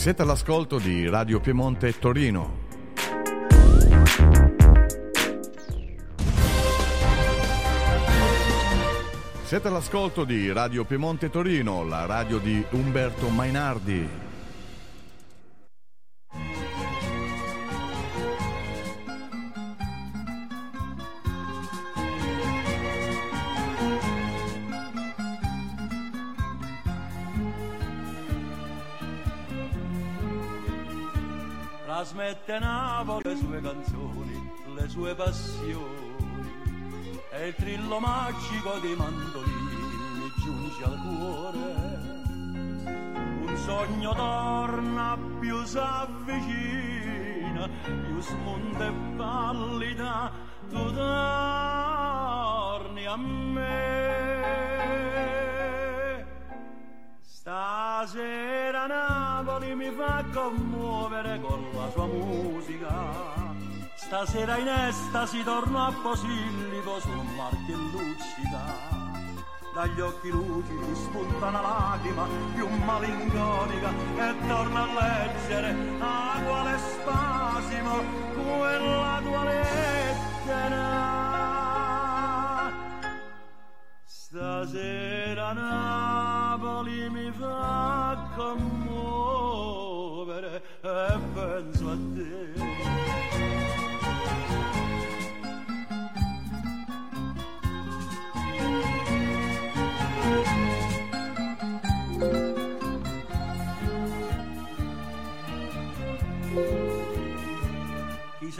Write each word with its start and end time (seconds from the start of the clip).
Siete 0.00 0.22
all'ascolto 0.22 0.78
di 0.78 1.06
Radio 1.10 1.40
Piemonte 1.40 1.98
Torino. 1.98 2.56
Siete 9.42 9.68
all'ascolto 9.68 10.24
di 10.24 10.50
Radio 10.52 10.86
Piemonte 10.86 11.28
Torino, 11.28 11.84
la 11.84 12.06
radio 12.06 12.38
di 12.38 12.64
Umberto 12.70 13.28
Mainardi. 13.28 14.29
Canzoni, 33.80 34.36
le 34.74 34.88
sue 34.88 35.14
passioni 35.14 36.18
e 37.30 37.48
il 37.48 37.54
trillo 37.54 37.98
magico 37.98 38.78
dei 38.80 38.94
mandolini 38.94 40.30
giunge 40.38 40.84
al 40.84 41.00
cuore. 41.00 41.98
Un 43.46 43.56
sogno 43.56 44.12
torna 44.14 45.18
più 45.38 45.64
s'avvicina, 45.64 47.70
più 48.06 48.20
smonta 48.20 48.86
e 48.86 48.92
pallida, 49.16 50.30
tu 50.68 50.92
torni 50.92 53.06
a 53.06 53.16
me. 53.16 53.78
Stasera 57.22 58.86
Napoli 58.86 59.74
mi 59.74 59.90
fa 59.90 60.22
commuovere 60.32 61.40
con 61.40 61.68
la 61.72 61.90
sua 61.90 62.06
musica 62.06 62.59
Stasera 64.10 64.58
in 64.58 64.66
estasi 64.66 65.44
torno 65.44 65.86
a 65.86 65.92
Posillipo 65.92 66.98
sul 66.98 67.24
mar 67.36 67.56
che 67.64 67.74
luccica. 67.74 68.58
Dagli 69.72 70.00
occhi 70.00 70.30
lucidi 70.30 70.96
spunta 70.96 71.46
una 71.46 71.60
lacrima 71.60 72.26
più 72.52 72.66
malinconica 72.66 73.90
e 74.16 74.34
torna 74.48 74.82
a 74.82 74.86
leggere 74.86 75.76
a 76.00 76.40
quale 76.44 76.76
spasimo 76.78 78.02
quella 78.34 79.20
tua 79.22 79.44
lettera. 79.44 80.88
Stasera 84.06 85.52
Napoli 85.52 87.08
mi 87.10 87.30
fa 87.30 88.28
commuovere 88.34 89.42
e 90.80 91.18
penso 91.32 91.90
a 91.90 91.96
te. 92.16 92.59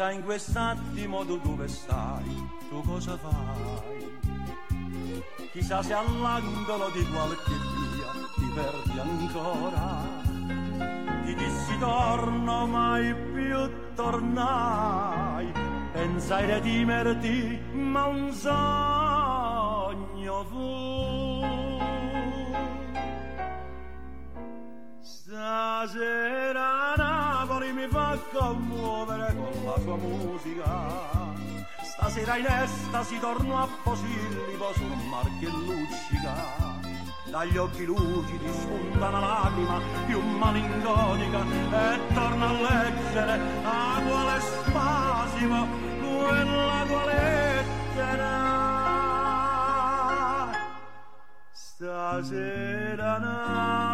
Chissà 0.00 0.12
in 0.12 0.24
quest'attimo 0.24 1.26
tu 1.26 1.38
dove 1.40 1.68
stai, 1.68 2.48
tu 2.70 2.80
cosa 2.86 3.18
fai? 3.18 4.18
Chissà 5.52 5.82
se 5.82 5.92
all'angolo 5.92 6.88
di 6.88 7.04
qualche 7.04 7.52
via 7.52 8.10
ti 8.34 8.50
perdi 8.54 8.98
ancora. 8.98 10.00
Ti 11.22 11.34
dissi 11.34 11.78
torno, 11.78 12.66
mai 12.66 13.14
più 13.14 13.70
tornai. 13.94 15.52
Pensai 15.92 16.46
redimerti, 16.46 17.60
ma 17.74 18.06
un 18.06 18.32
sogno 18.32 19.34
fu. 20.44 21.44
Stasera 25.02 26.94
Napoli 27.60 27.72
mi 27.72 27.86
fa 27.88 28.18
commuovere 28.32 29.34
con 29.36 29.52
la 29.64 29.78
sua 29.80 29.96
musica. 29.96 31.34
Stasera 31.82 32.36
in 32.38 32.46
estasi 32.46 33.18
torno 33.18 33.62
a 33.62 33.68
Posillipo 33.82 34.72
sul 34.72 34.96
mar 35.10 35.26
che 35.38 35.46
luccica. 35.46 36.78
Dagli 37.26 37.58
occhi 37.58 37.84
lucidi 37.84 38.50
spunta 38.50 39.08
una 39.08 39.20
lacrima 39.20 39.78
più 40.06 40.20
malinconica 40.20 41.40
e 41.70 42.00
torna 42.14 42.48
a 42.48 42.52
leggere 42.52 43.40
a 43.62 44.00
quale 44.06 44.40
spasimo 44.40 45.66
quella 46.00 46.84
tua 46.86 47.04
lettera. 47.04 48.38
Stasera 51.52 53.18
Napoli 53.18 53.89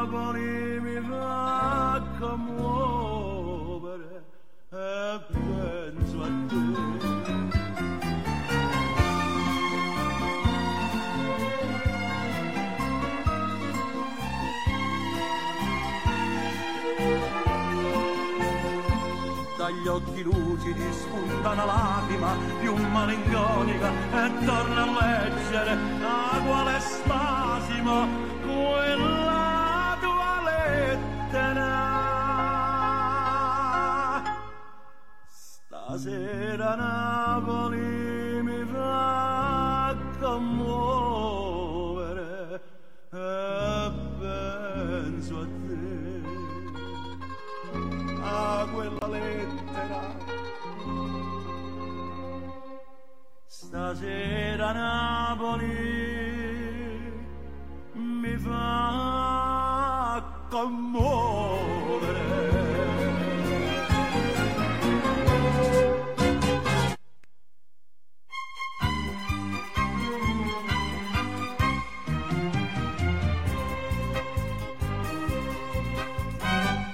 dagli 19.66 19.88
occhi 19.88 20.22
lucidi 20.22 20.92
spunta 20.92 21.50
una 21.50 21.64
lacrima 21.64 22.36
più 22.60 22.76
malinconica 22.76 23.90
e 24.12 24.44
torna 24.44 24.82
a 24.82 24.86
leggere 25.00 25.76
a 26.04 26.40
quale 26.44 26.78
spasimo 26.78 28.06
quella 28.42 29.96
tua 30.00 30.42
lettera. 30.44 31.64
Stasera 35.26 36.74
Napoli 36.76 37.85
Stasera 53.86 54.72
Napoli 54.72 55.62
mi 57.92 58.36
fa 58.36 60.24
commuovere. 60.50 62.24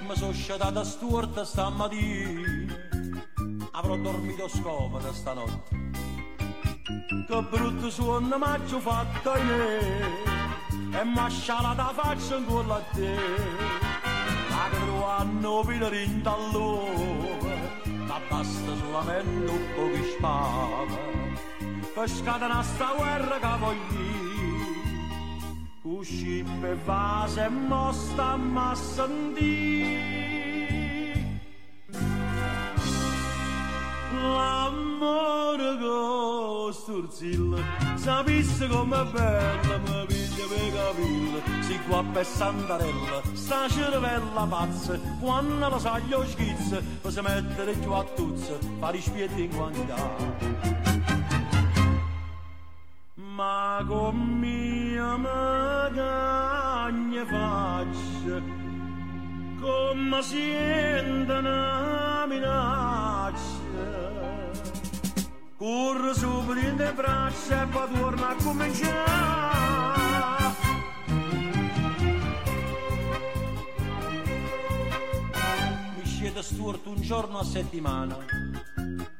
Mi 0.07 0.15
sono 0.15 0.33
sciatata 0.33 0.85
storta 0.85 1.43
stamattina, 1.47 2.75
avrò 3.71 3.97
dormito 3.97 4.47
scomoda 4.47 5.11
stanotte. 5.11 5.82
Che 7.27 7.43
brutto 7.51 7.91
suono 7.91 8.39
m'ha 8.39 8.59
fatto 8.59 9.37
in 9.37 9.47
me, 9.47 11.01
e 11.01 11.05
m'ha 11.05 11.29
scialata 11.29 11.85
la 11.85 11.93
faccia 11.95 12.37
ancora 12.37 12.75
a 12.75 12.83
te. 12.93 13.17
Ma 14.51 14.69
che 14.71 14.85
tu 14.85 15.03
hanno 15.03 15.65
pilarin 15.67 16.23
dall'ore, 16.23 17.81
ma 18.07 18.21
basta 18.29 18.77
solamente 18.77 19.51
un 19.51 19.65
po' 19.75 19.89
di 19.95 20.05
spava, 20.17 20.85
per 21.95 22.09
scatenare 22.09 22.65
sta 22.65 22.95
guerra 22.97 23.39
che 23.39 23.59
voglio. 23.59 24.11
Uscì 25.83 26.45
per 26.61 26.77
vase 26.85 27.45
e 27.45 27.49
mosta 27.49 28.37
ma 28.37 28.75
sentì 28.75 30.22
l'amore 35.03 35.79
con 35.79 36.73
sturzilla 36.73 37.59
sapesse 37.97 38.69
com'è 38.69 39.05
bella 39.05 39.79
mi 39.79 40.07
piglia 40.07 40.47
per 40.49 40.73
capilla 40.73 41.41
si 41.61 41.79
qua 41.89 42.05
per 42.13 42.25
Santarella 42.25 43.21
sta 43.33 43.69
cervella 43.69 44.47
pazza. 44.49 44.97
Quando 45.21 45.69
lo 45.69 45.79
sa 45.79 45.99
gli 45.99 46.15
schizza 46.27 46.81
si 47.09 47.21
mettere 47.21 47.79
giù 47.81 47.91
a 47.91 48.05
tuzza 48.05 48.55
fare 48.79 48.97
i 48.97 49.01
spietti 49.01 49.43
in 49.45 49.55
quantità. 49.55 50.11
Ma 53.15 53.85
con 53.87 54.17
mia 54.17 55.17
magagna 55.17 57.25
faccia 57.25 58.41
come 59.61 60.23
siente 60.23 61.33
una 61.33 62.27
minaccia 62.29 63.02
corre 65.63 66.13
su 66.15 66.45
prende 66.45 66.93
braccia 66.93 67.63
e 67.63 67.67
poi 67.67 67.89
torna 67.93 68.29
a 68.31 68.35
cominciare. 68.43 69.01
Mi 75.97 76.05
scende 76.05 76.43
storto 76.43 76.91
un 76.91 77.01
giorno 77.01 77.39
a 77.39 77.45
settimana 77.45 78.19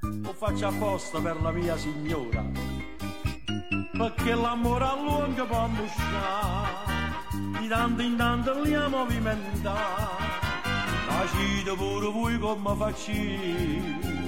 lo 0.01 0.33
faccio 0.33 0.67
apposta 0.67 1.21
per 1.21 1.41
la 1.41 1.53
mia 1.53 1.77
signora. 1.77 2.45
Perché 3.93 4.35
l'amore 4.35 4.85
a 4.85 4.97
lungo 4.97 5.47
può 5.47 5.59
ambusciare 5.59 6.71
di 7.61 7.69
tanto 7.69 8.03
in 8.03 8.17
tanto 8.17 8.61
li 8.63 8.75
a 8.75 8.89
movimentare. 8.89 10.41
Facite 11.07 11.73
pure 11.77 12.11
voi 12.11 12.37
come 12.41 12.75
facci 12.77 14.22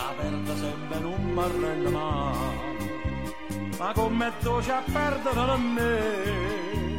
la 0.00 0.12
perda 0.16 0.54
sempre 0.56 0.98
non 0.98 1.22
mi 1.34 1.40
arrende 1.40 1.90
mai 1.90 2.70
ma 3.80 3.92
come 3.94 4.30
tu 4.42 4.60
ci 4.60 4.70
a 4.70 4.82
perdere 4.92 5.46
da 5.46 5.56
me? 5.56 6.98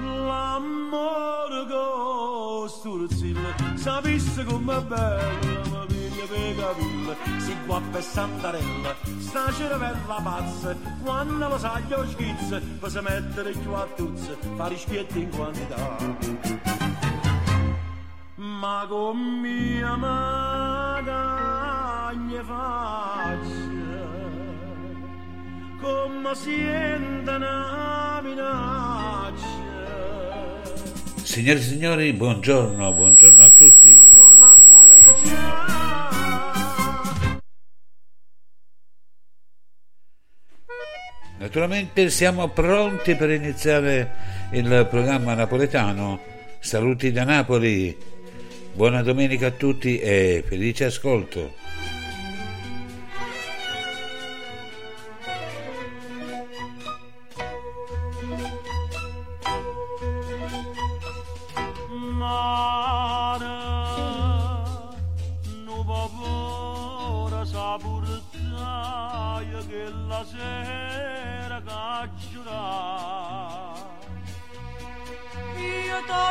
L'amore 0.00 1.66
con 1.68 2.68
sturzilla 2.68 3.52
sapesse 3.74 4.44
com'è 4.44 4.80
bello 4.82 5.86
per 6.26 6.54
capire 6.56 7.16
si 7.40 7.56
guappa 7.66 7.98
e 7.98 8.02
santarella 8.02 8.94
sta 9.18 9.52
cervella 9.52 10.20
pazza 10.22 10.76
quando 11.02 11.48
lo 11.48 11.58
sa 11.58 11.80
gli 11.80 11.94
schizzi 12.10 12.60
per 12.78 12.90
si 12.90 13.00
mettere 13.00 13.52
più 13.52 13.72
a 13.72 13.86
tuzze 13.94 14.36
fa 14.56 14.66
rispietti 14.66 15.20
in 15.20 15.30
quantità. 15.30 15.96
Ma 18.36 18.86
con 18.88 19.16
mia 19.16 19.96
magagna 19.96 21.22
faccia 22.44 23.80
come 25.80 26.34
siente 26.34 27.30
una 27.30 28.20
minaccia. 28.22 29.68
Signore 31.22 31.58
e 31.58 31.62
signori, 31.62 32.12
buongiorno, 32.12 32.92
buongiorno 32.92 33.42
a 33.42 33.50
tutti. 33.50 33.98
Naturalmente 41.40 42.10
siamo 42.10 42.48
pronti 42.48 43.14
per 43.14 43.30
iniziare 43.30 44.10
il 44.50 44.86
programma 44.90 45.32
napoletano. 45.32 46.20
Saluti 46.58 47.12
da 47.12 47.24
Napoli. 47.24 47.96
Buona 48.74 49.00
domenica 49.00 49.46
a 49.46 49.50
tutti 49.50 49.98
e 49.98 50.44
felice 50.46 50.84
ascolto. 50.84 51.54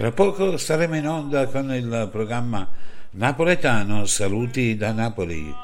Tra 0.00 0.12
poco 0.12 0.56
saremo 0.56 0.96
in 0.96 1.06
onda 1.06 1.46
con 1.48 1.70
il 1.74 2.08
programma 2.10 2.66
napoletano 3.10 4.06
Saluti 4.06 4.74
da 4.74 4.92
Napoli. 4.92 5.54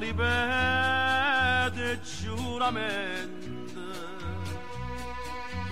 libede 0.00 2.00
giuramento 2.02 3.48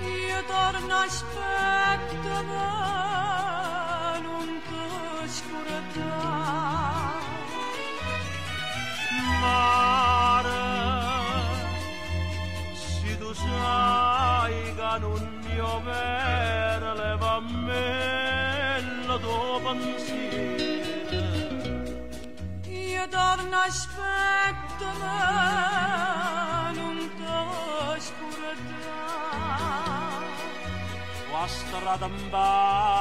io 0.01 0.45
torno 0.47 0.95
a 0.95 1.09
sperare 1.09 1.58
Jagladamba. 31.88 32.98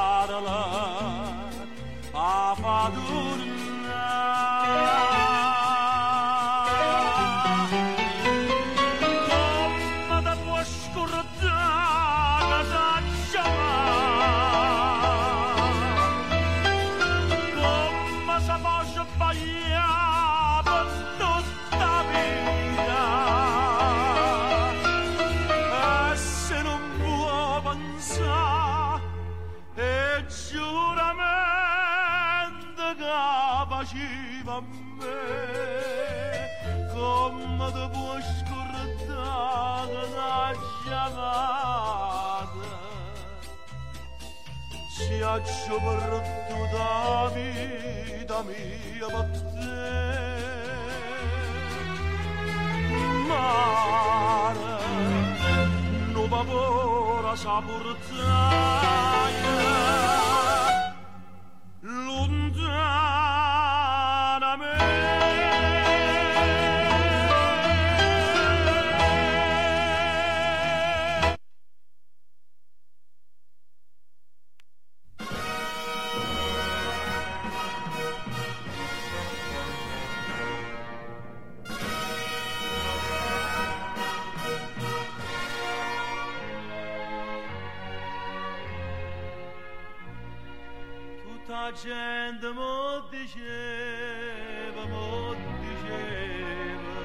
Gente 91.72 92.50
mo 92.52 93.06
diceva, 93.10 94.86
mo 94.86 95.34
diceva 95.60 97.00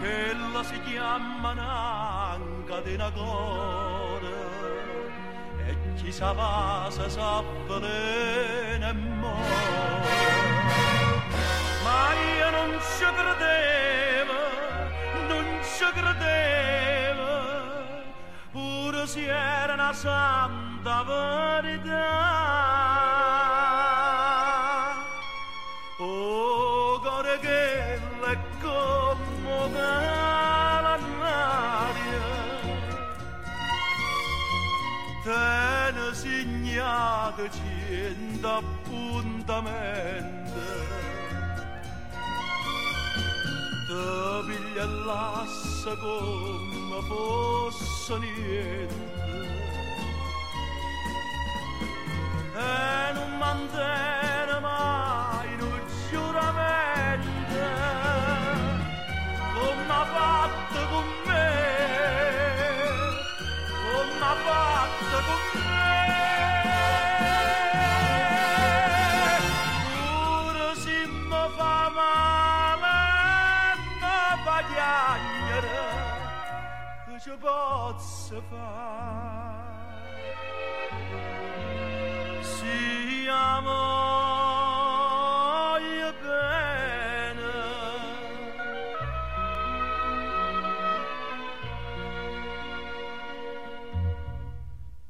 che 0.00 0.34
la 0.52 0.62
si 0.64 0.80
chiama 0.80 1.52
nanca 1.52 2.80
di 2.80 2.94
una 2.94 3.10
cuore 3.10 4.34
e 5.66 5.76
chi 5.96 6.10
sa 6.10 6.32
va 6.32 6.88
se 6.90 7.10
sa 7.10 7.42
velena 7.66 8.88
e 8.88 8.94
Ma 11.84 12.14
io 12.14 12.50
non 12.50 12.80
ci 12.80 13.04
credevo, 13.04 14.38
non 15.28 15.46
ci 15.62 15.84
credevo, 15.92 17.30
pure 18.52 19.06
se 19.06 19.26
era 19.26 19.74
una 19.74 19.92
piglia 44.86 45.04
l'assa 45.04 45.96
fosse 47.02 48.18
niente. 48.18 49.14
E 52.54 53.12
non 53.14 53.36
mantiene 53.38 54.60
mai 54.60 55.60
un 55.60 55.80
giuramento. 56.10 57.34
Come 59.54 59.92
ha 59.92 60.04
fatto 60.04 60.78
con 60.90 61.06
me 61.26 61.44
come 63.82 64.24
ha 64.24 64.34
fatto 64.46 65.16
con 65.26 65.40
me 65.54 65.65
possa 77.46 78.42
fare. 78.50 80.04
Siamo 82.42 83.78
bene. 86.22 87.52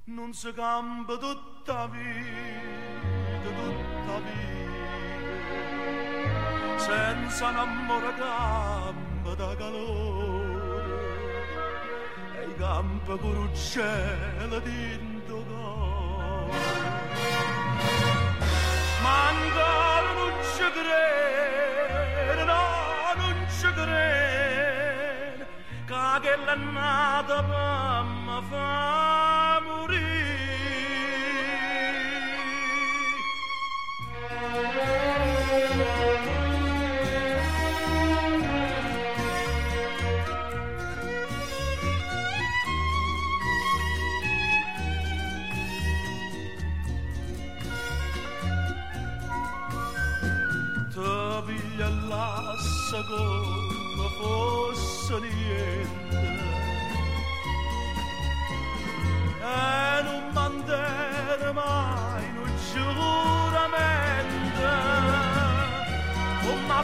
Non 0.04 0.34
si 0.34 0.52
cambia 0.52 1.16
tutta 1.16 1.86
vita, 1.86 3.48
tutta 3.48 4.18
vita, 4.26 5.64
senza 6.78 7.50
cambia 7.50 9.34
da 9.34 9.56
calore 9.56 10.15
campo 12.76 13.16
con 13.16 13.48
cielo 13.54 14.60
dentro 14.60 15.38
ma 19.00 19.28
ancora 19.28 20.12
non 20.18 20.32
ci 20.52 20.66
credo 20.76 22.44
no 22.44 22.64
non 23.16 23.36
ci 23.48 23.68
credo 23.72 25.46
che 26.20 26.36
l'è 26.44 26.56
nata 26.56 27.42
per 27.42 28.42
fa 28.50 29.15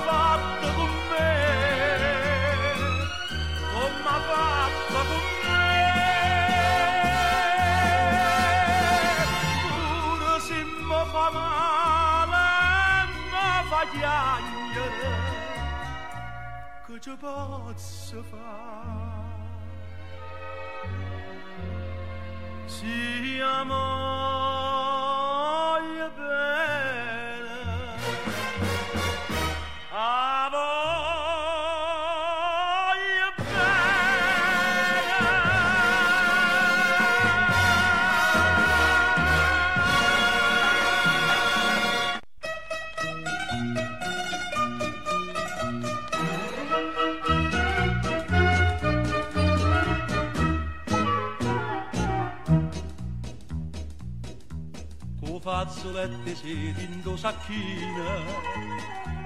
fatto 0.06 0.66
con 0.74 0.90
me 1.10 1.30
come 3.72 4.08
ha 4.08 4.20
fatto 4.30 4.98
con 5.08 5.24
me 5.42 5.66
pure 9.68 10.40
se 10.40 10.58
mi 10.64 11.00
fa 11.12 11.26
male 11.38 12.46
mi 13.30 13.68
fa 13.70 13.82
chiagliere 13.90 15.14
che 16.86 16.94
ci 17.00 17.14
posso 17.18 18.22
fare 18.22 19.20
siamo 22.66 24.41
fazzoletti 55.82 57.00
due 57.02 57.16
sacchine 57.16 58.24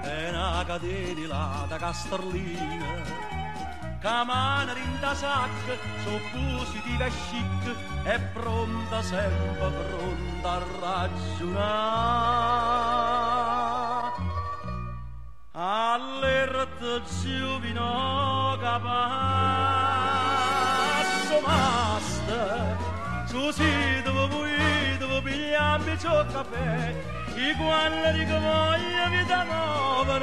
e 0.03 0.29
una 0.31 0.65
catena 0.67 1.67
da 1.69 1.77
casterlina 1.77 3.35
camana 4.01 4.73
rinda 4.73 5.15
sac, 5.15 5.51
so 6.03 6.19
positiva 6.33 7.05
e 7.05 7.11
chic, 7.29 7.75
è 8.05 8.19
pronta 8.33 9.03
sempre 9.03 9.71
pronta 9.71 10.53
a 10.53 10.63
ragionare. 10.81 11.75
All'erte 15.53 17.03
giovino 17.23 18.57
capasso 18.61 19.01
master, 21.45 22.77
su 23.27 23.51
si 23.51 24.03
dove 24.05 24.27
vuoi, 24.29 24.76
pigliarmi 25.57 25.99
ciò 25.99 26.27
caffè, 26.27 26.95
i 27.35 27.55
quali 27.57 28.27
che 28.27 28.39
voglio 28.39 29.09
vita 29.11 29.43
nuova, 29.45 30.21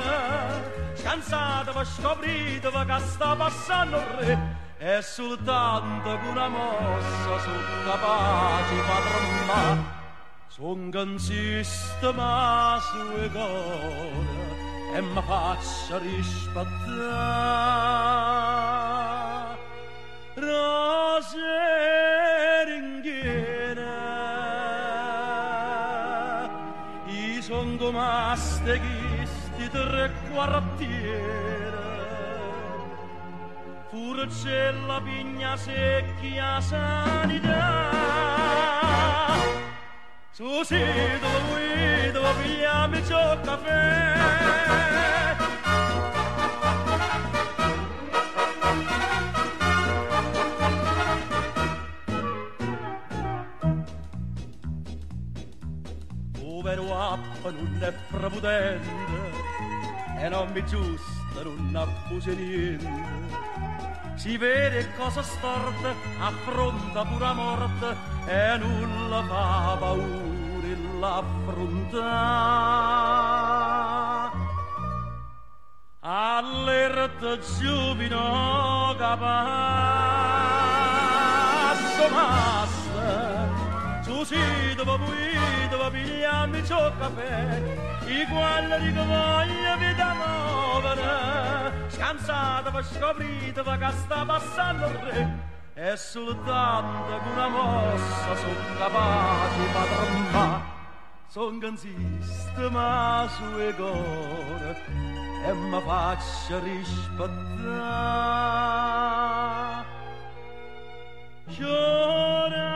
scansata 0.93 1.71
per 1.71 1.85
scoprire 1.87 2.69
che 2.69 2.99
sta 2.99 3.35
passando 3.35 4.03
re, 4.19 4.37
e 4.77 5.01
soltanto 5.01 6.19
una 6.29 6.47
mossa 6.47 7.39
sono 7.39 7.83
capace 7.85 8.75
padron 8.85 9.45
ma, 9.47 9.83
son 10.47 10.91
consiste 10.91 12.11
ma 12.13 12.79
sue 12.79 13.29
cuore, 13.31 14.51
e 14.93 15.01
mi 15.01 15.21
faccia 15.25 15.97
rispettare. 15.97 16.61
Rose 20.35 21.92
gomaste 28.33 28.81
chisti 28.81 29.69
tre 29.69 30.11
quartiere, 30.31 31.77
furcella 33.89 34.99
pigna 35.01 35.55
secchia 35.55 36.59
sanità. 36.59 37.91
Su 40.31 40.63
sì, 40.63 40.79
dove 40.79 41.39
vuoi, 41.47 42.11
dove 42.11 42.33
pigliami 42.41 43.05
ciò 43.05 43.39
caffè? 43.41 44.21
Povero 56.31 56.93
appa 57.43 57.51
non 57.51 57.77
è 57.81 57.91
prepotente 58.09 58.89
e 60.17 60.29
non 60.29 60.49
mi 60.51 60.65
giusta, 60.65 61.43
non 61.43 61.75
abbusa 61.75 62.31
niente 62.31 63.41
si 64.15 64.37
vede 64.37 64.93
cosa 64.95 65.21
storte, 65.21 65.93
affronta 66.19 67.03
pura 67.03 67.33
morte 67.33 67.95
e 68.27 68.57
nulla 68.57 69.23
fa 69.23 69.75
paura 69.79 70.31
l'affronta. 70.99 72.31
Allerta 75.99 77.39
giubino 77.39 78.95
capasso 78.97 79.33
massa, 82.09 83.49
su 84.03 84.23
sì 84.23 84.75
dove 84.75 84.97
vuoi, 84.97 85.52
pigliami 86.53 86.65
ciò 86.65 86.91
caffè, 86.97 87.61
i 88.05 88.25
quali 88.27 88.91
di 88.91 88.91
voglia 88.91 89.75
vita 89.77 90.13
nuova, 90.13 90.93
scansata 91.87 92.69
per 92.69 92.85
scoprire 92.85 93.63
che 93.63 93.91
sta 93.91 94.23
passando 94.25 94.85
il 94.85 94.93
re, 94.93 95.51
e 95.73 95.97
soltanto 95.97 97.17
con 97.17 97.31
una 97.31 97.47
mossa 97.47 98.35
son 98.35 98.55
capace 98.77 99.71
padron 99.73 100.29
ma, 100.31 100.61
son 101.27 101.59
consiste 101.59 102.69
ma 102.69 103.27
sue 103.35 103.73
cuore, 103.73 104.77
e 105.45 105.53
mi 105.53 105.81
faccia 105.81 106.59
rispettare. 106.59 107.41
Llora 111.45 112.72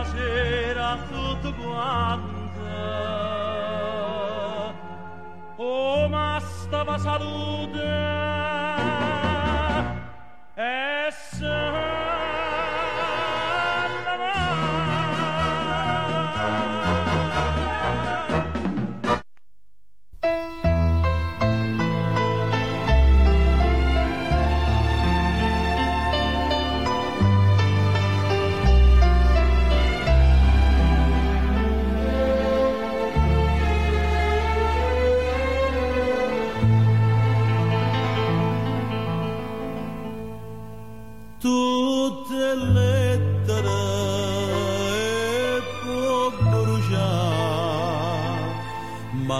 vedonga 0.00 0.10
buonasera 0.10 0.88
a 0.88 0.98
tutti 1.08 1.54
quanti. 1.54 2.38
Oh, 5.56 6.08
ma 6.08 6.40
stava 6.40 6.98
salute 6.98 7.82
e 10.54 11.08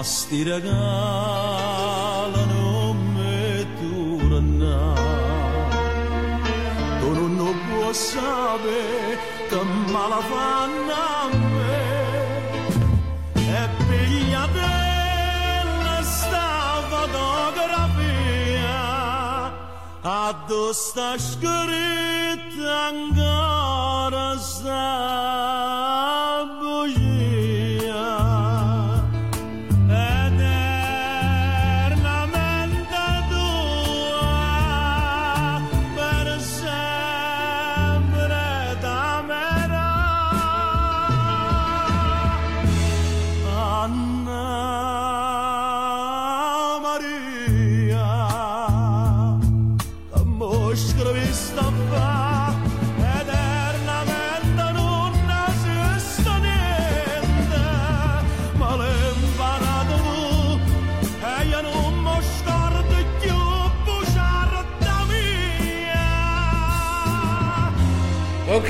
ma 0.03 0.09
non 2.53 2.95
mi 3.13 3.67
tornare. 3.79 5.09
Tu 6.99 7.11
non 7.27 7.55
puoi 7.69 7.93
sapere 7.93 9.17
che 9.47 9.61
mala 9.91 10.21
fanno 10.31 10.91
a 10.91 11.29
me. 11.55 11.85
E 13.35 13.69
pigliatella 13.87 15.97
sta 16.01 16.49
fotografia 16.89 18.79
addosso 20.01 20.73
sta 20.73 21.15
scritta 21.19 22.87
ancora 22.89 24.35
sta 24.39 26.20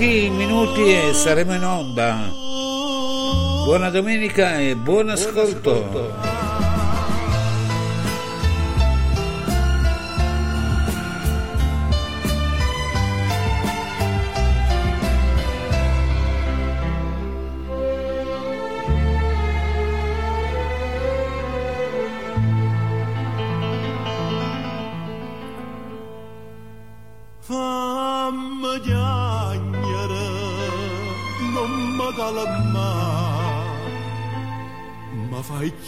Pochi 0.01 0.31
minuti 0.31 0.81
e 0.81 1.13
saremo 1.13 1.53
in 1.53 1.63
onda. 1.63 2.17
Buona 3.65 3.91
domenica 3.91 4.57
e 4.57 4.75
buon 4.75 5.09
ascolto. 5.09 5.69
Fammi 5.91 6.30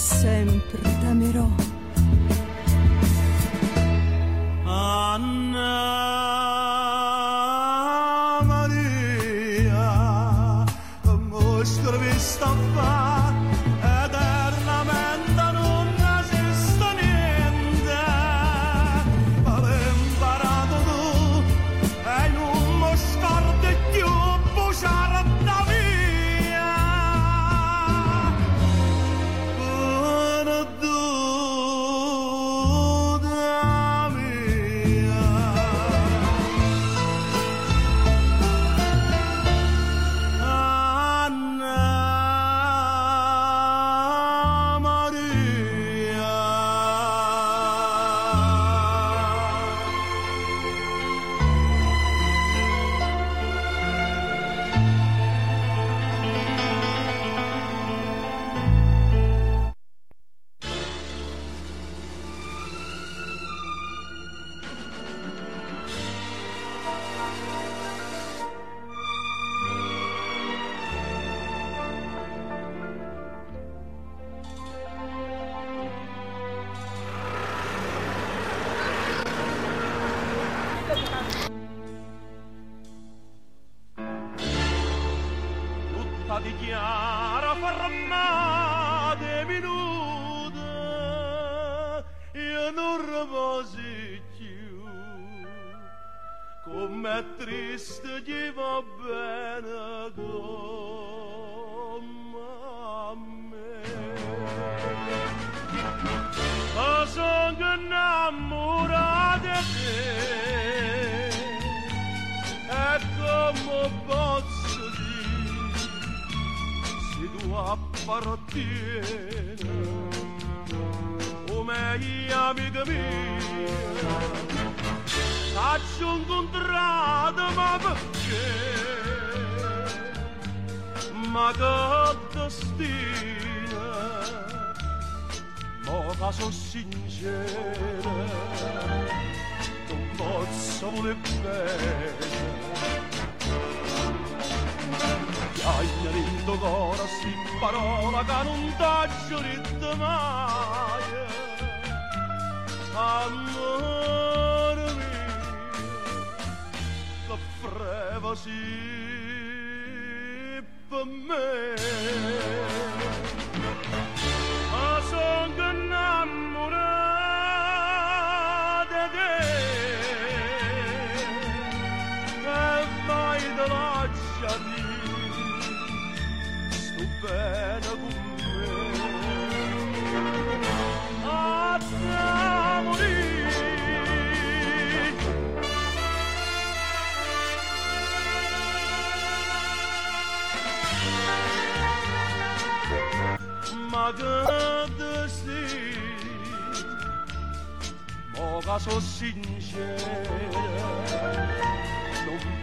sempre 0.00 0.80
t'amerò. 1.00 1.59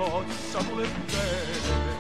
possa 0.10 0.60
voler 0.70 0.90
bene. 1.12 1.96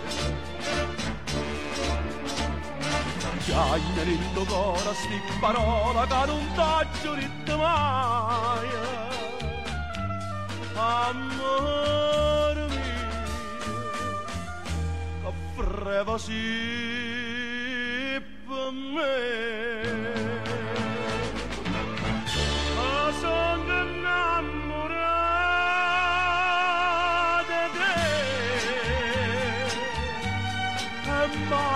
Chiaina 3.43 4.03
nello 4.03 4.43
cora 4.45 4.93
sti 4.93 5.21
parola 5.39 6.05
che 6.07 6.25
non 6.25 6.47
taggio 6.55 7.13
ritmaia. 7.15 8.85
Amore 10.75 12.67
mio, 12.67 13.11
che 15.23 15.31
freva 15.55 16.17
si 16.17 16.41
per 18.45 18.71
me. 18.71 20.26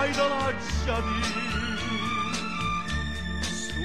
Aydalar 0.02 0.54
şadi 0.86 1.22
Su 3.42 3.80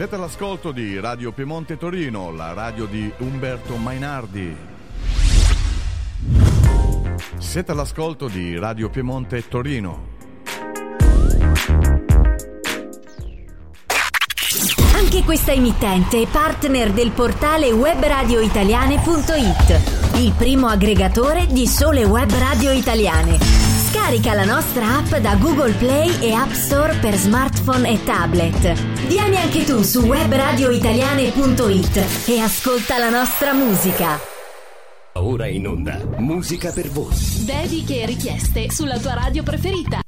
Siete 0.00 0.14
all'ascolto 0.14 0.72
di 0.72 0.98
Radio 0.98 1.30
Piemonte 1.30 1.76
Torino, 1.76 2.32
la 2.32 2.54
radio 2.54 2.86
di 2.86 3.12
Umberto 3.18 3.76
Mainardi. 3.76 4.56
Siete 7.36 7.72
all'ascolto 7.72 8.26
di 8.26 8.58
Radio 8.58 8.88
Piemonte 8.88 9.46
Torino. 9.46 10.08
Anche 14.94 15.22
questa 15.22 15.52
emittente 15.52 16.22
è 16.22 16.26
partner 16.26 16.92
del 16.92 17.10
portale 17.10 17.70
webradioitaliane.it, 17.70 20.16
il 20.16 20.32
primo 20.32 20.68
aggregatore 20.68 21.46
di 21.46 21.66
sole 21.66 22.04
web 22.04 22.32
radio 22.32 22.70
italiane. 22.70 23.36
Scarica 23.90 24.32
la 24.32 24.46
nostra 24.46 24.96
app 24.96 25.16
da 25.16 25.34
Google 25.34 25.72
Play 25.72 26.22
e 26.22 26.32
App 26.32 26.52
Store 26.52 26.94
per 26.94 27.16
smartphone 27.16 27.90
e 27.90 28.02
tablet. 28.02 28.89
Vieni 29.10 29.36
anche 29.38 29.64
tu 29.64 29.82
su 29.82 30.02
webradioitaliane.it 30.02 32.28
e 32.28 32.38
ascolta 32.38 32.96
la 32.96 33.10
nostra 33.10 33.52
musica. 33.52 34.16
Ora 35.14 35.48
in 35.48 35.66
onda, 35.66 36.00
musica 36.18 36.70
per 36.70 36.88
voi. 36.90 37.16
Dediche 37.44 38.02
e 38.02 38.06
richieste 38.06 38.70
sulla 38.70 39.00
tua 39.00 39.14
radio 39.14 39.42
preferita. 39.42 40.00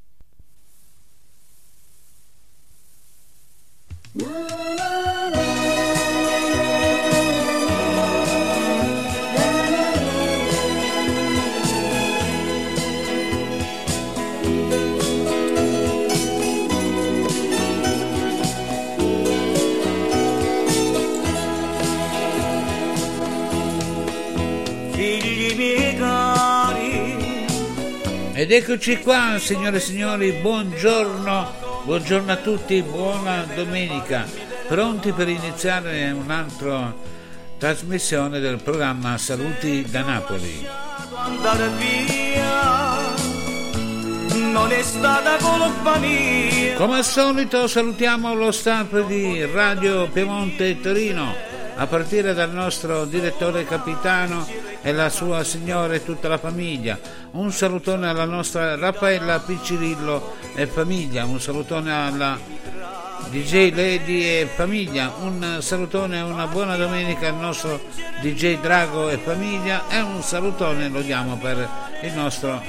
Ed 28.52 28.64
eccoci 28.64 28.98
qua, 28.98 29.38
signore 29.38 29.78
e 29.78 29.80
signori, 29.80 30.30
buongiorno, 30.32 31.54
buongiorno 31.84 32.32
a 32.32 32.36
tutti, 32.36 32.82
buona 32.82 33.46
domenica, 33.54 34.26
pronti 34.68 35.10
per 35.12 35.30
iniziare 35.30 36.10
un'altra 36.10 36.94
trasmissione 37.56 38.40
del 38.40 38.60
programma 38.62 39.16
Saluti 39.16 39.86
da 39.88 40.02
Napoli. 40.02 40.68
andare 41.14 41.70
via, 41.78 42.98
non 44.34 44.70
è 44.70 44.82
stata 44.82 45.38
colpa 45.38 45.96
mia. 45.96 46.74
Come 46.74 46.96
al 46.98 47.04
solito 47.06 47.66
salutiamo 47.66 48.34
lo 48.34 48.52
staff 48.52 49.06
di 49.06 49.46
Radio 49.46 50.10
Piemonte 50.10 50.78
Torino, 50.78 51.34
a 51.76 51.86
partire 51.86 52.34
dal 52.34 52.52
nostro 52.52 53.04
direttore 53.04 53.64
capitano 53.64 54.46
e 54.82 54.92
la 54.92 55.08
sua 55.08 55.44
signora 55.44 55.94
e 55.94 56.04
tutta 56.04 56.28
la 56.28 56.38
famiglia. 56.38 56.98
Un 57.32 57.52
salutone 57.52 58.08
alla 58.08 58.24
nostra 58.24 58.76
Raffaella 58.76 59.40
Piccirillo 59.40 60.36
e 60.54 60.66
famiglia, 60.66 61.24
un 61.24 61.40
salutone 61.40 61.92
alla 61.92 62.38
DJ 63.30 63.74
Lady 63.74 64.24
e 64.24 64.48
famiglia, 64.52 65.14
un 65.20 65.58
salutone 65.60 66.18
e 66.18 66.22
una 66.22 66.46
buona 66.46 66.76
domenica 66.76 67.28
al 67.28 67.36
nostro 67.36 67.80
DJ 68.20 68.60
Drago 68.60 69.08
e 69.08 69.16
famiglia 69.18 69.88
e 69.88 70.00
un 70.00 70.22
salutone 70.22 70.88
lo 70.88 71.00
diamo 71.00 71.36
per 71.38 71.68
il 72.02 72.12
nostro 72.12 72.62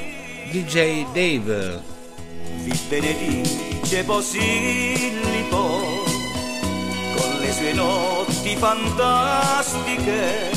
DJ 0.52 1.06
Dave. 1.12 1.82
Vi 2.64 2.80
benedice 2.88 4.04
Posillipo 4.04 5.93
sue 7.54 7.74
notti 7.74 8.56
fantastiche. 8.56 10.50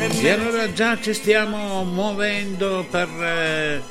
E 0.00 0.26
E 0.26 0.30
allora 0.30 0.72
già 0.72 0.98
ci 0.98 1.12
stiamo 1.12 1.84
muovendo 1.84 2.86
per, 2.90 3.08
eh, 3.22 3.82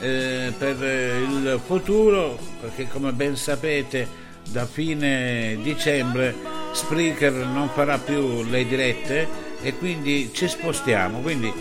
eh, 0.00 0.52
per 0.58 0.76
il 0.82 1.60
futuro, 1.64 2.36
perché 2.60 2.88
come 2.88 3.12
ben 3.12 3.36
sapete 3.36 4.20
da 4.50 4.66
fine 4.66 5.56
dicembre 5.62 6.34
Spreaker 6.72 7.32
non 7.32 7.68
farà 7.68 7.98
più 7.98 8.42
le 8.42 8.66
dirette 8.66 9.28
e 9.62 9.76
quindi 9.78 10.30
ci 10.34 10.48
spostiamo, 10.48 11.20
quindi 11.20 11.52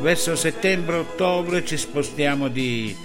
verso 0.00 0.34
settembre-ottobre 0.34 1.64
ci 1.66 1.76
spostiamo 1.76 2.48
di, 2.48 2.96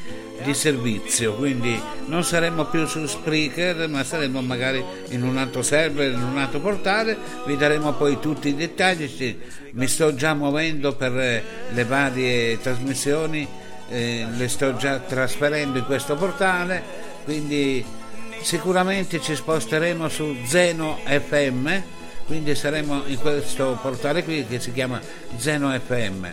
di 0.43 0.53
servizio, 0.53 1.35
quindi 1.35 1.79
non 2.07 2.23
saremo 2.23 2.65
più 2.65 2.85
su 2.85 3.05
Spreaker 3.05 3.87
ma 3.87 4.03
saremo 4.03 4.41
magari 4.41 4.83
in 5.09 5.23
un 5.23 5.37
altro 5.37 5.61
server, 5.61 6.11
in 6.11 6.21
un 6.21 6.37
altro 6.37 6.59
portale, 6.59 7.17
vi 7.45 7.55
daremo 7.55 7.93
poi 7.93 8.19
tutti 8.19 8.49
i 8.49 8.55
dettagli, 8.55 9.37
mi 9.71 9.87
sto 9.87 10.13
già 10.15 10.33
muovendo 10.33 10.95
per 10.95 11.17
eh, 11.17 11.43
le 11.71 11.83
varie 11.85 12.59
trasmissioni, 12.59 13.47
eh, 13.89 14.25
le 14.35 14.47
sto 14.47 14.75
già 14.75 14.99
trasferendo 14.99 15.77
in 15.77 15.85
questo 15.85 16.15
portale, 16.15 16.81
quindi 17.23 17.83
sicuramente 18.41 19.19
ci 19.21 19.35
sposteremo 19.35 20.07
su 20.09 20.35
Zeno 20.45 20.99
FM, 21.03 21.69
quindi 22.27 22.55
saremo 22.55 23.03
in 23.05 23.17
questo 23.19 23.77
portale 23.81 24.23
qui 24.23 24.45
che 24.47 24.59
si 24.59 24.71
chiama 24.71 24.99
Zeno 25.37 25.71
FM. 25.71 26.25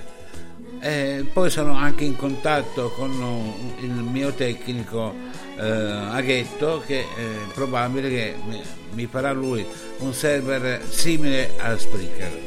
Eh, 0.85 1.25
poi 1.33 1.49
sono 1.49 1.77
anche 1.77 2.03
in 2.03 2.17
contatto 2.17 2.91
con 2.91 3.13
il 3.79 3.89
mio 3.89 4.33
tecnico 4.33 5.15
eh, 5.57 5.65
Aghetto 5.65 6.83
che 6.85 7.03
è 7.03 7.53
probabile 7.55 8.09
che 8.09 8.35
mi, 8.91 9.07
farà 9.07 9.31
lui 9.31 9.65
un 9.99 10.13
server 10.13 10.83
simile 10.89 11.53
a 11.59 11.79
Spreaker. 11.79 12.41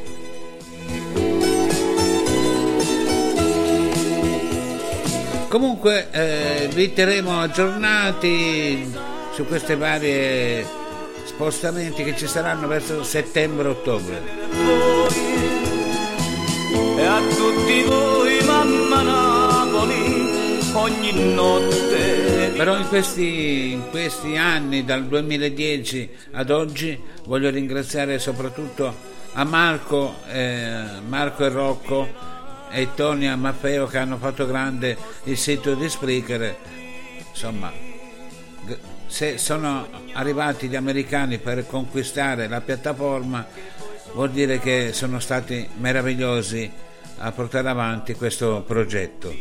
Comunque 5.48 6.10
eh, 6.10 6.68
vi 6.74 6.92
terremo 6.92 7.40
aggiornati 7.40 8.86
su 9.32 9.46
questi 9.46 9.76
vari 9.76 10.62
spostamenti 11.24 12.04
che 12.04 12.14
ci 12.14 12.26
saranno 12.26 12.66
verso 12.66 13.02
settembre-ottobre. 13.02 14.20
e 16.98 17.04
a 17.06 17.20
tutti 17.20 17.82
voi 17.82 18.25
ogni 20.76 21.34
notte 21.34 22.52
Però 22.56 22.76
in 22.76 22.86
questi, 22.88 23.72
in 23.72 23.88
questi 23.90 24.36
anni, 24.36 24.84
dal 24.84 25.06
2010 25.06 26.10
ad 26.32 26.50
oggi, 26.50 26.98
voglio 27.24 27.50
ringraziare 27.50 28.18
soprattutto 28.18 29.14
a 29.32 29.44
Marco, 29.44 30.16
eh, 30.28 30.84
Marco 31.06 31.44
e 31.44 31.48
Rocco 31.48 32.08
e 32.70 32.88
Tonia 32.94 33.36
Maffeo 33.36 33.86
che 33.86 33.98
hanno 33.98 34.16
fatto 34.16 34.46
grande 34.46 34.96
il 35.24 35.36
sito 35.36 35.74
di 35.74 35.88
Spreaker. 35.88 36.56
Insomma, 37.28 37.70
se 39.06 39.36
sono 39.38 39.86
arrivati 40.12 40.68
gli 40.68 40.76
americani 40.76 41.38
per 41.38 41.66
conquistare 41.66 42.48
la 42.48 42.62
piattaforma, 42.62 43.46
vuol 44.14 44.30
dire 44.30 44.58
che 44.58 44.90
sono 44.92 45.20
stati 45.20 45.68
meravigliosi 45.76 46.84
a 47.18 47.32
portare 47.32 47.68
avanti 47.68 48.14
questo 48.14 48.62
progetto. 48.66 49.32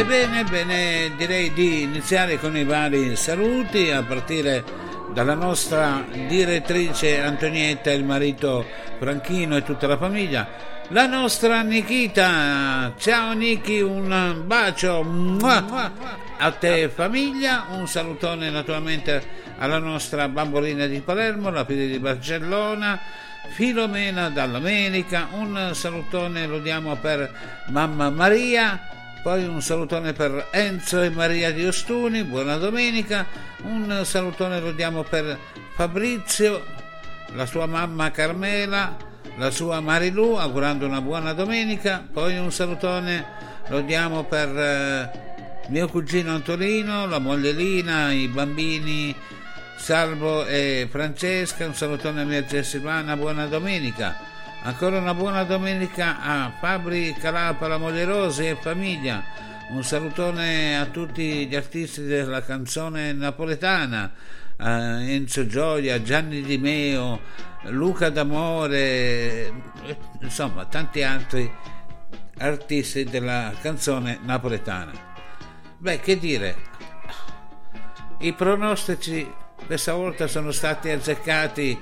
Ebbene, 0.00 0.44
bene, 0.44 1.12
direi 1.14 1.52
di 1.52 1.82
iniziare 1.82 2.38
con 2.40 2.56
i 2.56 2.64
vari 2.64 3.16
saluti 3.16 3.90
a 3.90 4.02
partire 4.02 4.64
dalla 5.12 5.34
nostra 5.34 6.02
direttrice 6.26 7.20
Antonietta, 7.20 7.92
il 7.92 8.02
marito 8.02 8.64
Franchino 8.98 9.58
e 9.58 9.62
tutta 9.62 9.86
la 9.86 9.98
famiglia, 9.98 10.48
la 10.88 11.04
nostra 11.04 11.60
Nikita. 11.60 12.94
Ciao 12.96 13.34
Niki, 13.34 13.82
un 13.82 14.42
bacio. 14.46 15.04
A 16.38 16.50
te 16.52 16.88
famiglia, 16.88 17.66
un 17.68 17.86
salutone 17.86 18.48
naturalmente 18.48 19.22
alla 19.58 19.78
nostra 19.78 20.28
bambolina 20.28 20.86
di 20.86 21.00
Palermo, 21.00 21.50
la 21.50 21.66
figlia 21.66 21.84
di 21.84 21.98
Barcellona. 21.98 22.98
Filomena 23.50 24.30
dall'Amenica, 24.30 25.28
un 25.32 25.72
salutone 25.74 26.46
lo 26.46 26.58
diamo 26.58 26.96
per 26.96 27.30
mamma 27.68 28.08
Maria, 28.08 28.80
poi 29.22 29.44
un 29.44 29.60
salutone 29.60 30.12
per 30.12 30.48
Enzo 30.50 31.02
e 31.02 31.10
Maria 31.10 31.52
di 31.52 31.66
Ostuni, 31.66 32.24
buona 32.24 32.56
domenica, 32.56 33.26
un 33.62 34.02
salutone 34.04 34.60
lo 34.60 34.72
diamo 34.72 35.02
per 35.02 35.38
Fabrizio, 35.74 36.64
la 37.34 37.44
sua 37.44 37.66
mamma 37.66 38.10
Carmela, 38.10 38.96
la 39.36 39.50
sua 39.50 39.80
Marilu, 39.80 40.36
augurando 40.36 40.86
una 40.86 41.00
buona 41.00 41.32
domenica, 41.34 42.06
poi 42.10 42.38
un 42.38 42.50
salutone 42.50 43.24
lo 43.68 43.82
diamo 43.82 44.24
per 44.24 44.48
eh, 44.48 45.10
mio 45.68 45.86
cugino 45.88 46.34
Antonino, 46.34 47.06
la 47.06 47.18
moglie 47.18 47.52
Lina, 47.52 48.12
i 48.12 48.26
bambini 48.26 49.14
Salvo 49.76 50.46
e 50.46 50.88
Francesca, 50.90 51.66
un 51.66 51.74
salutone 51.74 52.22
a 52.22 52.24
mia 52.24 52.46
zia 52.46 52.62
Silvana, 52.62 53.16
buona 53.16 53.46
domenica. 53.46 54.16
Ancora 54.62 54.98
una 54.98 55.14
buona 55.14 55.44
domenica 55.44 56.20
a 56.20 56.52
Fabri 56.60 57.14
Calapa, 57.14 57.66
la 57.66 57.78
moglie 57.78 58.04
Rosi 58.04 58.46
e 58.46 58.58
famiglia. 58.60 59.24
Un 59.70 59.82
salutone 59.82 60.78
a 60.78 60.84
tutti 60.84 61.46
gli 61.46 61.56
artisti 61.56 62.02
della 62.02 62.42
canzone 62.42 63.14
napoletana, 63.14 64.12
a 64.58 65.02
Enzo 65.02 65.46
Gioia, 65.46 66.02
Gianni 66.02 66.42
Di 66.42 66.58
Meo, 66.58 67.20
Luca 67.68 68.10
D'Amore, 68.10 69.50
insomma 70.20 70.66
tanti 70.66 71.02
altri 71.02 71.50
artisti 72.36 73.04
della 73.04 73.54
canzone 73.62 74.18
napoletana. 74.22 74.92
Beh, 75.78 76.00
che 76.00 76.18
dire, 76.18 76.56
i 78.18 78.34
pronostici 78.34 79.26
questa 79.64 79.94
volta 79.94 80.26
sono 80.26 80.50
stati 80.50 80.90
azzeccati 80.90 81.78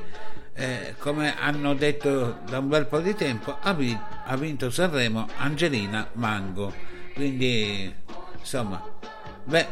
eh, 0.58 0.94
come 0.98 1.38
hanno 1.38 1.72
detto 1.74 2.40
da 2.48 2.58
un 2.58 2.68
bel 2.68 2.86
po' 2.86 2.98
di 2.98 3.14
tempo 3.14 3.56
ha, 3.60 3.72
vi- 3.72 3.96
ha 4.24 4.36
vinto 4.36 4.70
Sanremo 4.70 5.28
Angelina 5.36 6.08
Mango. 6.14 6.74
Quindi 7.14 7.94
insomma 8.36 8.82
beh, 9.44 9.66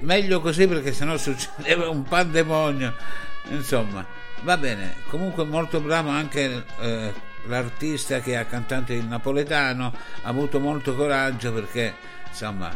meglio 0.00 0.40
così 0.40 0.66
perché 0.68 0.92
sennò 0.92 1.16
succedeva 1.18 1.88
un 1.88 2.02
pandemonio. 2.02 2.94
Insomma 3.48 4.04
va 4.42 4.58
bene. 4.58 4.96
Comunque 5.08 5.44
molto 5.44 5.80
bravo 5.80 6.10
anche 6.10 6.64
eh, 6.80 7.12
l'artista 7.46 8.20
che 8.20 8.36
ha 8.36 8.44
cantato 8.44 8.92
il 8.92 9.06
napoletano 9.06 9.86
ha 10.22 10.28
avuto 10.28 10.60
molto 10.60 10.94
coraggio 10.94 11.50
perché 11.52 11.94
insomma 12.28 12.70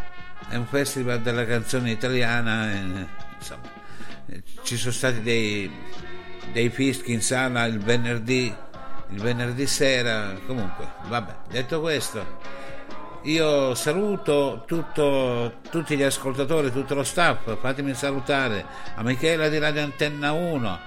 è 0.49 0.57
un 0.57 0.67
festival 0.67 1.21
della 1.21 1.45
canzone 1.45 1.91
italiana 1.91 2.73
e, 2.73 3.07
insomma 3.37 3.79
ci 4.63 4.77
sono 4.77 4.93
stati 4.93 5.23
dei, 5.23 5.71
dei 6.53 6.71
fischi 6.71 7.13
in 7.13 7.23
sala 7.23 7.65
il 7.65 7.79
venerdì, 7.79 8.55
il 9.11 9.21
venerdì 9.21 9.67
sera, 9.67 10.35
comunque, 10.47 10.87
vabbè, 11.09 11.35
detto 11.51 11.81
questo, 11.81 12.39
io 13.23 13.75
saluto 13.75 14.65
tutto, 14.67 15.59
tutti 15.71 15.97
gli 15.97 16.03
ascoltatori, 16.03 16.73
tutto 16.73 16.95
lo 16.95 17.05
staff, 17.05 17.57
fatemi 17.61 17.95
salutare 17.95 18.65
a 18.95 19.03
Michela 19.03 19.49
di 19.49 19.59
Radio 19.59 19.83
Antenna 19.83 20.33
1, 20.33 20.79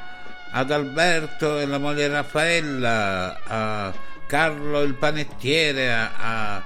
ad 0.52 0.72
Alberto 0.72 1.60
e 1.60 1.66
la 1.66 1.78
moglie 1.78 2.08
Raffaella, 2.08 3.40
a 3.44 3.94
Carlo 4.26 4.82
il 4.82 4.96
panettiere, 4.96 5.94
a, 5.94 6.64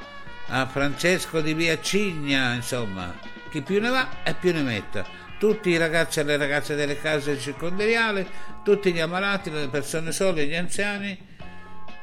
a 0.47 0.65
Francesco 0.67 1.41
di 1.41 1.53
Via 1.53 1.79
Cigna, 1.79 2.53
insomma, 2.53 3.13
chi 3.49 3.61
più 3.61 3.81
ne 3.81 3.89
va 3.89 4.23
e 4.23 4.33
più 4.33 4.53
ne 4.53 4.61
metta 4.61 5.26
tutti 5.37 5.69
i 5.69 5.77
ragazzi 5.77 6.19
e 6.19 6.23
le 6.23 6.37
ragazze 6.37 6.75
delle 6.75 6.99
case 6.99 7.37
circondariali, 7.39 8.27
tutti 8.63 8.91
gli 8.91 8.99
ammalati, 8.99 9.51
le 9.51 9.69
persone 9.69 10.11
sole, 10.11 10.45
gli 10.45 10.55
anziani 10.55 11.17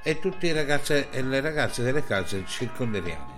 e 0.02 0.20
tutti 0.20 0.46
i 0.46 0.52
ragazzi 0.52 1.06
e 1.10 1.22
le 1.22 1.40
ragazze 1.40 1.82
delle 1.82 2.04
case 2.04 2.44
circondariali. 2.46 3.32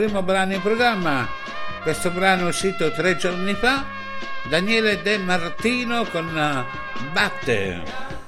Primo 0.00 0.22
brano 0.22 0.54
in 0.54 0.62
programma. 0.62 1.28
Questo 1.82 2.10
brano 2.10 2.46
è 2.46 2.48
uscito 2.48 2.90
tre 2.90 3.16
giorni 3.16 3.52
fa. 3.52 3.84
Daniele 4.48 5.02
De 5.02 5.18
Martino 5.18 6.04
con 6.04 6.64
Batte. 7.12 8.19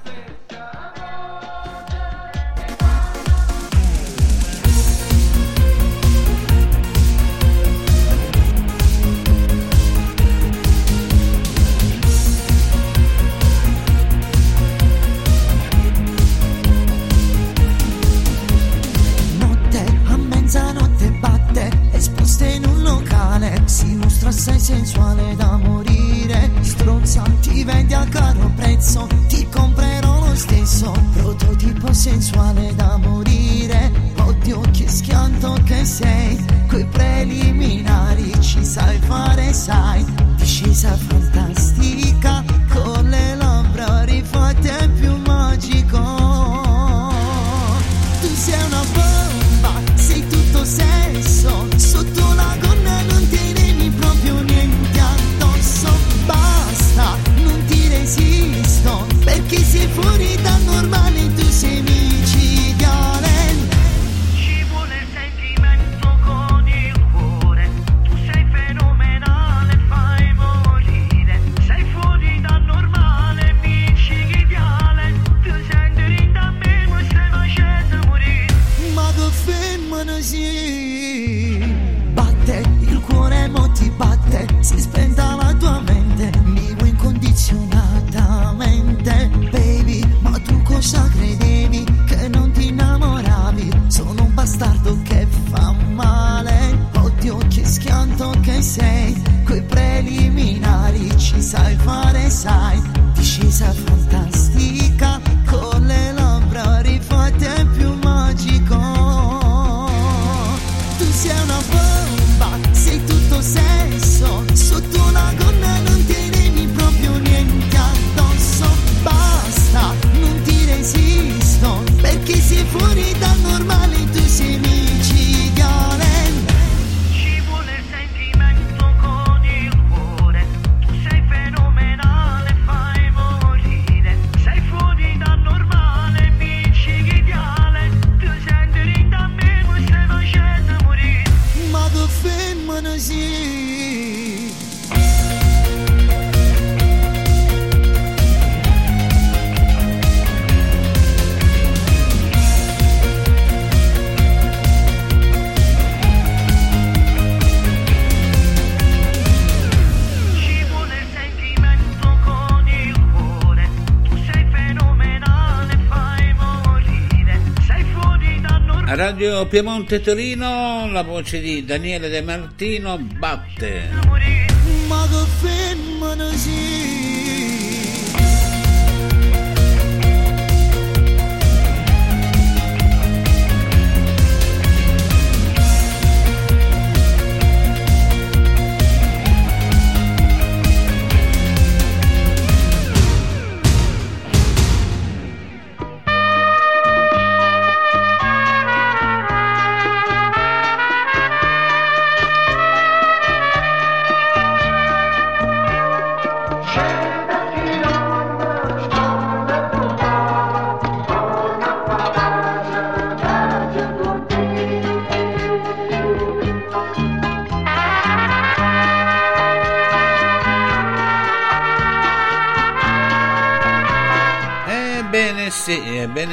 Radio 169.13 169.47
Piemonte 169.47 170.01
Torino 170.01 170.91
la 170.91 171.03
voce 171.03 171.39
di 171.39 171.67
Daniele 171.67 172.09
De 172.09 172.23
Martino 172.23 172.97
batte. 172.97 173.91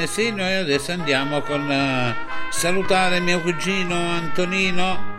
ebbene 0.00 0.06
sì, 0.06 0.30
noi 0.30 0.54
adesso 0.54 0.92
andiamo 0.92 1.40
con 1.42 1.68
uh, 1.68 2.14
salutare 2.50 3.20
mio 3.20 3.40
cugino 3.40 3.94
Antonino 3.94 5.18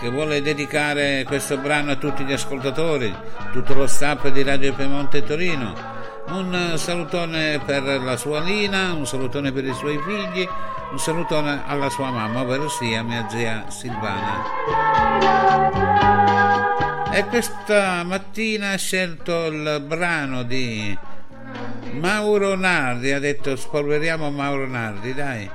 che 0.00 0.08
vuole 0.10 0.42
dedicare 0.42 1.24
questo 1.26 1.58
brano 1.58 1.92
a 1.92 1.96
tutti 1.96 2.24
gli 2.24 2.32
ascoltatori, 2.32 3.14
tutto 3.52 3.74
lo 3.74 3.86
staff 3.86 4.26
di 4.28 4.42
Radio 4.42 4.72
Piemonte 4.74 5.22
Torino. 5.22 5.92
Un 6.28 6.72
uh, 6.72 6.76
salutone 6.76 7.60
per 7.64 7.82
la 7.82 8.16
sua 8.16 8.40
Lina, 8.40 8.92
un 8.92 9.06
salutone 9.06 9.52
per 9.52 9.64
i 9.64 9.74
suoi 9.74 10.00
figli, 10.04 10.48
un 10.90 10.98
salutone 10.98 11.62
alla 11.66 11.90
sua 11.90 12.10
mamma, 12.10 12.40
ovvero 12.40 12.68
sia 12.68 13.02
mia 13.02 13.28
zia 13.28 13.64
Silvana. 13.68 14.42
E 17.12 17.24
questa 17.26 18.02
mattina 18.04 18.72
ha 18.72 18.76
scelto 18.76 19.46
il 19.46 19.82
brano 19.86 20.42
di 20.42 20.96
Mauro 21.92 22.56
Nardi, 22.56 23.12
ha 23.12 23.18
detto 23.18 23.56
spolveriamo 23.56 24.30
Mauro 24.30 24.66
Nardi, 24.66 25.14
dai. 25.14 25.50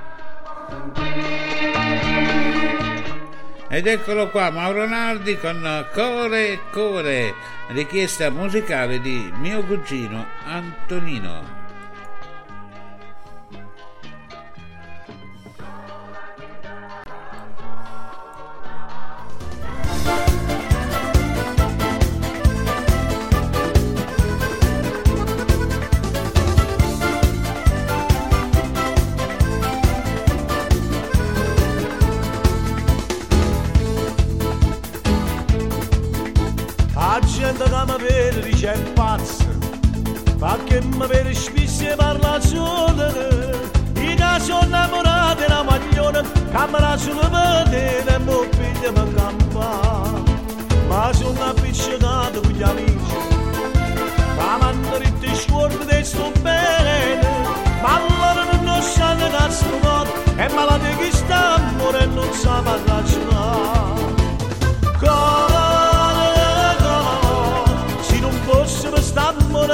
Ed 3.71 3.85
eccolo 3.85 4.29
qua, 4.29 4.49
Mauro 4.49 4.87
Nardi 4.87 5.37
con 5.37 5.85
Core 5.93 6.59
Core, 6.71 7.33
richiesta 7.67 8.29
musicale 8.31 8.99
di 8.99 9.31
mio 9.37 9.63
cugino 9.63 10.25
Antonino. 10.45 11.58
Perché 40.39 40.81
mi 40.81 41.05
vede 41.05 41.33
spesso 41.33 41.83
e 41.83 41.95
parla 41.95 42.39
solo. 42.39 43.07
I 43.95 44.15
che 44.15 44.39
sono 44.39 44.63
innamorati 44.63 45.41
della 45.41 45.63
maglione, 45.63 46.21
che 46.21 46.65
me 46.71 46.79
la 46.79 46.97
sono 46.97 47.29
vedere 47.29 48.15
e 48.15 48.19
mi 48.19 48.49
piglia 48.57 48.91
mi 48.91 49.13
campa. 49.13 50.21
Ma 50.87 51.11
sono 51.13 51.43
appiccicato 51.43 52.39
con 52.39 52.51
gli 52.51 52.63
amici, 52.63 53.17
che 53.73 53.97
mi 54.35 54.63
hanno 54.63 54.97
detto 54.97 55.25
i 55.25 55.35
scuordi 55.35 55.85
di 55.85 56.03
sto 56.03 56.31
bene, 56.41 57.19
ma 57.81 57.99
loro 57.99 58.61
non 58.63 58.81
sanno 58.81 59.29
cazzo 59.29 59.65
noto, 59.83 60.11
e 60.37 60.49
malati 60.53 60.95
che 60.95 61.11
sta 61.11 61.55
amore 61.55 61.99
e 61.99 62.05
non 62.05 62.33
sa 62.33 62.61
ragionare. 62.63 63.89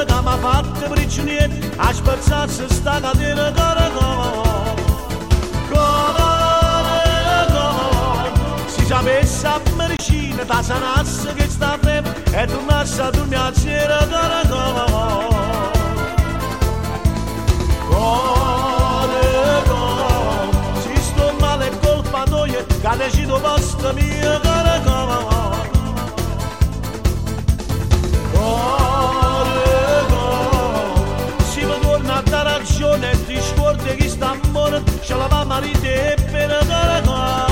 St'amore 0.06 0.14
che 0.14 0.22
mi 0.22 0.28
ha 0.28 0.38
fatto 0.38 0.90
prigioniero, 0.90 1.54
a 1.78 1.94
spezzarsi 1.94 2.66
sta 2.70 3.00
catena, 3.00 3.52
core, 3.52 3.92
core. 3.94 4.84
Core, 5.70 7.48
core, 7.52 8.32
se 8.68 8.86
sapesse 8.86 9.48
a 9.48 9.62
medicina, 9.76 10.44
da 10.44 10.62
sanasse 10.62 11.34
che 11.34 11.50
sta 11.50 11.78
fredda, 11.82 12.14
e 12.32 12.46
tornasse 12.46 13.02
a 13.02 13.10
dormire 13.10 13.42
a 13.42 13.54
sera, 13.54 13.98
core, 14.08 14.48
core. 14.48 15.34
Core, 17.90 19.64
core, 19.66 20.50
se 20.82 21.02
sto 21.02 21.34
male 21.40 21.70
è 21.70 21.80
colpa 21.80 22.24
tua, 22.24 22.46
che 22.46 22.98
decido 22.98 23.40
posto 23.40 23.94
mio, 23.94 24.40
core, 24.42 25.75
ragione 32.66 33.12
e 33.12 33.26
ti 33.26 33.40
scordi 33.40 33.96
che 33.96 34.10
sta 34.10 34.36
amore, 34.42 34.82
ce 35.02 35.16
la 35.16 35.28
va 35.28 35.44
marito 35.46 35.86
e 35.86 36.16
per 36.32 36.58
core. 37.06 37.44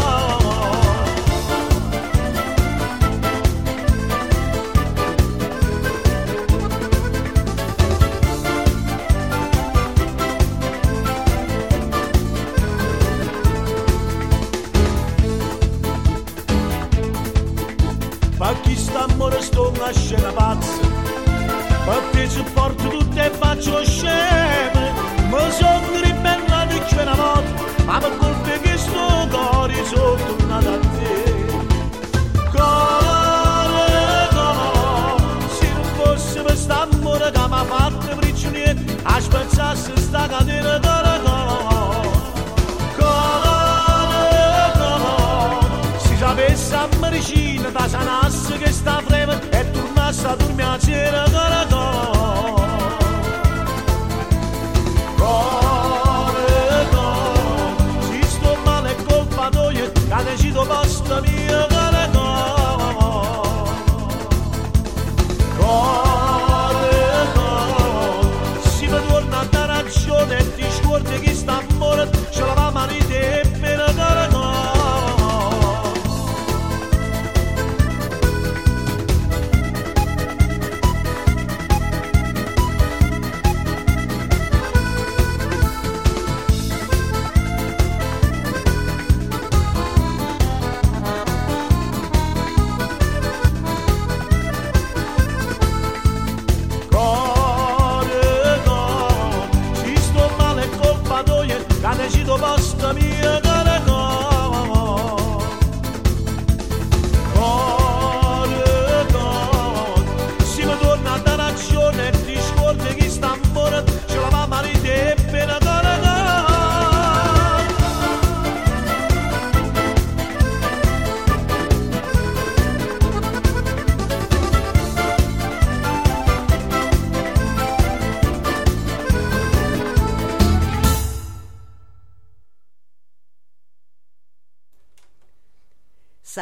Ma 18.37 18.53
chi 18.61 18.75
sta 18.75 19.03
amore 19.03 19.41
sto 19.41 19.71
una 19.73 19.93
scena 19.93 20.29
pazza 20.33 20.81
Perché 21.85 22.29
supporto 22.29 22.89
tutte 22.89 23.25
e 23.25 23.29
faccio 23.29 23.83
sceme 25.33 25.45
Mi 25.45 25.51
sono 25.51 25.99
ribellato 26.01 26.81
c'è 26.85 27.01
una 27.01 27.15
volta 27.15 27.63
Ma 27.85 27.97
per 27.99 28.17
colpa 28.17 28.49
che 28.59 28.77
sto 28.77 29.27
cuore 29.29 29.85
sono 29.85 30.15
tornato 30.15 30.69
a 30.69 30.77
te 30.77 31.33
Cuore, 32.51 34.27
cuore 34.31 35.47
Se 35.57 35.73
non 35.73 35.83
fosse 35.95 36.41
per 36.41 36.57
st'amore 36.57 37.31
che 37.31 37.47
mi 37.47 37.53
ha 37.53 37.63
fatto 37.63 38.15
prigioniero 38.15 38.79
A 39.03 39.19
spezzarsi 39.19 39.91
sta 39.97 40.27
catena 40.27 40.79
cuore, 40.79 41.19
cuore 41.23 42.09
Cuore, 42.97 44.71
cuore 44.73 45.97
Si 45.97 46.15
sapesse 46.15 46.75
a 46.75 46.87
medicina 46.99 47.69
da 47.69 47.87
sanasse 47.87 48.57
che 48.57 48.71
sta 48.71 49.01
frema 49.05 49.39
E 49.49 49.71
tornasse 49.71 50.27
a 50.27 50.35
dormire 50.35 50.63
a 50.63 50.79
cena 50.79 51.23
cuore, 51.67 52.12
Cuore, 65.73 66.02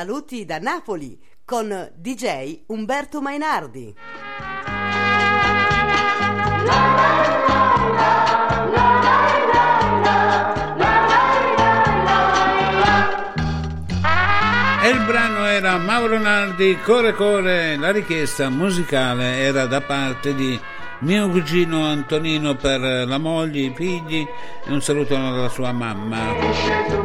Saluti 0.02 0.46
da 0.46 0.58
Napoli 0.58 1.16
con 1.46 1.92
DJ 1.96 2.64
Umberto 2.70 3.22
Mainardi. 3.22 3.96
E 14.82 14.90
il 14.90 15.06
brano 15.06 15.46
era 15.46 15.78
Mauro 15.78 16.18
Nardi, 16.18 16.80
Core 16.84 17.14
Core, 17.14 17.78
la 17.78 17.92
richiesta 17.92 18.50
musicale 18.50 19.38
era 19.38 19.68
da 19.68 19.82
parte 19.82 20.34
di 20.34 20.60
mio 21.02 21.30
cugino 21.30 21.86
Antonino 21.86 22.56
per 22.56 22.80
la 23.08 23.20
moglie, 23.20 23.68
i 23.68 23.74
figli 23.76 24.28
e 24.66 24.72
un 24.72 24.82
saluto 24.82 25.16
alla 25.16 25.50
sua 25.50 25.72
mamma. 25.72 27.01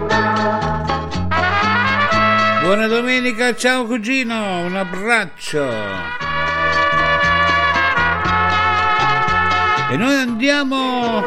Buona 2.77 2.95
domenica, 2.95 3.57
ciao 3.57 3.87
cugino, 3.87 4.61
un 4.67 4.77
abbraccio. 4.77 5.67
E 9.91 9.97
noi 9.97 10.15
andiamo 10.15 11.25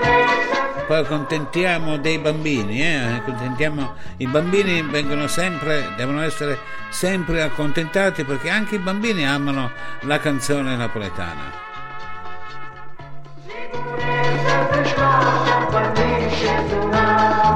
poi 0.85 0.99
accontentiamo 0.99 1.97
dei 1.97 2.19
bambini, 2.19 2.83
eh? 2.83 2.97
accontentiamo 2.97 3.95
i 4.17 4.27
bambini 4.27 4.83
vengono 4.83 5.25
sempre, 5.25 5.91
devono 5.97 6.21
essere 6.21 6.59
sempre 6.89 7.41
accontentati 7.41 8.23
perché 8.25 8.51
anche 8.51 8.75
i 8.75 8.79
bambini 8.79 9.25
amano 9.25 9.71
la 10.01 10.19
canzone 10.19 10.75
napoletana. 10.75 11.68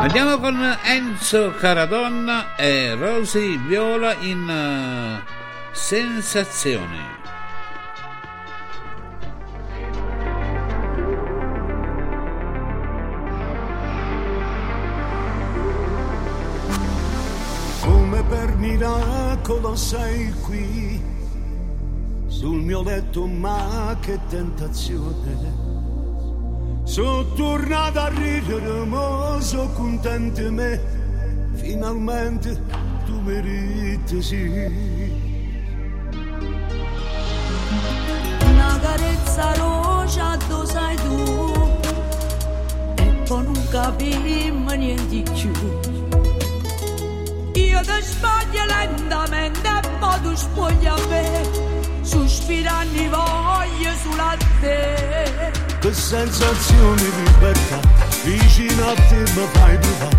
Andiamo 0.03 0.37
con 0.37 0.57
Enzo 0.83 1.53
Caradonna 1.57 2.57
e 2.57 2.93
Rosy 2.93 3.57
Viola 3.57 4.13
in 4.15 4.41
uh, 4.49 5.71
Sensazioni. 5.71 6.99
Come 17.79 18.23
per 18.23 18.55
miracolo 18.57 19.73
sei 19.77 20.33
qui, 20.41 21.01
sul 22.27 22.61
mio 22.61 22.83
letto 22.83 23.25
ma 23.25 23.95
che 24.01 24.19
tentazione. 24.27 25.82
Sono 26.86 27.25
tornato 27.34 27.99
a 27.99 28.09
ridere, 28.09 28.86
ma 28.86 29.38
sono 29.39 29.69
contento 29.69 30.51
me, 30.51 30.79
finalmente 31.53 32.61
tu 33.05 33.19
meriti 33.21 34.21
sì. 34.21 34.47
Una 38.41 38.79
carezza 38.79 39.53
rosa 39.55 40.38
tu 40.47 40.63
sai 40.65 40.95
tu? 40.97 41.53
E 42.95 43.03
poi 43.27 43.43
non 43.43 43.67
capimmo 43.71 44.73
niente 44.73 45.07
di 45.07 45.23
più. 45.23 45.51
Io 47.61 47.79
ti 47.79 48.01
sbaglio 48.01 48.65
lentamente 48.65 49.67
e 49.67 49.89
poi 49.99 50.21
tu 50.21 50.36
spogli 50.36 50.86
a 50.86 50.95
me. 51.07 51.41
Sospirando 52.01 53.09
voglio 53.09 53.91
sulla 54.01 54.38
te 54.59 55.72
Che 55.84 55.93
sensazione 55.93 56.95
di 56.95 57.23
libertà, 57.25 57.77
vicino 58.23 58.88
a 58.88 58.93
te 58.93 59.17
mi 59.17 59.47
fai 59.51 59.77
provare. 59.77 60.17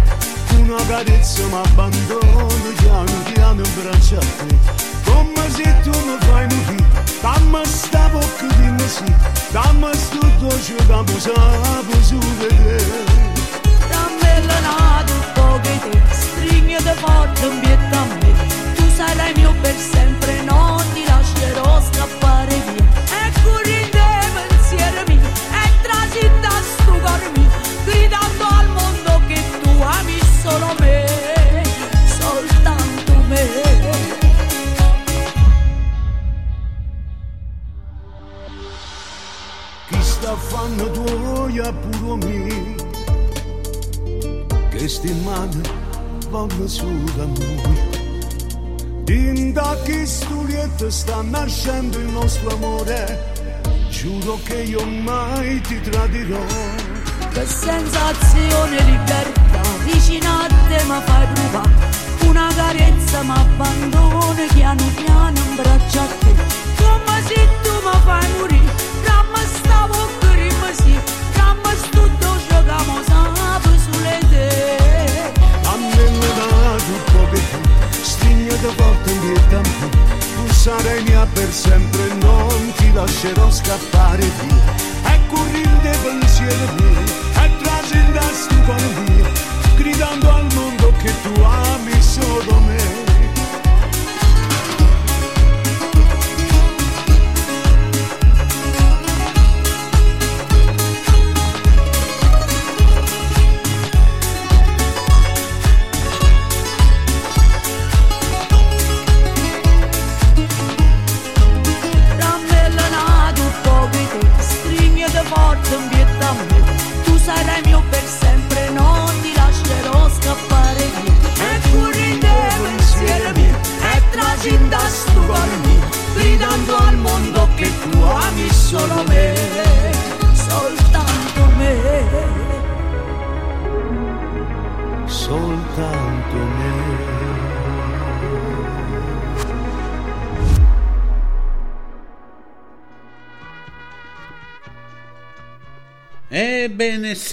Una 0.58 0.76
carezza 0.86 1.46
mi 1.46 1.54
abbandono, 1.54 2.48
piano 2.76 3.12
piano 3.32 3.62
in 3.64 3.70
braccio 3.80 4.16
a 4.16 4.20
te. 4.20 4.56
Come 5.04 5.48
se 5.48 5.74
tu 5.82 5.88
mi 5.88 6.16
fai 6.20 6.46
morire, 6.48 6.84
dammi 7.22 7.64
sta 7.64 8.10
bocca 8.10 8.46
di 8.56 8.70
me 8.72 8.88
sì, 8.88 9.10
dammi 9.52 9.88
sto 9.94 10.30
dolce 10.38 10.74
mi 10.74 11.18
sapo 11.18 12.02
su 12.02 12.18
di 12.18 12.46
te. 12.46 12.84
Dammela 13.88 14.60
nato 14.60 15.12
un 15.14 15.32
po' 15.32 15.60
che 15.62 15.80
te 15.88 16.02
Stringete 16.10 16.92
forte 16.92 17.46
un 17.46 17.60
pietto 17.60 17.96
a 17.96 18.04
me 18.04 18.74
Tu 18.74 18.82
sarai 18.96 19.32
mio 19.36 19.54
per 19.62 19.74
sempre 19.76 20.42
Non 20.42 20.82
ti 20.92 21.04
lascerò 21.06 21.80
scappare 21.80 21.93
fanno 40.64 40.90
tuoi 40.90 41.58
a 41.58 41.72
pure 41.72 42.26
me, 42.26 42.74
che 44.70 44.88
sti 44.88 45.12
mani 45.22 45.60
vanno 46.30 46.66
su 46.66 46.86
da 47.16 47.24
noi. 47.24 47.92
Dinda 49.04 49.76
che 49.84 50.06
storietta 50.06 50.90
sta 50.90 51.20
nascendo 51.20 51.98
il 51.98 52.08
nostro 52.08 52.54
amore, 52.54 53.32
giuro 53.90 54.38
che 54.44 54.62
io 54.62 54.84
mai 54.86 55.60
ti 55.60 55.78
tradirò. 55.80 56.42
Che 57.32 57.46
sensazione 57.46 58.80
libertà 58.84 59.60
Vicino 59.84 60.28
a 60.28 60.46
te 60.46 60.84
mi 60.84 61.00
fai 61.04 61.26
provare 61.34 62.28
Una 62.28 62.48
carezza 62.54 63.22
mi 63.22 63.30
abbandona 63.30 64.46
Piano 64.52 64.84
piano 64.94 65.53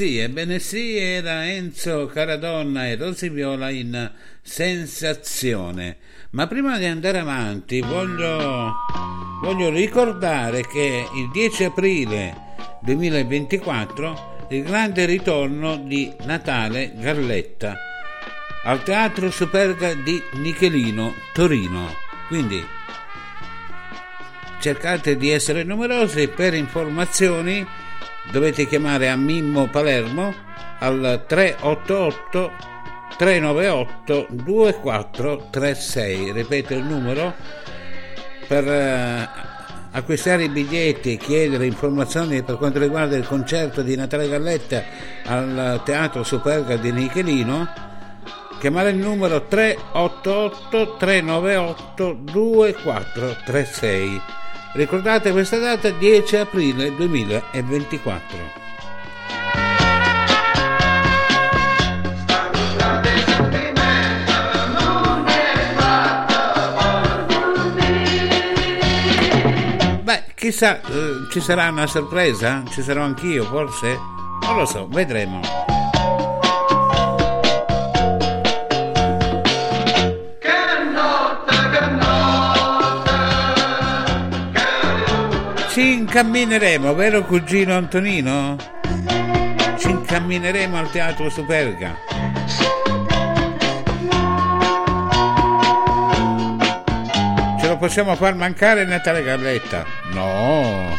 sì, 0.01 0.17
ebbene 0.17 0.57
sì, 0.57 0.97
era 0.97 1.47
Enzo 1.47 2.07
Caradonna 2.07 2.87
e 2.87 2.95
Rosy 2.95 3.29
Viola 3.29 3.69
in 3.69 4.11
Sensazione. 4.41 5.97
Ma 6.31 6.47
prima 6.47 6.79
di 6.79 6.85
andare 6.85 7.19
avanti 7.19 7.81
voglio, 7.81 8.73
voglio 9.43 9.69
ricordare 9.69 10.65
che 10.65 11.05
il 11.13 11.29
10 11.29 11.65
aprile 11.65 12.35
2024 12.81 14.47
il 14.49 14.63
grande 14.63 15.05
ritorno 15.05 15.77
di 15.77 16.11
Natale 16.23 16.93
Galletta 16.97 17.75
al 18.63 18.81
Teatro 18.81 19.29
Superga 19.29 19.93
di 19.93 20.19
Nichelino, 20.31 21.13
Torino. 21.31 21.93
Quindi 22.27 22.59
cercate 24.59 25.15
di 25.15 25.29
essere 25.29 25.61
numerosi 25.63 26.27
per 26.27 26.55
informazioni 26.55 27.63
dovete 28.29 28.67
chiamare 28.67 29.09
a 29.09 29.15
Mimmo 29.15 29.67
Palermo 29.67 30.33
al 30.79 31.23
388 31.27 32.51
398 33.17 34.27
2436 34.29 36.31
ripeto 36.31 36.73
il 36.73 36.83
numero 36.83 37.33
per 38.47 38.67
eh, 38.67 39.29
acquistare 39.91 40.43
i 40.43 40.49
biglietti 40.49 41.13
e 41.13 41.17
chiedere 41.17 41.65
informazioni 41.65 42.43
per 42.43 42.57
quanto 42.57 42.79
riguarda 42.79 43.17
il 43.17 43.27
concerto 43.27 43.81
di 43.81 43.95
Natale 43.95 44.29
Galletta 44.29 44.83
al 45.25 45.81
Teatro 45.83 46.23
Superga 46.23 46.77
di 46.77 46.91
Nichelino 46.91 47.67
chiamare 48.59 48.91
il 48.91 48.97
numero 48.97 49.47
388 49.47 50.95
398 50.97 52.17
2436 52.21 54.21
ricordate 54.73 55.31
questa 55.31 55.57
data 55.57 55.89
10 55.89 56.35
aprile 56.37 56.95
2024 56.95 58.59
Beh, 70.03 70.23
chissà, 70.35 70.81
eh, 70.81 71.27
ci 71.31 71.39
sarà 71.39 71.69
una 71.69 71.87
sorpresa? 71.87 72.63
Ci 72.69 72.81
sarò 72.81 73.03
anch'io, 73.03 73.45
forse? 73.45 73.97
Non 74.41 74.57
lo 74.57 74.65
so, 74.65 74.87
vedremo. 74.89 75.70
Ci 85.81 85.93
incammineremo, 85.93 86.93
vero 86.93 87.23
cugino 87.23 87.75
Antonino? 87.75 88.55
Ci 89.79 89.89
incammineremo 89.89 90.77
al 90.77 90.91
teatro 90.91 91.27
Superga. 91.27 91.97
Ce 97.59 97.67
lo 97.67 97.77
possiamo 97.77 98.15
far 98.15 98.35
mancare 98.35 98.85
Natale 98.85 99.23
Galletta? 99.23 99.83
No. 100.11 100.95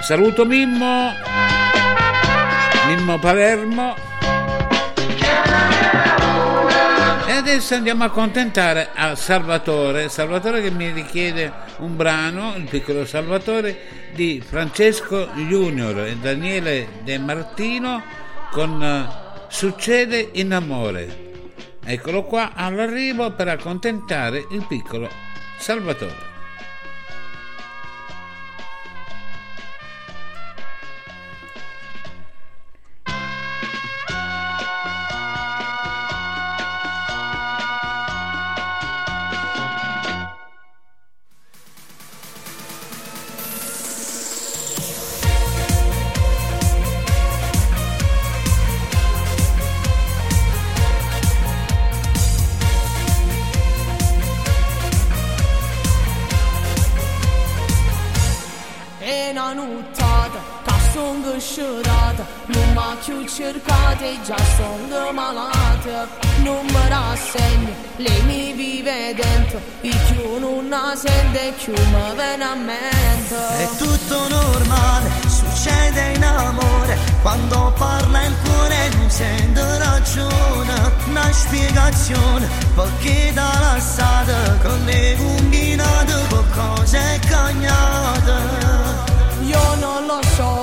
Saluto 0.00 0.46
Mimmo, 0.46 1.12
Mimmo 2.86 3.18
Palermo. 3.18 4.11
Adesso 7.52 7.74
andiamo 7.74 8.04
a 8.04 8.06
accontentare 8.06 8.88
a 8.94 9.14
Salvatore, 9.14 10.08
Salvatore 10.08 10.62
che 10.62 10.70
mi 10.70 10.90
richiede 10.90 11.52
un 11.80 11.96
brano, 11.96 12.54
il 12.56 12.64
piccolo 12.64 13.04
Salvatore, 13.04 13.78
di 14.14 14.42
Francesco 14.42 15.26
Junior 15.34 15.98
e 16.00 16.16
Daniele 16.16 16.88
De 17.02 17.18
Martino 17.18 18.02
con 18.50 18.82
eh, 18.82 19.44
Succede 19.48 20.30
in 20.32 20.54
amore. 20.54 21.30
Eccolo 21.84 22.22
qua 22.22 22.52
all'arrivo 22.54 23.32
per 23.32 23.48
accontentare 23.48 24.46
il 24.50 24.64
piccolo 24.66 25.10
Salvatore. 25.58 26.31
Mi 62.46 62.62
più 63.04 63.26
cercata 63.26 64.04
e 64.04 64.16
già 64.24 64.36
sono 64.56 65.12
malata 65.12 66.06
Non 66.42 66.64
mi 66.66 66.88
rassegno, 66.88 67.74
lei 67.96 68.22
mi 68.22 68.52
vive 68.52 69.14
dentro 69.14 69.60
E 69.80 69.90
più 70.06 70.38
non 70.38 70.68
la 70.68 70.94
sente 70.94 71.52
più 71.58 71.72
mi 71.72 72.14
viene 72.14 72.44
a 72.44 72.54
mente 72.54 73.36
È 73.58 73.68
tutto 73.76 74.28
normale, 74.28 75.10
succede 75.26 76.12
in 76.14 76.24
amore 76.24 76.96
Quando 77.22 77.72
parla 77.76 78.22
il 78.24 78.34
cuore 78.44 78.88
non 78.96 79.10
sente 79.10 79.78
ragione 79.78 80.92
Una 81.08 81.32
spiegazione, 81.32 82.48
perché 82.74 83.32
dalla 83.34 83.78
strada 83.80 84.56
Con 84.62 84.84
le 84.84 85.16
combinate 85.16 86.14
qualcosa 86.28 86.98
è 86.98 87.18
cagnata 87.18 88.38
Io 89.42 89.74
non 89.80 90.06
lo 90.06 90.20
so, 90.36 90.61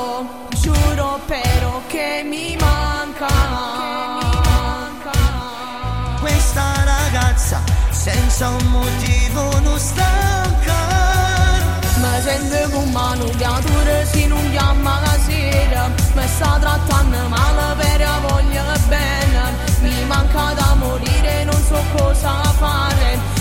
senza 8.00 8.48
un 8.48 8.66
motivo 8.68 9.60
non 9.60 9.78
stanca 9.78 10.78
Mi 11.98 12.22
sento 12.22 12.70
come 12.70 12.86
una 12.86 13.14
nubiatura 13.16 14.06
se 14.06 14.26
non 14.28 14.50
chiama 14.52 15.02
la 15.02 15.18
sera. 15.28 15.92
Mi 16.16 16.28
sta 16.28 16.58
trattando 16.62 17.28
male 17.28 17.76
per 17.82 18.08
voglio 18.26 18.64
bene. 18.88 19.44
Mi 19.82 20.06
manca 20.06 20.54
da 20.54 20.76
morire, 20.76 21.44
non 21.44 21.62
so 21.68 21.84
cosa 21.98 22.42
fare 22.58 23.39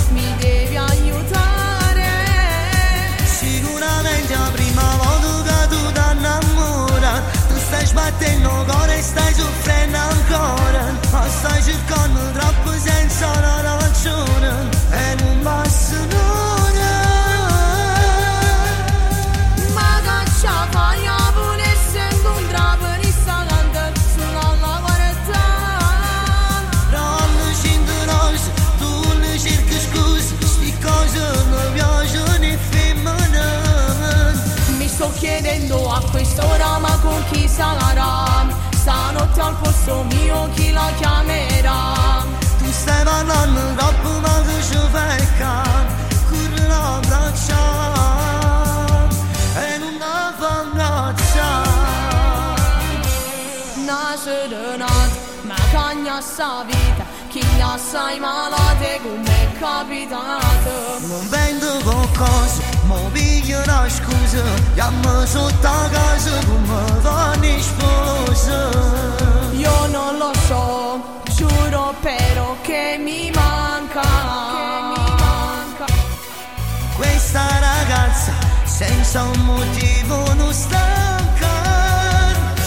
sbattendo 7.89 8.65
cuore 8.69 8.99
e 8.99 9.03
stai 9.03 9.35
soffrendo 9.35 9.97
ancora. 9.97 10.93
Ma 11.11 11.29
stai 11.29 11.63
cercando 11.63 12.21
troppo 12.33 12.73
senza 12.73 13.27
una 13.37 13.61
ragione. 13.61 14.69
E 14.91 15.15
non 15.23 15.43
basta 15.43 15.97
nulla 15.97 16.48
Stanotte 39.39 39.43
al 39.43 39.55
posto 39.63 40.05
mio 40.17 40.49
chi 40.55 40.73
la 40.73 40.91
chiamerà. 40.97 42.25
Tu 42.59 42.71
stai 42.73 43.05
parlando 43.05 43.61
troppo 43.77 44.21
ma 44.21 44.43
che 44.43 44.63
ci 44.63 44.79
fai 44.91 45.29
cane 45.39 46.07
Corri 46.29 46.67
la 46.67 47.01
braccia 47.07 47.63
E 49.55 49.79
non 49.79 49.97
la 49.99 50.35
fa 50.37 50.61
abbracciare 50.61 51.69
Una 53.77 54.17
serenata 54.23 55.27
ma 55.43 55.57
cagna 55.71 56.21
sta 56.21 56.65
vita 56.67 57.05
Chi 57.29 57.41
gli 57.41 57.61
assai 57.61 58.19
malate 58.19 59.01
come 59.03 59.29
è 59.29 59.59
capitato. 59.59 61.07
Non 61.07 61.29
vendo 61.29 61.79
qualcosa, 61.85 62.63
mo 62.63 62.68
piglio 63.13 63.61
una 63.63 63.89
scusa 63.89 64.43
Chiamo 64.75 65.27
sotto 65.27 65.67
a 65.67 65.89
casa 65.91 66.39
come 66.47 67.01
vanno 67.01 67.61
sposa 67.61 68.71
Io 69.53 69.87
non 69.87 70.17
lo 70.17 70.33
so, 70.47 71.21
giuro 71.35 71.95
però 72.01 72.57
che 72.63 73.01
mi 73.03 73.31
manca. 73.35 73.59
Questa 76.97 77.43
ragazza 77.61 78.33
senza 78.65 79.23
un 79.23 79.41
motivo 79.45 80.35
non 80.35 80.53
stanca 80.53 81.49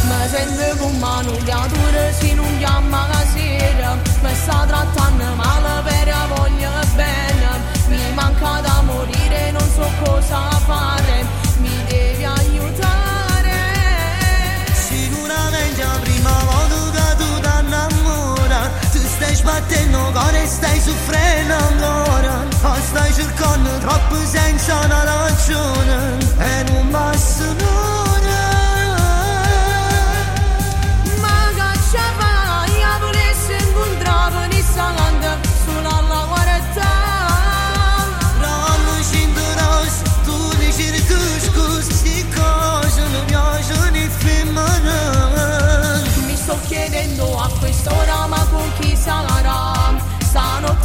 Mi 0.04 0.28
sento 0.30 0.78
come 0.78 0.98
una 0.98 1.22
nubiatura 1.22 2.12
se 2.20 2.34
non 2.34 2.58
chiama 2.58 3.08
la 3.08 3.24
sera 3.34 3.98
Mi 4.22 4.36
sta 4.36 4.66
trattando 4.68 5.36
male 5.36 5.81
Ore 20.26 20.46
stai 20.46 20.80
soffrendo 20.80 21.54
ancora 21.54 22.46
O 22.64 22.76
stai 22.88 23.14
cercando 23.14 23.70
troppe 23.80 24.26
senza 24.26 24.80
una 24.86 25.04
ragione 25.04 26.18
E 26.38 26.64
non 26.72 26.90
bastano 26.92 27.71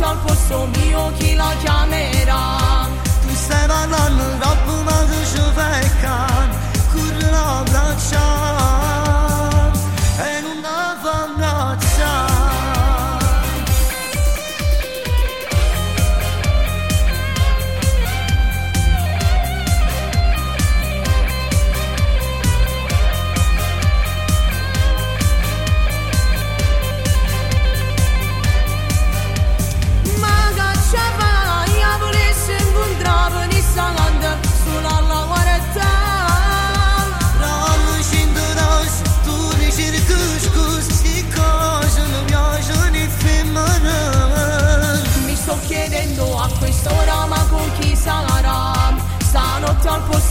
al 0.07 0.19
posto 0.19 0.69
mio 0.77 1.13
chi 1.19 1.35
la 1.35 1.53
chiamerà 1.61 2.89
Tu 3.23 3.35
stai 3.35 3.67
parlando 3.67 4.25
troppo 4.39 4.83
ma 4.83 4.99
tu 5.11 5.19
ci 5.31 5.43
fai 5.55 5.91
can 6.01 6.49
Corri 6.93 7.31
l'abbracciare 7.31 8.56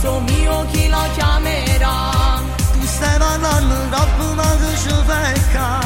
ragazzo 0.06 0.20
mio 0.22 0.66
chi 0.72 0.88
lo 0.88 1.02
chiamerà? 1.14 2.42
Tu 2.74 2.86
stai 2.86 3.18
parlando 3.18 3.76
troppo 3.90 4.34
ma 4.34 4.56
che 4.58 4.78
ci 4.78 4.96
pecca 5.06 5.86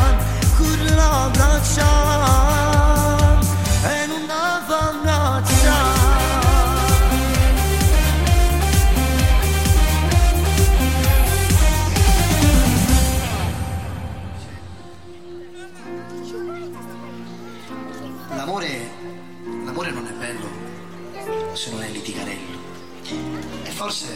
forse, 23.79 24.13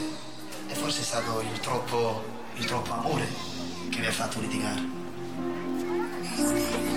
e 0.68 0.76
forse 0.76 1.00
è 1.00 1.04
stato 1.06 1.40
il 1.40 1.58
troppo, 1.62 2.22
il 2.56 2.66
troppo 2.66 2.92
amore 2.92 3.26
che 3.90 4.02
vi 4.02 4.06
ha 4.08 4.12
fatto 4.12 4.42
litigare. 4.42 4.82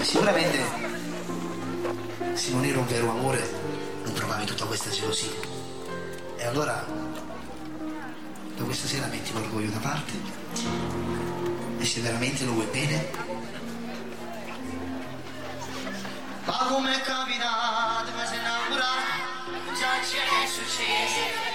Sicuramente, 0.00 0.64
se 2.32 2.50
non 2.50 2.64
era 2.64 2.80
un 2.80 2.86
vero 2.88 3.10
amore, 3.10 3.48
non 4.02 4.12
trovavi 4.14 4.46
tutta 4.46 4.64
questa 4.64 4.90
gelosia. 4.90 5.30
E 6.38 6.44
allora, 6.44 6.84
da 8.56 8.64
questa 8.64 8.88
sera 8.88 9.06
metti 9.06 9.32
l'orgoglio 9.32 9.70
da 9.70 9.78
parte 9.78 10.12
e 11.78 11.84
se 11.84 12.00
veramente 12.00 12.44
lo 12.44 12.52
vuoi 12.52 12.66
bene, 12.66 13.44
Ma 16.46 16.66
come 16.68 16.96
è 16.96 17.00
capitato, 17.00 18.10
mi 18.12 18.26
sei 18.26 18.38
innamorato 18.38 19.24
Già 19.78 19.98
c'è 20.00 20.46
successo 20.46 21.45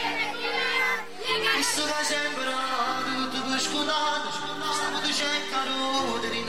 Visto 1.56 1.86
che 1.86 2.04
sembra 2.04 2.58
tutto 3.06 3.50
per 3.50 3.60
scontato 3.62 4.30
Stavo 4.32 5.00
tu 5.00 5.14
cercando 5.14 6.20
di 6.20 6.44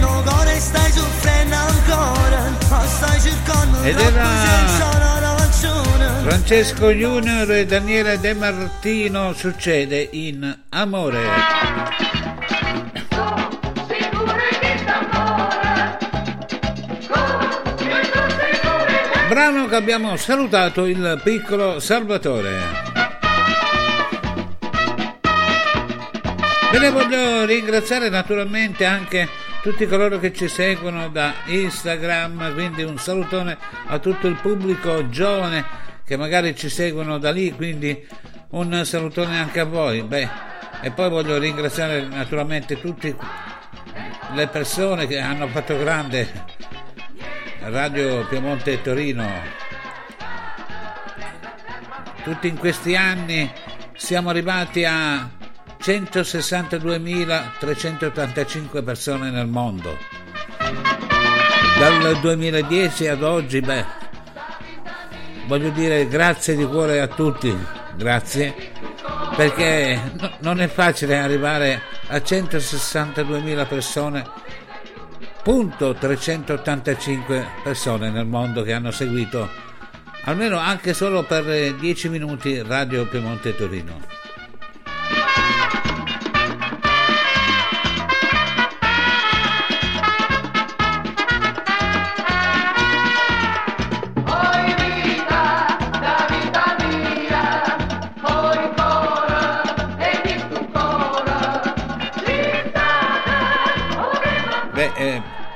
cuore 0.00 0.56
e 0.56 0.60
stai 0.60 0.90
soffrendo 0.92 1.54
ancora 1.56 2.50
Ma 2.68 2.86
stai 2.86 3.20
cercando 3.20 3.82
Ed 3.82 3.96
troppo 3.96 4.16
era- 4.16 4.74
Francesco 6.22 6.90
Junior 6.90 7.50
e 7.52 7.66
Daniele 7.66 8.18
De 8.18 8.34
Martino 8.34 9.32
succede 9.32 10.08
in 10.12 10.58
Amore. 10.70 11.20
Brano 19.28 19.66
che 19.66 19.74
abbiamo 19.74 20.16
salutato 20.16 20.84
il 20.84 21.20
piccolo 21.22 21.80
Salvatore. 21.80 22.58
Ve 26.72 26.78
ne 26.78 26.90
voglio 26.90 27.44
ringraziare 27.44 28.08
naturalmente 28.08 28.84
anche 28.84 29.28
tutti 29.62 29.86
coloro 29.86 30.18
che 30.18 30.32
ci 30.32 30.48
seguono 30.48 31.08
da 31.08 31.34
Instagram, 31.46 32.52
quindi 32.54 32.82
un 32.82 32.98
salutone 32.98 33.56
a 33.86 33.98
tutto 33.98 34.26
il 34.26 34.36
pubblico 34.36 35.08
giovane 35.08 35.64
che 36.04 36.16
magari 36.16 36.54
ci 36.54 36.68
seguono 36.68 37.18
da 37.18 37.32
lì, 37.32 37.52
quindi 37.52 38.06
un 38.50 38.84
salutone 38.84 39.38
anche 39.38 39.60
a 39.60 39.64
voi. 39.64 40.02
Beh, 40.02 40.28
e 40.80 40.90
poi 40.90 41.08
voglio 41.08 41.38
ringraziare 41.38 42.02
naturalmente 42.06 42.80
tutte 42.80 43.16
le 44.32 44.46
persone 44.48 45.06
che 45.06 45.18
hanno 45.18 45.48
fatto 45.48 45.76
grande 45.78 46.54
Radio 47.60 48.24
Piemonte 48.26 48.80
Torino. 48.82 49.28
Tutti 52.22 52.48
in 52.48 52.56
questi 52.56 52.94
anni 52.94 53.50
siamo 53.96 54.30
arrivati 54.30 54.84
a 54.84 55.35
162.385 55.86 58.82
persone 58.82 59.30
nel 59.30 59.46
mondo. 59.46 59.96
Dal 61.78 62.18
2010 62.18 63.06
ad 63.06 63.22
oggi, 63.22 63.60
beh, 63.60 63.84
voglio 65.46 65.70
dire 65.70 66.08
grazie 66.08 66.56
di 66.56 66.66
cuore 66.66 67.00
a 67.00 67.06
tutti, 67.06 67.56
grazie, 67.94 68.72
perché 69.36 70.10
no- 70.18 70.32
non 70.40 70.60
è 70.60 70.66
facile 70.66 71.18
arrivare 71.18 71.80
a 72.08 72.16
162.000 72.16 73.68
persone, 73.68 74.28
punto 75.44 75.94
385 75.94 77.46
persone 77.62 78.10
nel 78.10 78.26
mondo 78.26 78.64
che 78.64 78.72
hanno 78.72 78.90
seguito 78.90 79.48
almeno 80.24 80.58
anche 80.58 80.94
solo 80.94 81.22
per 81.22 81.48
eh, 81.48 81.76
10 81.76 82.08
minuti 82.08 82.60
Radio 82.60 83.06
Piemonte 83.06 83.54
Torino. 83.54 84.16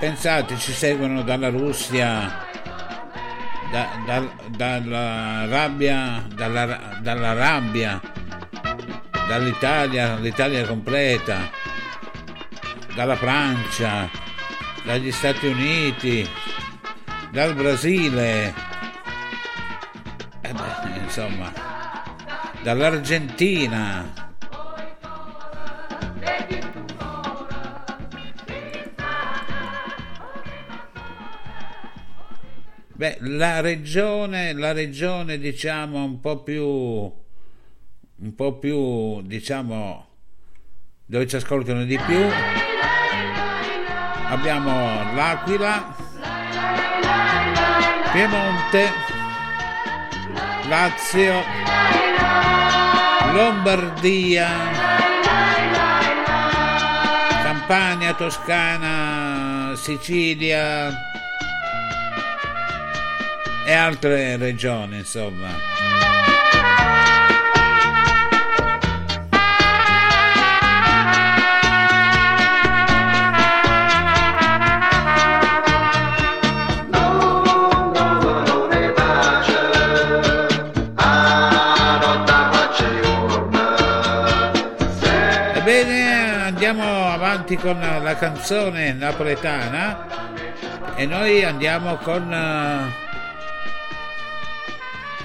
Pensate, 0.00 0.56
ci 0.56 0.72
seguono 0.72 1.20
dalla 1.20 1.50
Russia, 1.50 2.46
da- 3.70 3.90
dal- 4.06 4.32
dalla 4.48 5.46
rabbia, 5.46 6.24
dalla, 6.34 6.98
dalla 7.02 7.34
rabbia, 7.34 8.00
dall'Italia, 9.28 10.16
l'Italia 10.16 10.66
completa, 10.66 11.50
dalla 12.94 13.14
Francia, 13.14 14.08
dagli 14.84 15.12
Stati 15.12 15.46
Uniti, 15.46 16.26
dal 17.30 17.54
Brasile, 17.54 18.54
eh 20.40 20.52
beh, 20.52 20.98
insomma, 21.02 21.52
dall'Argentina. 22.62 24.29
Beh, 33.00 33.16
la 33.20 33.60
regione, 33.62 34.52
la 34.52 34.72
regione 34.72 35.38
diciamo 35.38 36.04
un 36.04 36.20
po' 36.20 36.42
più, 36.42 36.62
un 36.66 38.34
po' 38.36 38.58
più, 38.58 39.22
diciamo, 39.22 40.06
dove 41.06 41.26
ci 41.26 41.36
ascoltano 41.36 41.84
di 41.84 41.96
più, 41.96 42.22
abbiamo 44.28 45.14
l'Aquila, 45.14 45.96
Piemonte, 48.12 48.90
Lazio, 50.68 51.42
Lombardia, 53.32 54.48
Campania, 57.44 58.12
Toscana, 58.12 59.74
Sicilia 59.74 61.19
e 63.70 63.72
altre 63.72 64.36
regioni, 64.36 64.96
insomma. 64.96 65.78
Con 87.60 87.80
la 87.80 88.14
canzone 88.16 88.92
napoletana 88.92 90.06
e 90.94 91.04
noi 91.04 91.44
andiamo 91.44 91.96
con 91.96 93.09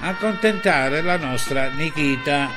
accontentare 0.08 1.02
la 1.02 1.16
nostra 1.16 1.68
Nikita. 1.68 2.48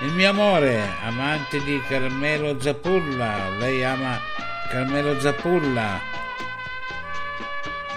Il 0.00 0.12
mio 0.12 0.30
amore, 0.30 0.82
amante 1.02 1.62
di 1.62 1.80
Carmelo 1.86 2.60
Zappulla, 2.60 3.48
lei 3.58 3.84
ama 3.84 4.18
Carmelo 4.68 5.18
Zappulla. 5.20 6.00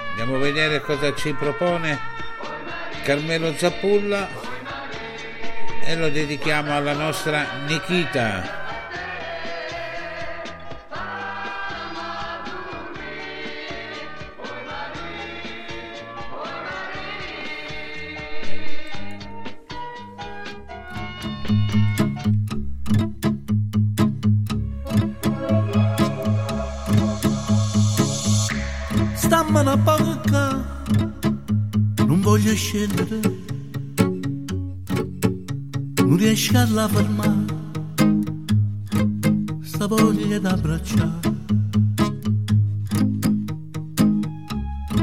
Andiamo 0.09 0.35
a 0.35 0.39
vedere 0.39 0.79
cosa 0.81 1.13
ci 1.15 1.33
propone 1.33 1.99
Carmelo 3.03 3.53
Zappulla 3.55 4.29
e 5.85 5.95
lo 5.95 6.09
dedichiamo 6.09 6.75
alla 6.75 6.93
nostra 6.93 7.45
Nikita. 7.65 8.62
scendere, 32.73 33.19
non 35.97 36.17
riesco 36.17 36.57
a 36.57 36.87
fermare, 36.87 37.45
sta 39.61 39.85
voglia 39.85 40.39
d'abbracciare. 40.39 41.31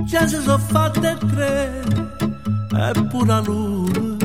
Già 0.05 0.27
si 0.27 0.41
sono 0.43 0.59
fatte 0.59 1.17
tre, 1.29 1.83
eppure 2.73 3.33
a 3.33 3.41
luna, 3.41 4.17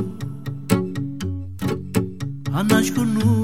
a 2.49 2.61
nascondere 2.63 3.34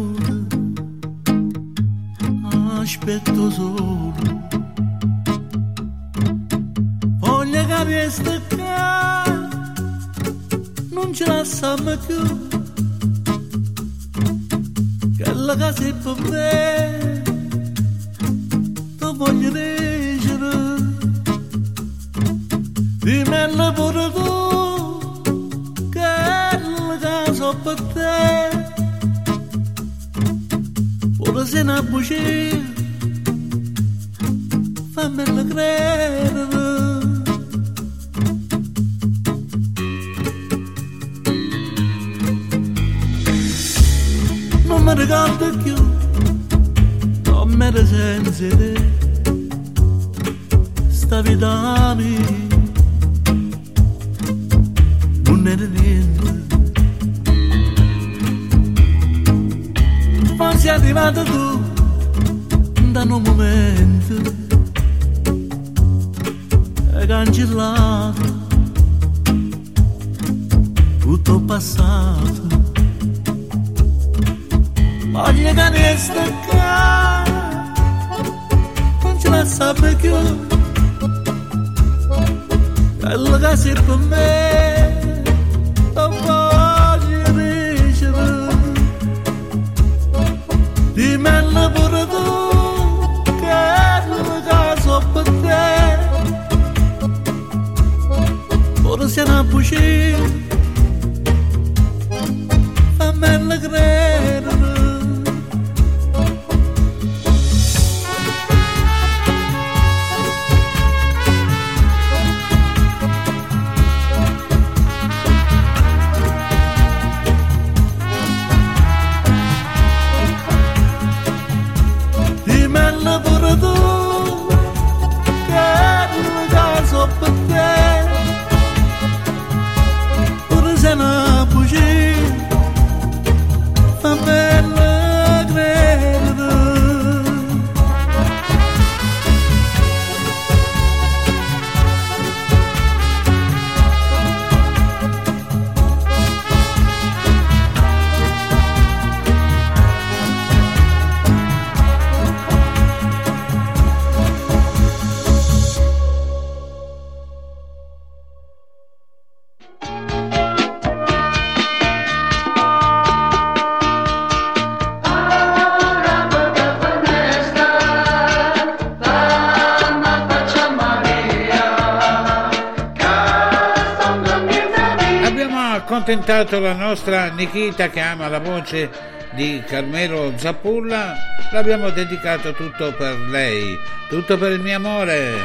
tentato 176.11 176.59
la 176.59 176.73
nostra 176.73 177.27
Nikita 177.27 177.87
che 177.89 178.01
ama 178.01 178.27
la 178.27 178.39
voce 178.39 178.89
di 179.31 179.63
Carmelo 179.65 180.33
Zappulla, 180.35 181.15
l'abbiamo 181.53 181.89
dedicato 181.89 182.51
tutto 182.51 182.93
per 182.93 183.17
lei, 183.29 183.79
tutto 184.09 184.37
per 184.37 184.51
il 184.51 184.59
mio 184.59 184.75
amore. 184.75 185.35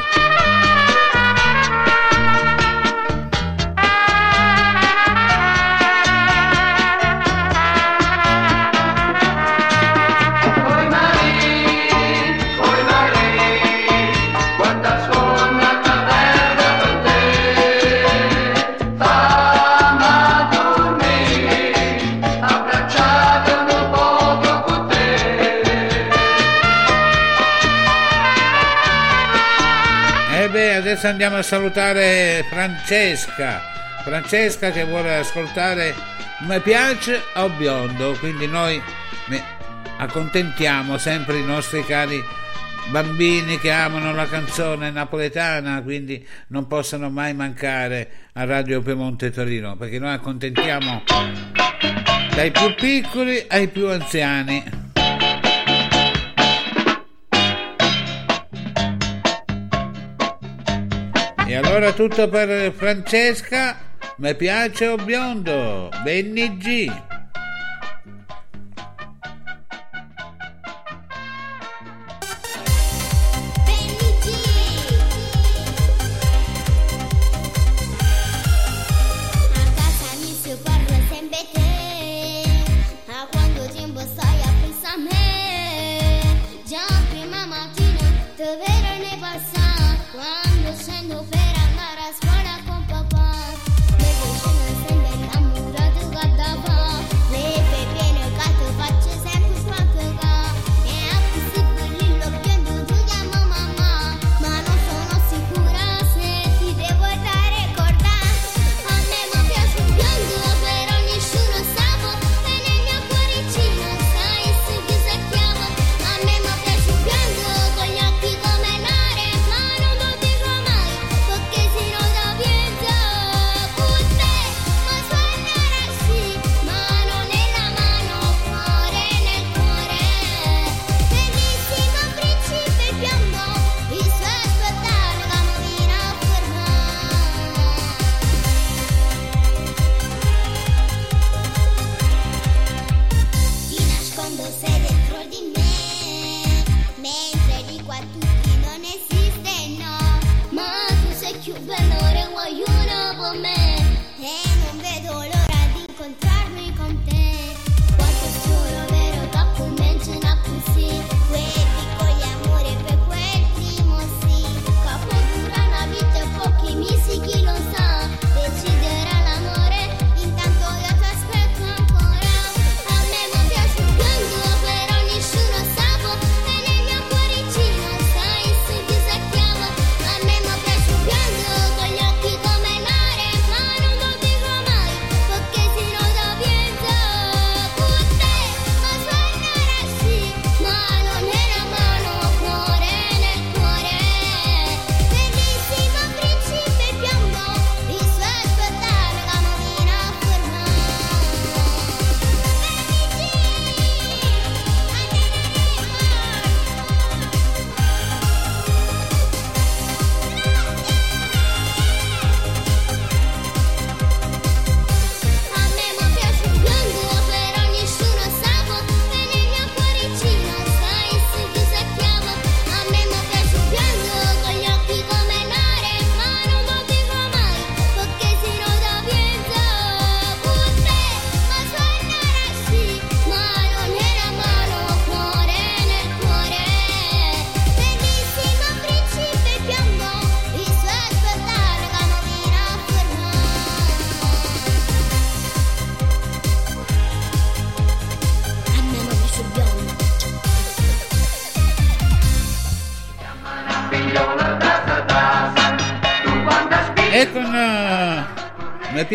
adesso 31.07 31.09
andiamo 31.09 31.37
a 31.37 31.43
salutare 31.43 32.45
Francesca. 32.49 33.61
Francesca 34.03 34.71
che 34.71 34.85
vuole 34.85 35.17
ascoltare 35.17 35.95
Mi 36.41 36.61
piace 36.61 37.23
o 37.35 37.49
biondo, 37.51 38.13
quindi 38.19 38.47
noi 38.47 38.81
accontentiamo 39.99 40.99
sempre 40.99 41.39
i 41.39 41.45
nostri 41.45 41.85
cari 41.85 42.23
bambini 42.91 43.59
che 43.59 43.71
amano 43.71 44.13
la 44.15 44.27
canzone 44.27 44.91
napoletana, 44.91 45.83
quindi 45.83 46.27
non 46.49 46.67
possono 46.67 47.09
mai 47.09 47.35
mancare 47.35 48.09
a 48.35 48.45
Radio 48.45 48.83
Piemonte 48.83 49.31
Torino, 49.31 49.77
perché 49.77 49.99
noi 49.99 50.13
accontentiamo 50.13 51.03
dai 52.35 52.51
più 52.51 52.75
piccoli 52.75 53.45
ai 53.49 53.69
più 53.69 53.89
anziani. 53.89 54.86
E 61.49 61.55
allora 61.55 61.93
tutto 61.93 62.29
per 62.29 62.73
Francesca, 62.73 63.77
mi 64.17 64.35
piace 64.35 64.89
o 64.89 64.97
biondo, 64.97 65.89
Benny 66.03 66.57
G. 66.57 67.16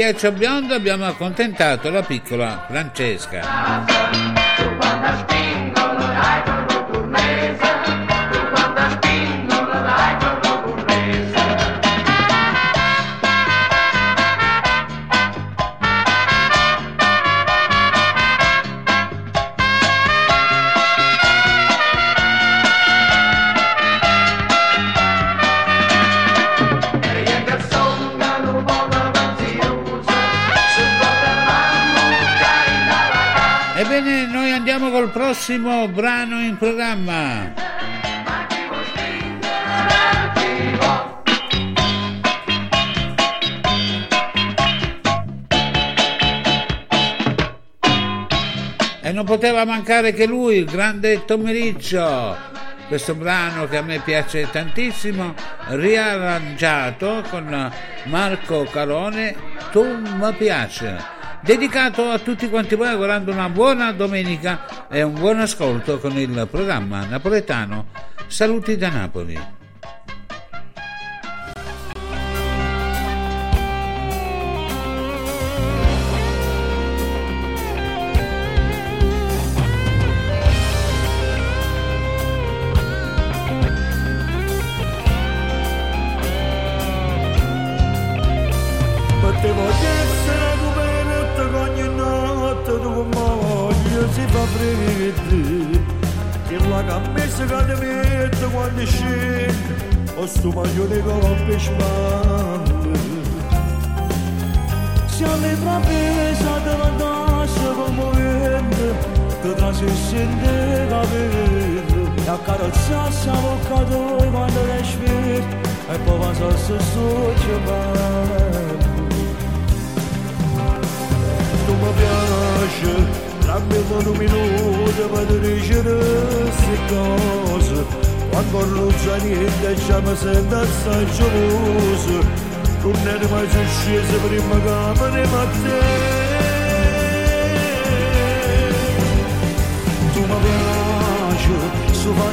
Piaccia 0.02 0.32
Biondo 0.32 0.74
abbiamo 0.74 1.06
accontentato 1.06 1.92
la 1.92 2.02
piccola 2.02 2.66
Francesca. 2.68 4.41
Prossimo 35.62 35.88
brano 35.90 36.40
in 36.40 36.58
programma. 36.58 37.54
E 49.04 49.12
non 49.12 49.26
poteva 49.26 49.66
mancare 49.66 50.14
che 50.14 50.26
lui, 50.26 50.58
il 50.58 50.66
grande 50.66 51.26
Tommericcio. 51.26 52.50
Questo 52.88 53.14
brano 53.14 53.68
che 53.68 53.78
a 53.78 53.82
me 53.82 54.00
piace 54.00 54.50
tantissimo, 54.50 55.34
riarrangiato 55.68 57.24
con 57.30 57.72
Marco 58.06 58.64
Carone, 58.64 59.34
Tu 59.72 59.84
mi 59.84 60.34
piace 60.34 61.11
dedicato 61.42 62.10
a 62.10 62.20
tutti 62.20 62.50
quanti 62.50 62.76
voi 62.76 62.88
augurando 62.88 63.32
una 63.32 63.50
buona 63.50 63.92
domenica 63.92 64.88
e 64.90 65.02
un 65.02 65.14
buon 65.14 65.40
ascolto 65.40 66.00
con 66.00 66.18
il 66.18 66.48
programma 66.50 67.06
napoletano 67.06 67.88
Saluti 68.28 68.78
da 68.78 68.90
Napoli. 68.90 69.61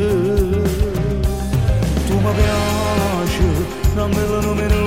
tu 2.07 2.13
mi 2.13 2.31
piaci 2.35 3.47
non 3.95 4.09
me 4.09 4.23
lo 4.27 4.41
numero 4.41 4.85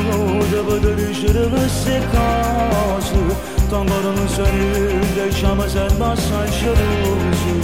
per 0.69 0.94
dicere 0.94 1.48
queste 1.48 2.02
cose 2.12 3.48
Tangoranın 3.70 4.27
sönüyle 4.27 5.32
şama 5.40 5.69
sen 5.69 6.01
bassan 6.01 6.47
şarısı 6.47 7.59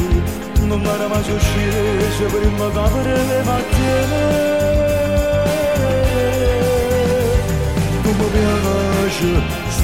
Numara 0.68 1.08
ma 1.08 1.16
uscire 1.16 2.10
se 2.18 2.28
prima 2.28 2.68
capire 2.74 3.18
le 3.28 3.42
mattine 3.42 4.44
Tu 8.04 8.10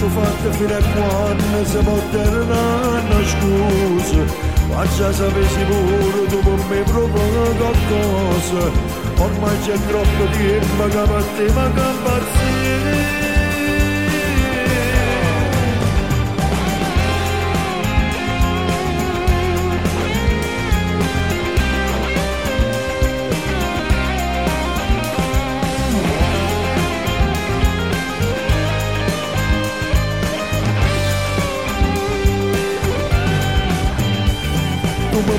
mi 0.01 0.09
piace, 0.09 0.09
sto 0.09 0.09
fatto 0.09 0.53
fino 0.53 0.75
a 0.75 0.83
quando 0.95 1.65
si 1.65 1.79
può 1.79 1.99
terminare 2.11 3.01
una 3.01 3.27
scusa 3.27 4.25
Ma 4.69 4.87
già 4.97 5.13
sapessi 5.13 5.65
pure 5.65 6.27
tu 6.29 6.39
per 6.39 6.65
me 6.69 6.83
proprio 6.83 7.55
qualcosa 7.57 8.71
Ormai 9.19 9.61
c'è 9.61 9.77
troppo 9.87 10.25
tempo 10.33 10.85
che 10.85 11.03
per 11.07 11.25
te 11.37 11.53
ma 11.53 13.30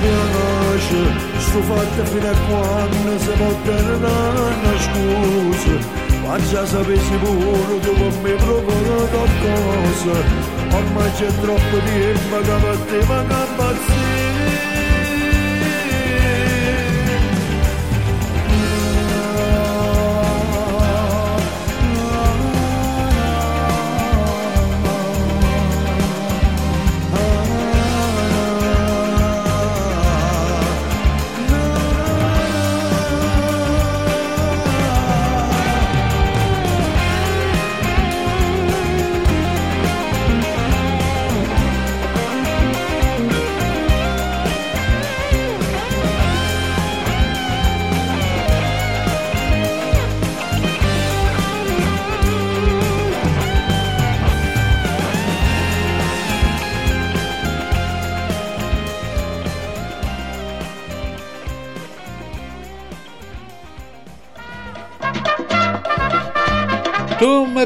che 0.02 0.08
impazzire 0.08 0.12
come 0.12 0.52
piace 0.82 1.40
sto 1.40 1.62
fatta 1.62 2.06
fino 2.06 2.28
a 2.28 2.36
quando 2.48 3.20
si 3.20 3.30
può 3.38 3.54
terminare 3.64 4.40
una 4.40 4.80
scusa 4.80 6.10
ma 6.26 6.38
già 6.50 6.66
sapessi 6.66 7.16
pure 7.18 7.80
tu 7.80 7.94
con 7.94 8.22
me 8.22 8.32
proprio 8.32 9.08
qualcosa 9.14 10.16
ormai 10.72 11.12
c'è 11.14 11.28
troppo 11.42 11.78
tempo 11.86 12.38
che 12.42 12.56
per 12.62 12.78
te 12.90 13.06
ma 13.06 13.24
che 13.26 14.11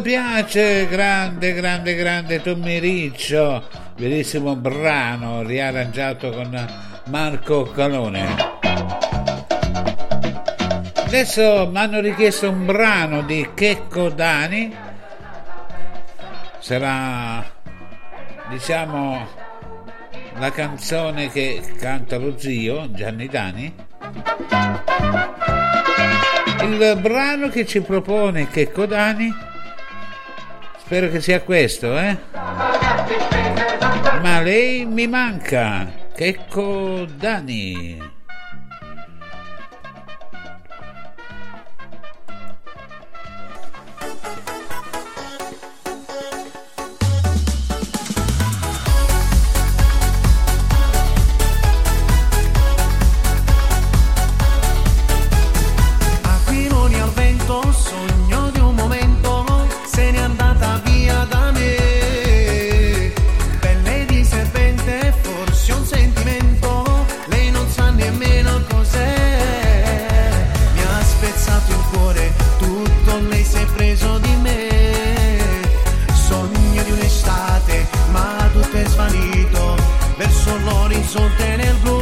piace, 0.06 0.88
grande, 0.88 1.52
grande, 1.54 1.96
grande 1.96 2.40
Tommy 2.40 2.78
Riccio, 2.78 3.68
bellissimo 3.96 4.56
brano 4.56 5.42
riarrangiato 5.42 6.30
con 6.30 6.68
Marco 7.06 7.64
Calone. 7.64 8.36
Adesso 10.94 11.70
mi 11.72 11.78
hanno 11.80 12.02
richiesto 12.02 12.48
un 12.48 12.68
brano 12.68 13.24
di 13.24 13.50
Checco 13.56 14.10
Dani, 14.10 14.76
sarà 16.60 17.44
diciamo 18.50 19.28
la 20.38 20.52
canzone 20.52 21.32
che 21.32 21.64
canta 21.80 22.18
lo 22.18 22.38
zio 22.38 22.92
Gianni 22.92 23.26
Dani. 23.28 23.74
Il 26.62 27.00
brano 27.02 27.50
che 27.50 27.66
ci 27.66 27.82
propone 27.82 28.48
Checco 28.50 28.86
Dani, 28.86 29.45
spero 30.86 31.10
che 31.10 31.20
sia 31.20 31.42
questo, 31.42 31.98
eh? 31.98 32.16
Ma 34.22 34.42
lei 34.42 34.86
mi 34.86 35.08
manca, 35.08 35.92
Checco 36.14 37.06
Dani. 37.06 38.15
l'orizzonte 80.64 81.56
nel 81.56 81.76
blu. 81.82 81.95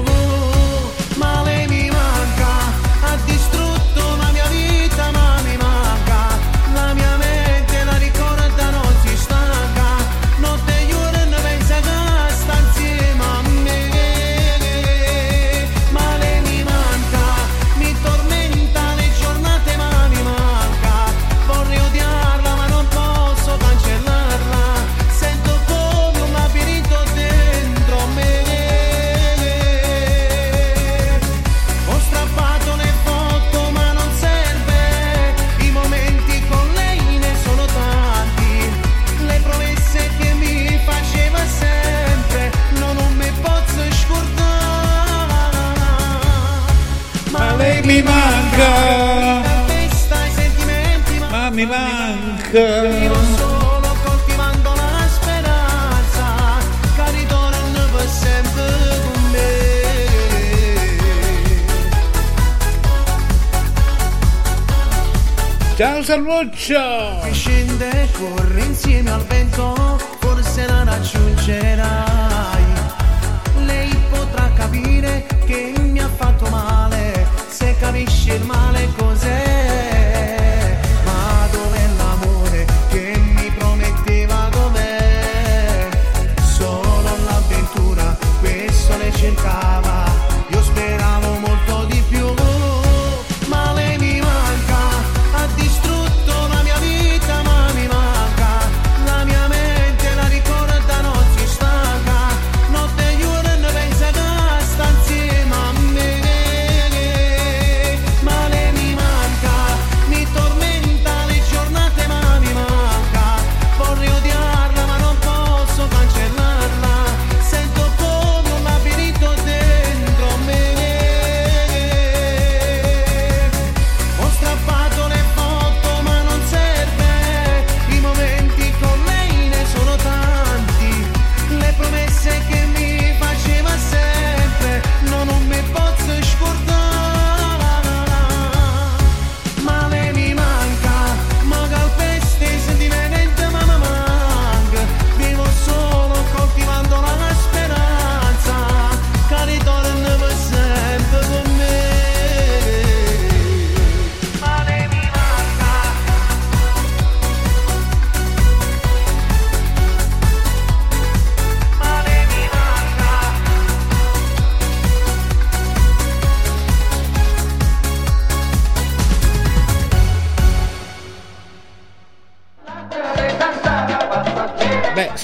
Ferruccio! 66.24 67.20
Mi 67.26 67.34
scende 67.34 68.08
corre. 68.14 68.63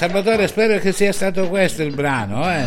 Salvatore, 0.00 0.48
spero 0.48 0.78
che 0.78 0.92
sia 0.92 1.12
stato 1.12 1.50
questo 1.50 1.82
il 1.82 1.92
brano. 1.92 2.50
Eh. 2.50 2.64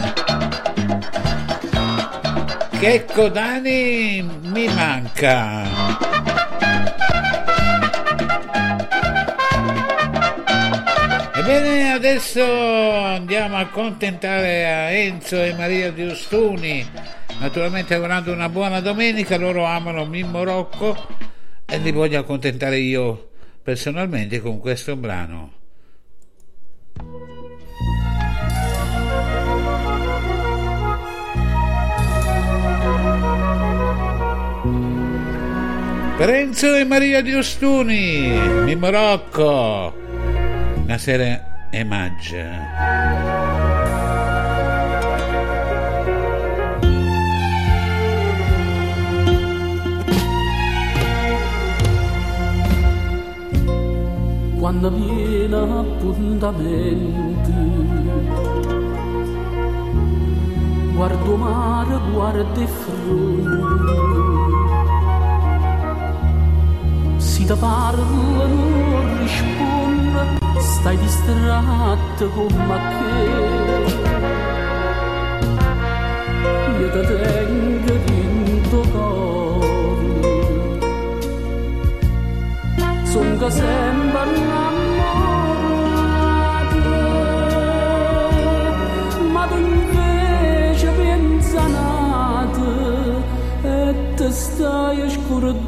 Che 2.78 3.06
Codani 3.12 4.22
mi 4.22 4.68
manca. 4.68 5.64
Ebbene, 11.34 11.94
adesso 11.94 12.44
andiamo 12.44 13.58
a 13.58 13.66
contentare 13.66 14.66
a 14.68 14.92
Enzo 14.92 15.42
e 15.42 15.56
Maria 15.56 15.92
di 15.92 16.04
Ustuni. 16.04 16.88
Naturalmente 17.40 17.98
volando 17.98 18.32
una 18.32 18.48
buona 18.48 18.80
domenica, 18.80 19.38
loro 19.38 19.66
amano 19.66 20.06
Mimmo 20.06 20.44
Rocco 20.44 21.08
e 21.66 21.80
li 21.80 21.92
voglio 21.92 22.20
accontentare 22.20 22.78
io 22.78 23.30
personalmente 23.64 24.40
con 24.40 24.60
questo 24.60 24.96
brano. 24.96 25.53
canzone 36.54 36.84
Maria 36.84 37.22
di 37.24 37.34
Ostuni, 37.34 38.66
di 38.66 38.76
Marocco, 38.76 39.92
una 40.84 41.00
serie 41.00 41.44
Emaggia. 41.72 43.42
quando 54.60 54.92
viene 54.92 55.56
appuntamenti 55.56 57.52
guardo 60.94 61.36
mare, 61.36 62.00
guardo 62.14 62.68
fronte 62.68 64.33
dar 67.46 67.96
due 67.96 68.48
non 68.48 69.18
risponde, 69.20 70.38
stai 70.60 70.98
distratto 70.98 72.30
come 72.30 72.80
che 72.90 73.06
io 76.80 76.90
ti 76.92 77.02
tengo 77.08 77.94
dentro 78.06 78.80
cuore. 78.92 80.12
Son 83.04 83.38
che 83.38 83.50
sembra 83.52 84.24
innamorata, 84.24 84.78
ma 89.32 89.44
tu 89.48 89.58
invece 89.58 90.90
pensanate 90.92 92.72
e 93.64 94.14
ti 94.16 94.32
stai 94.32 95.10
scordando. 95.10 95.63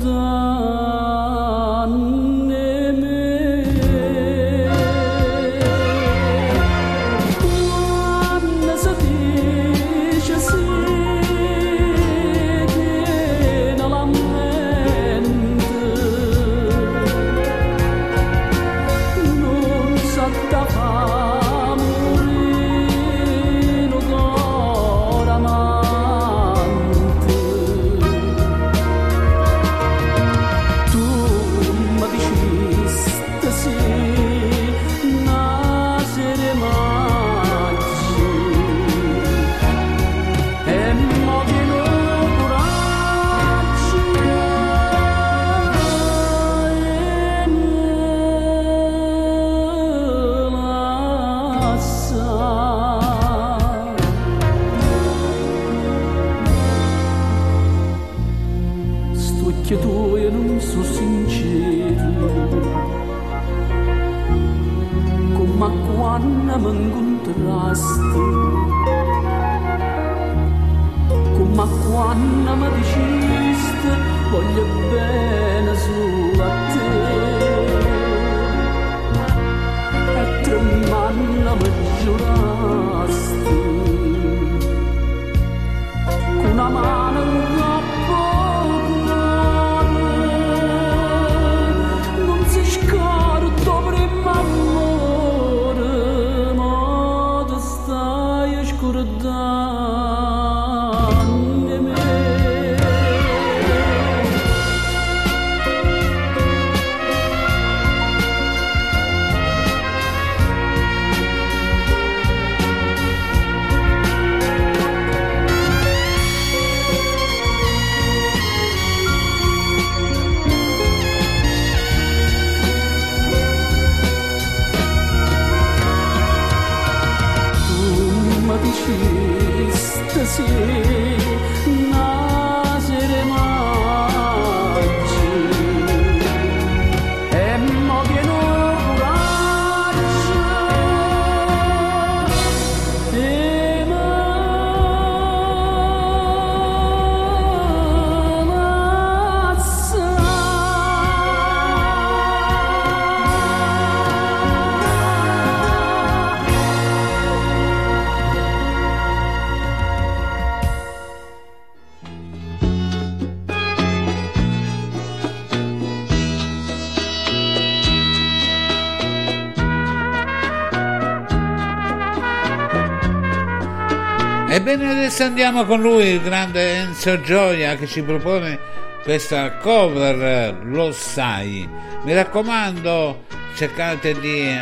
Adesso 175.16 175.30
andiamo 175.30 175.64
con 175.64 175.80
lui, 175.80 176.08
il 176.08 176.22
grande 176.22 176.76
Enzo 176.76 177.22
Gioia 177.22 177.78
che 177.78 177.88
ci 177.88 178.02
propone 178.02 178.60
questa 179.02 179.54
cover, 179.60 180.58
lo 180.66 180.92
sai. 180.92 181.66
Mi 182.04 182.14
raccomando, 182.14 183.24
cercate 183.56 184.20
di, 184.20 184.60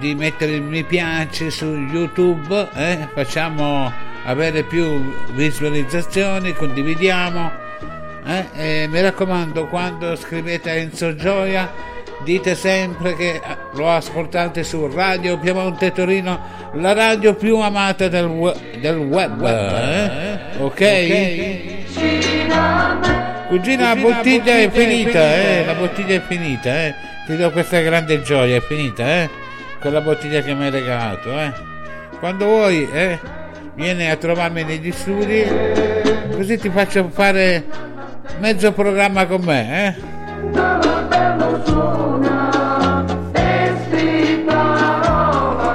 di 0.00 0.14
mettere 0.14 0.52
il 0.52 0.60
mi 0.60 0.84
piace 0.84 1.50
su 1.50 1.64
YouTube, 1.64 2.68
eh? 2.74 3.08
facciamo 3.14 3.90
avere 4.26 4.64
più 4.64 5.14
visualizzazioni, 5.32 6.52
condividiamo. 6.52 7.50
eh? 8.52 8.86
Mi 8.86 9.00
raccomando, 9.00 9.66
quando 9.68 10.14
scrivete 10.14 10.72
Enzo 10.72 11.14
Gioia, 11.14 11.72
dite 12.24 12.54
sempre 12.54 13.14
che 13.14 13.34
eh, 13.34 13.40
lo 13.74 13.90
ascoltate 13.90 14.64
su 14.64 14.90
Radio 14.92 15.38
Piemonte 15.38 15.92
Torino, 15.92 16.38
la 16.74 16.92
radio 16.92 17.34
più 17.34 17.58
amata 17.58 18.08
del, 18.08 18.26
we- 18.26 18.54
del 18.80 18.96
web. 18.96 19.42
eh? 19.44 20.38
Ok? 20.58 21.76
Cugina, 23.48 23.94
la 23.94 24.00
bottiglia 24.00 24.58
è 24.58 24.70
finita, 24.70 25.34
eh? 25.36 25.64
La 25.64 25.74
bottiglia 25.74 26.14
è 26.16 26.22
finita, 26.26 26.84
eh? 26.84 26.94
Ti 27.26 27.36
do 27.36 27.50
questa 27.50 27.80
grande 27.80 28.20
gioia, 28.22 28.56
è 28.56 28.60
finita, 28.60 29.04
eh? 29.06 29.28
Quella 29.80 30.00
bottiglia 30.00 30.40
che 30.42 30.54
mi 30.54 30.64
hai 30.64 30.70
regalato, 30.70 31.30
eh? 31.38 31.52
Quando 32.18 32.44
vuoi, 32.46 32.88
eh? 32.92 33.18
Vieni 33.74 34.10
a 34.10 34.16
trovarmi 34.16 34.64
negli 34.64 34.90
studi, 34.90 35.46
così 36.32 36.58
ti 36.58 36.68
faccio 36.68 37.08
fare 37.12 37.64
mezzo 38.40 38.72
programma 38.72 39.24
con 39.26 39.40
me, 39.42 39.86
eh? 39.86 40.87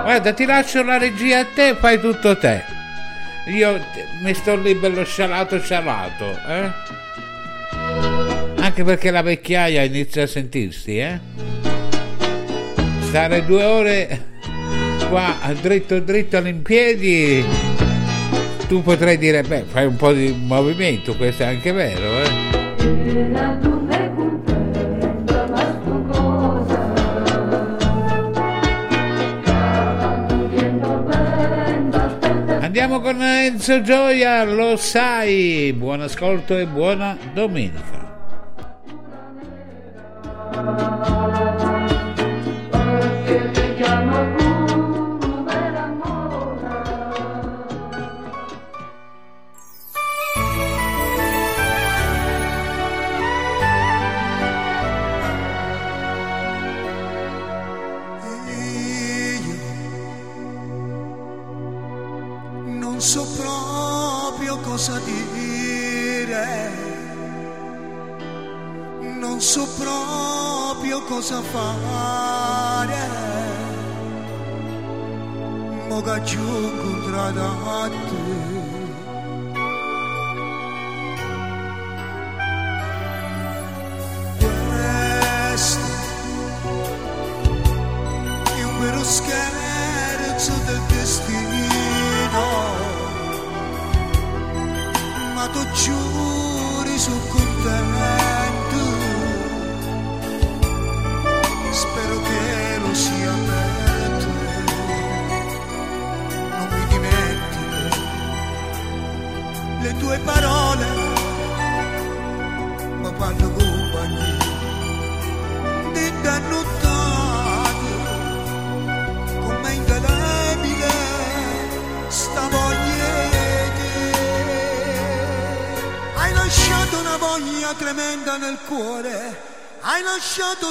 Guarda, 0.03 0.33
ti 0.33 0.45
lascio 0.45 0.83
la 0.83 0.97
regia 0.97 1.39
a 1.39 1.45
te, 1.45 1.75
fai 1.79 1.99
tutto 1.99 2.37
te. 2.37 2.63
Io 3.47 3.79
mi 4.21 4.33
sto 4.33 4.55
lì 4.55 4.75
bello 4.75 5.03
scialato 5.03 5.59
scialato, 5.59 6.25
eh? 6.47 6.71
Anche 8.61 8.83
perché 8.83 9.11
la 9.11 9.21
vecchiaia 9.21 9.83
inizia 9.83 10.23
a 10.23 10.27
sentirsi, 10.27 10.99
eh? 10.99 11.19
Stare 13.01 13.43
due 13.45 13.63
ore 13.63 14.21
qua 15.09 15.35
dritto 15.59 15.99
dritto 15.99 16.37
all'impiedi, 16.37 17.43
tu 18.67 18.81
potrai 18.81 19.17
dire, 19.17 19.43
beh, 19.43 19.65
fai 19.67 19.85
un 19.85 19.95
po' 19.95 20.13
di 20.13 20.33
movimento, 20.35 21.15
questo 21.15 21.43
è 21.43 21.47
anche 21.47 21.71
vero, 21.71 22.23
eh? 22.23 23.72
Andiamo 32.93 33.11
con 33.11 33.25
Enzo 33.25 33.81
Gioia, 33.81 34.43
lo 34.43 34.77
sai. 34.77 35.73
Buon 35.75 36.01
ascolto 36.01 36.55
e 36.55 36.67
buona 36.67 37.17
domenica. 37.33 38.02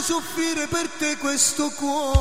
Soffrire 0.03 0.67
per 0.67 0.89
te 0.99 1.17
questo 1.17 1.71
cuore. 1.71 2.12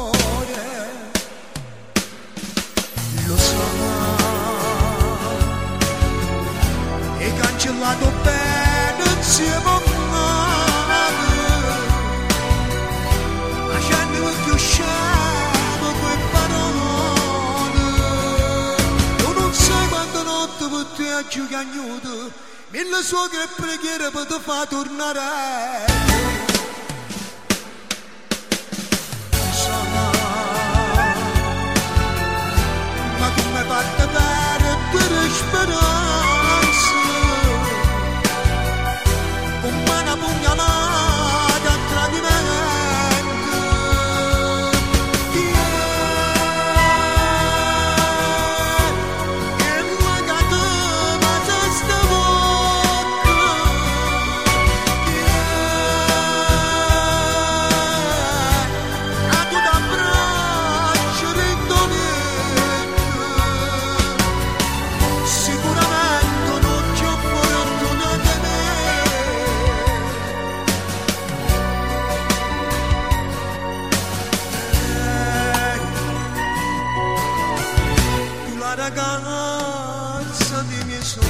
La 78.76 78.84
ragazza 78.84 80.61
dei 80.68 80.84
miei 80.85 81.03
sogni. 81.03 81.26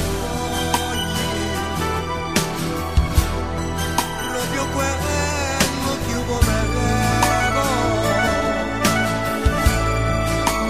Proprio 4.32 4.66
quello 4.76 5.90
che 6.04 6.10
io 6.12 6.24
volevo. 6.24 6.80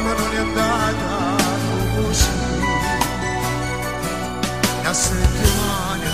Ma 0.03 0.12
non 0.19 0.32
è 0.32 0.39
andata 0.39 1.12
così. 1.94 2.40
A 4.85 4.93
settimane 4.94 6.11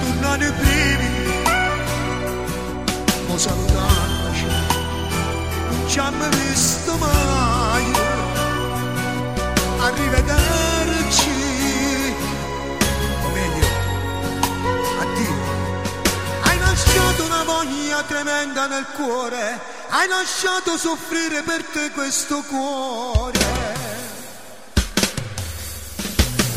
tornano 0.00 0.44
i 0.44 0.52
primi 0.52 1.10
mo 3.26 3.36
salutarci 3.36 4.46
non 5.70 5.88
ci 5.88 5.98
hanno 5.98 6.28
visto 6.28 6.96
mai 6.96 7.57
arrivederci 9.88 11.30
o 13.24 13.28
meglio 13.28 13.66
addio. 15.00 15.34
Hai 16.42 16.58
lasciato 16.58 17.24
una 17.24 17.42
voglia 17.44 18.02
tremenda 18.02 18.66
nel 18.66 18.86
cuore 18.94 19.76
hai 19.90 20.06
lasciato 20.06 20.76
soffrire 20.76 21.42
per 21.42 21.64
te 21.64 21.90
questo 21.92 22.42
cuore. 22.42 23.38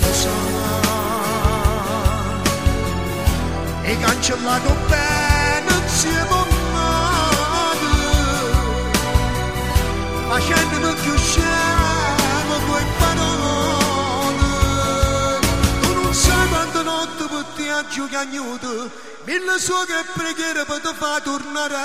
Lo 0.02 0.14
sai 0.14 0.60
hai 3.84 4.00
cancellato 4.00 4.76
bene 4.88 5.74
insieme 5.82 6.30
a 6.30 6.46
facendomi 10.28 10.94
più 11.02 11.18
scemo 11.18 11.51
notte 17.72 17.86
per 17.86 17.86
te 17.88 17.88
a 17.88 17.88
giocare 17.88 18.28
agnuto 18.28 18.92
mille 19.24 19.60
sue 19.60 19.86
che 19.86 20.04
preghiere 20.14 20.66
per 20.66 20.80
te 20.82 20.94
fa 20.94 21.20
tornare 21.22 21.76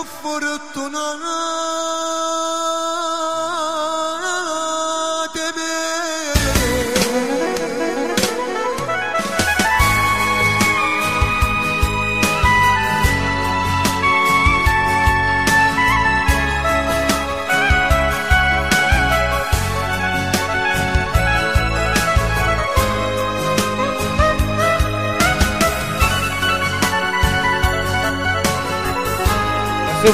un 0.00 1.24
occhio 1.24 2.29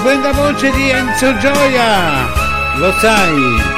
La 0.06 0.12
stupenda 0.12 0.30
voce 0.30 0.70
di 0.70 0.88
Enzo 0.88 1.36
Gioia, 1.38 2.28
lo 2.76 2.92
sai. 3.00 3.75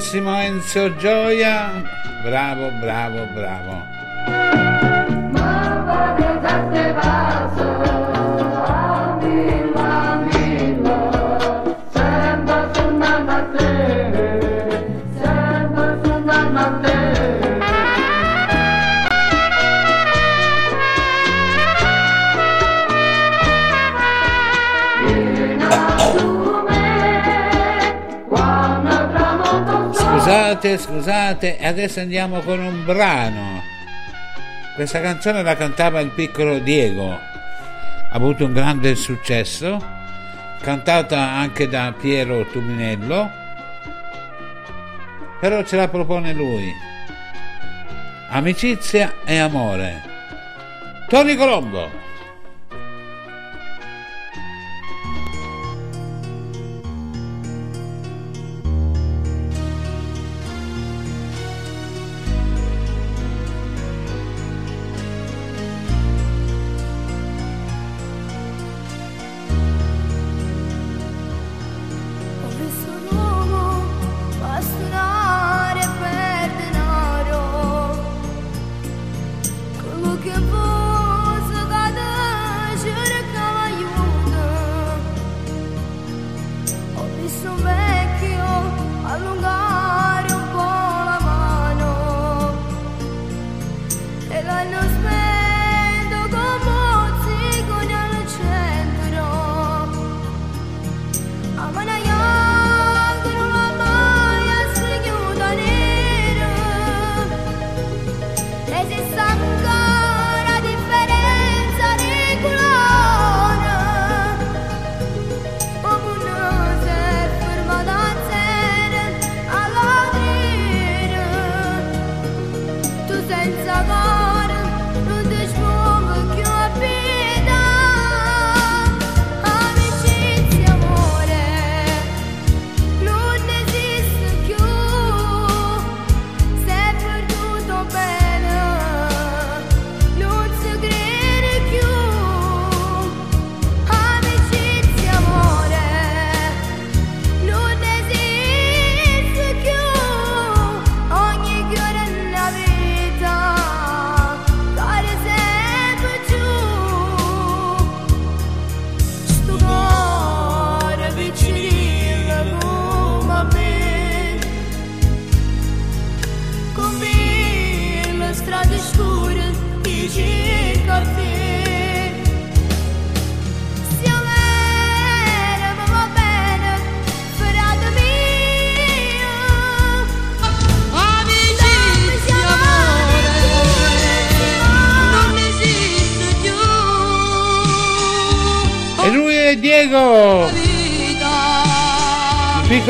Bravissimo 0.00 0.34
Enzo 0.40 0.96
Gioia, 0.96 1.82
bravo, 2.22 2.70
bravo, 2.80 3.26
bravo. 3.34 3.84
Scusate, 30.60 30.76
scusate, 30.76 31.58
e 31.58 31.66
adesso 31.66 32.00
andiamo 32.00 32.40
con 32.40 32.60
un 32.60 32.84
brano. 32.84 33.62
Questa 34.74 35.00
canzone 35.00 35.42
la 35.42 35.56
cantava 35.56 36.00
il 36.00 36.10
piccolo 36.10 36.58
Diego, 36.58 37.12
ha 37.12 38.10
avuto 38.10 38.44
un 38.44 38.52
grande 38.52 38.94
successo, 38.94 39.82
cantata 40.60 41.18
anche 41.18 41.66
da 41.66 41.94
Piero 41.98 42.44
Tuminello, 42.44 43.30
però 45.40 45.62
ce 45.62 45.76
la 45.76 45.88
propone 45.88 46.34
lui. 46.34 46.70
Amicizia 48.28 49.14
e 49.24 49.38
amore. 49.38 50.02
Tony 51.08 51.36
Colombo. 51.36 52.09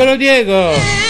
Solo 0.01 0.17
Diego. 0.17 1.00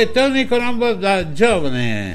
e 0.00 0.12
Tony 0.12 0.46
Colombo 0.46 0.94
da 0.94 1.30
giovane. 1.30 2.14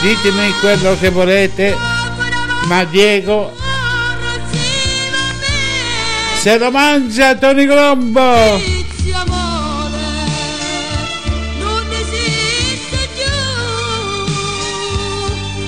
Ditemi 0.00 0.52
quello 0.60 0.96
che 0.98 1.10
volete, 1.10 1.76
ma 2.66 2.84
Diego 2.84 3.65
se 6.46 6.58
lo 6.58 6.70
mangia 6.70 7.34
Tony 7.34 7.66
Colombo! 7.66 8.20
Non 8.20 8.60
esiste 11.90 13.08
più 13.16 13.34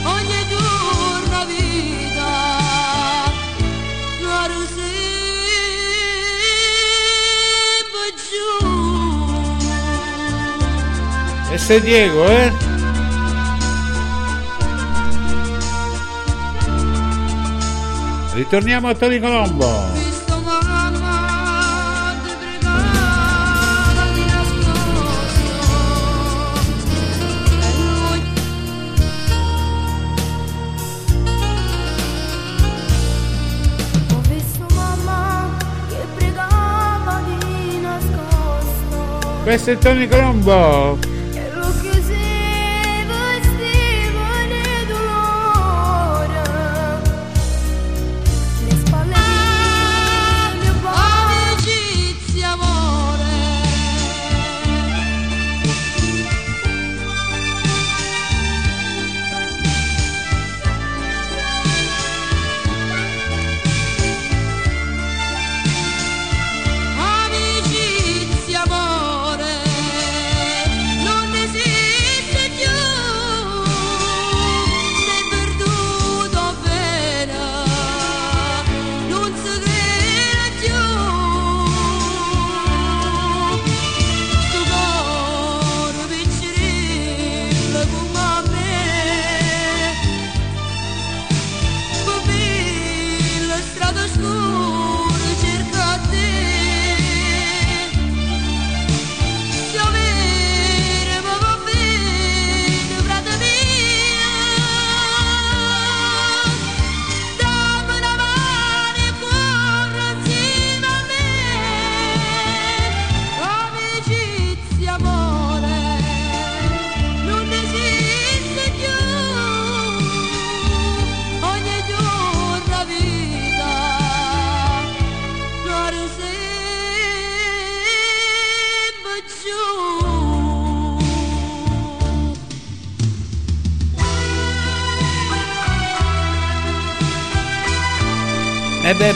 ogni 0.05 0.47
turno 0.47 1.47
vita 1.47 2.31
non 4.21 4.67
si 4.69 4.93
giù. 8.29 8.55
E 11.51 11.59
sei 11.59 11.81
Diego, 11.81 12.25
eh? 12.29 12.53
Ritorniamo 18.35 18.87
a 18.87 18.95
Tony 18.95 19.19
Colombo. 19.19 19.98
Questo 39.49 39.71
è 39.71 39.79
Tony 39.79 40.07
Colombo. 40.07 41.08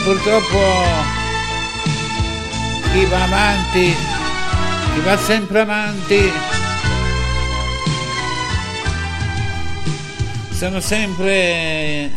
purtroppo 0.03 0.59
chi 2.91 3.05
va 3.05 3.23
avanti, 3.23 3.95
chi 4.93 4.99
va 5.01 5.17
sempre 5.17 5.59
avanti, 5.61 6.31
sono 10.51 10.79
sempre 10.79 12.11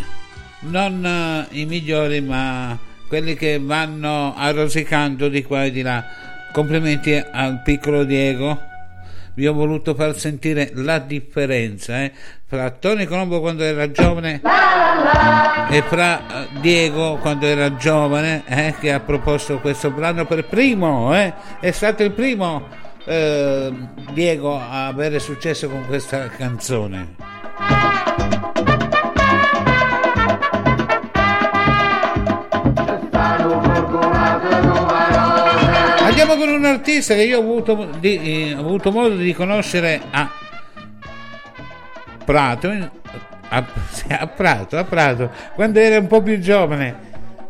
non 0.60 1.04
eh, 1.04 1.60
i 1.60 1.64
migliori 1.64 2.20
ma 2.20 2.76
quelli 3.08 3.34
che 3.34 3.58
vanno 3.60 4.34
arrosicando 4.36 5.28
di 5.28 5.42
qua 5.42 5.64
e 5.64 5.70
di 5.70 5.82
là. 5.82 6.04
Complimenti 6.52 7.14
al 7.14 7.62
piccolo 7.62 8.04
Diego. 8.04 8.74
Vi 9.36 9.46
ho 9.46 9.52
voluto 9.52 9.94
far 9.94 10.16
sentire 10.16 10.70
la 10.76 10.98
differenza 10.98 12.02
eh, 12.02 12.12
fra 12.46 12.70
Tony 12.70 13.04
Colombo 13.04 13.40
quando 13.40 13.64
era 13.64 13.90
giovane 13.90 14.40
e 15.68 15.82
fra 15.82 16.46
eh, 16.46 16.60
Diego 16.60 17.18
quando 17.18 17.44
era 17.44 17.76
giovane 17.76 18.44
eh, 18.46 18.74
che 18.80 18.94
ha 18.94 19.00
proposto 19.00 19.58
questo 19.58 19.90
brano 19.90 20.24
per 20.24 20.46
primo. 20.46 21.14
eh. 21.14 21.34
È 21.60 21.70
stato 21.70 22.02
il 22.02 22.12
primo 22.12 22.66
eh, 23.04 23.70
Diego 24.14 24.58
a 24.58 24.86
avere 24.86 25.18
successo 25.18 25.68
con 25.68 25.84
questa 25.86 26.28
canzone. 26.28 27.35
Andiamo 36.18 36.42
con 36.42 36.48
un 36.48 36.64
artista 36.64 37.12
che 37.12 37.24
io 37.24 37.36
ho 37.36 37.42
avuto, 37.42 37.90
di- 37.98 38.48
eh, 38.48 38.54
ho 38.54 38.60
avuto 38.60 38.90
modo 38.90 39.16
di 39.16 39.34
conoscere 39.34 40.00
a 40.12 40.30
Prato, 42.24 42.70
a, 43.50 43.64
a 44.08 44.26
Prato, 44.26 44.78
a 44.78 44.84
Prato, 44.84 45.30
quando 45.54 45.78
era 45.78 45.98
un 45.98 46.06
po' 46.06 46.22
più 46.22 46.38
giovane. 46.38 46.96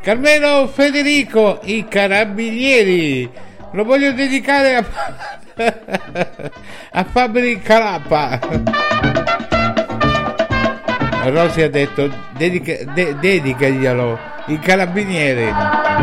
Carmelo 0.02 0.66
Federico, 0.66 1.60
i 1.62 1.86
carabinieri. 1.88 3.30
Lo 3.70 3.84
voglio 3.84 4.10
dedicare 4.10 4.74
a, 4.74 4.84
a 6.90 7.04
Fabri 7.04 7.62
Calappa. 7.62 9.45
Rosy 11.30 11.62
ha 11.62 11.68
detto 11.68 12.08
dedica, 12.36 12.72
de- 12.94 13.16
dedicaglielo 13.18 14.18
i 14.46 14.58
carabinieri 14.58 15.52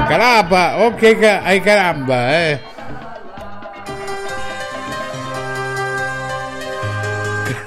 Calapa 0.08 0.80
ok 0.86 1.42
ai 1.44 1.62
caramba 1.62 2.34
eh 2.36 2.60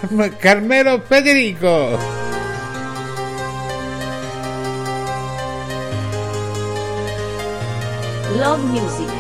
Carm- 0.07 0.37
Carmelo 0.39 1.01
Federico 1.07 1.99
Love 8.39 8.63
Music. 8.65 9.11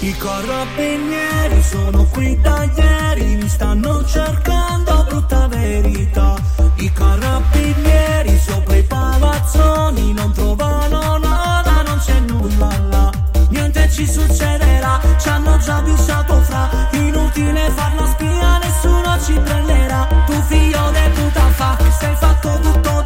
I 0.00 0.14
carabinieri 0.16 1.62
sono 1.62 2.04
qui 2.12 2.38
da 2.40 2.64
ieri, 2.76 3.36
mi 3.36 3.48
stanno 3.48 4.04
cercando 4.04 5.04
brutta 5.08 5.48
verità. 5.48 6.34
I 6.80 6.92
carabinieri 6.92 8.38
sopra 8.38 8.76
i 8.76 8.84
palazzoni 8.84 10.12
non 10.12 10.32
trovano 10.32 11.18
nada, 11.18 11.82
non 11.82 11.98
c'è 11.98 12.20
nulla 12.20 12.70
là. 12.88 13.10
Niente 13.50 13.90
ci 13.90 14.06
succederà, 14.06 15.00
ci 15.18 15.28
hanno 15.28 15.58
già 15.58 15.78
avvisato 15.78 16.40
fra. 16.42 16.68
Inutile 16.92 17.68
far 17.70 17.94
la 17.94 18.06
spia, 18.06 18.58
nessuno 18.58 19.18
ci 19.24 19.32
prenderà. 19.40 20.06
Tu 20.26 20.40
figlio 20.42 20.90
de 20.92 21.10
puta 21.14 21.48
fuck, 21.50 21.92
sei 21.98 22.14
fatto 22.14 22.58
tutto 22.60 22.97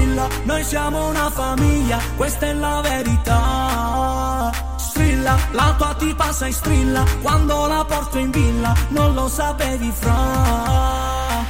squilla, 0.00 0.28
noi 0.44 0.64
siamo 0.64 1.08
una 1.08 1.30
famiglia, 1.30 1.98
questa 2.16 2.46
è 2.46 2.52
la 2.54 2.80
verità. 2.80 4.50
Strilla, 4.76 5.36
la 5.52 5.74
tua 5.76 5.94
tipa 5.94 6.32
sai 6.32 6.52
strilla, 6.52 7.04
quando 7.22 7.66
la 7.66 7.84
porto 7.84 8.18
in 8.18 8.30
villa, 8.30 8.74
non 8.88 9.14
lo 9.14 9.28
sapevi 9.28 9.92
fra. 9.92 11.48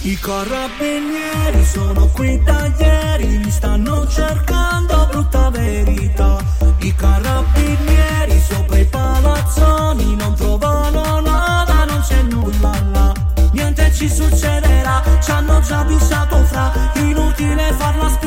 I 0.00 0.18
carabinieri 0.18 1.64
sono 1.64 2.06
qui 2.08 2.42
da 2.42 2.70
ieri, 2.78 3.38
mi 3.38 3.50
stanno 3.50 4.06
cercando 4.08 5.06
brutta 5.10 5.50
verità. 5.50 6.38
I 6.78 6.94
carabinieri 6.94 8.40
sopra 8.40 8.78
i 8.78 8.84
palazzoni 8.84 10.16
non 10.16 10.34
trovano 10.34 11.20
nada, 11.20 11.84
non 11.84 12.00
c'è 12.00 12.22
nulla 12.22 12.72
là. 12.90 13.12
Niente 13.52 13.92
ci 13.94 14.08
succederà, 14.08 15.02
ci 15.22 15.30
hanno 15.30 15.60
già 15.60 15.80
avvisato 15.80 16.41
fra. 17.42 17.52
Inutile 17.52 17.72
far 17.74 17.96
la 17.96 18.21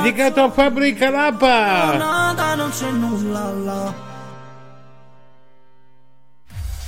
dedicato 0.00 0.42
a 0.42 0.50
Fabri 0.50 0.94
Calappa 0.94 1.96
Nada, 1.96 2.54
non 2.54 2.70
c'è 2.70 2.90
nulla 2.90 3.52
là. 3.64 3.92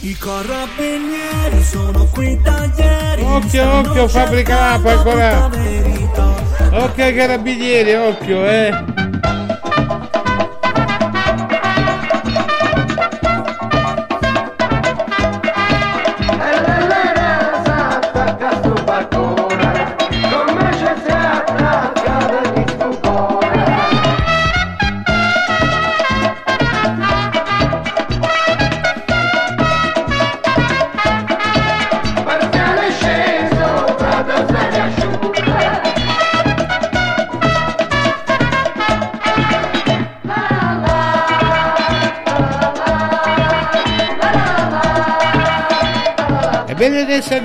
I 0.01 0.17
carabinieri 0.17 1.63
sono 1.65 2.07
qui 2.13 2.41
da 2.41 2.71
ieri. 2.77 3.23
occhio 3.23 3.69
occhio 3.79 4.09
Fabri 4.09 4.43
Calappa 4.45 4.93
ancora 4.93 5.51
occhio 6.71 7.05
ai 7.05 7.15
carabinieri 7.15 7.95
occhio 7.95 8.47
eh 8.47 8.98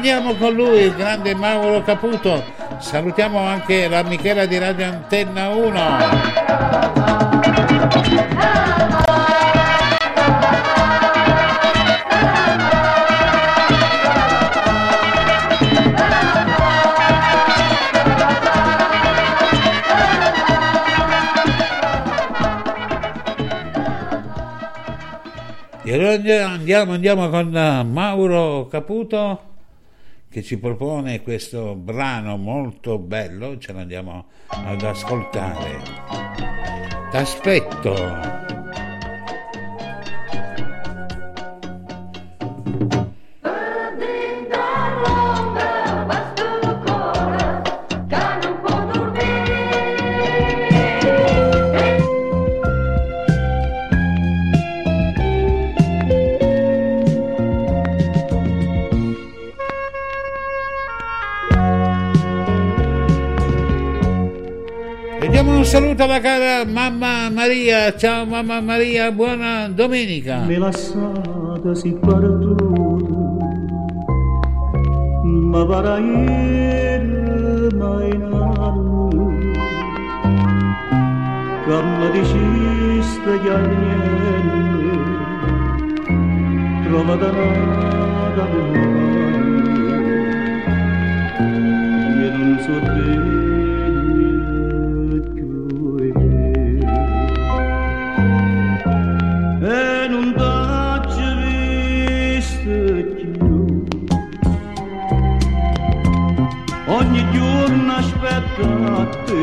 andiamo 0.03 0.33
con 0.35 0.53
lui, 0.53 0.81
il 0.81 0.95
grande 0.95 1.33
Mauro 1.33 1.81
Caputo. 1.81 2.43
Salutiamo 2.77 3.39
anche 3.39 3.87
la 3.87 4.03
Michela 4.03 4.45
di 4.45 4.57
Radio 4.57 4.85
Antenna 4.87 5.47
1. 5.47 6.91
E 25.85 25.93
allora 25.93 26.13
andiamo- 26.49 26.91
andiamo, 26.91 27.29
con 27.29 27.49
Mauro 27.89 28.67
Caputo 28.69 29.52
che 30.33 30.41
ci 30.41 30.57
propone 30.57 31.21
questo 31.21 31.75
brano 31.75 32.37
molto 32.37 32.97
bello, 32.97 33.59
ce 33.59 33.71
l'andiamo 33.71 34.25
ad 34.47 34.81
ascoltare. 34.81 35.79
T'aspetto. 37.11 38.42
Saluta 65.93 66.07
la 66.07 66.19
cara 66.19 66.65
mamma 66.65 67.29
Maria. 67.29 67.95
Ciao 67.95 68.25
mamma 68.25 68.61
Maria, 68.61 69.11
buona 69.11 69.69
domenica. 69.69 70.43
Me 70.47 70.57
lasciata 70.57 71.75
si 71.75 71.91
partuta 72.01 72.65
Ma 75.23 75.65
para 75.65 75.99
ir 75.99 77.73
mai 77.75 78.09
nanno 78.17 79.09
Camma 81.65 82.09
di 82.09 82.23
cista 82.25 83.31
gli 83.41 83.49
agnelli 83.49 84.99
Trova 86.83 87.15
da 87.15 87.31
nada 87.31 88.45
Io 92.19 92.31
non 92.37 92.59
so 92.59 92.79
bene 92.81 93.42
giorno 108.23 108.37
aspetta 108.37 109.01
a 109.01 109.05
te 109.25 109.41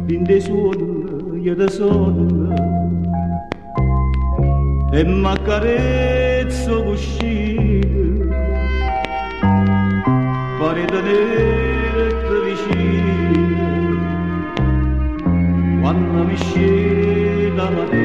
in 0.07 0.23
dei 0.23 0.41
suoni 0.41 1.41
io 1.41 1.56
da 1.56 1.69
solo 1.69 2.53
e 4.91 5.03
m'accarezzo 5.03 6.84
cuscino 6.84 8.26
pare 10.60 10.85
tenerti 10.85 12.35
vicino 12.45 13.99
quando 15.81 16.23
mi 16.23 16.35
scende 16.35 17.56
la 17.56 17.69
mattina 17.69 18.01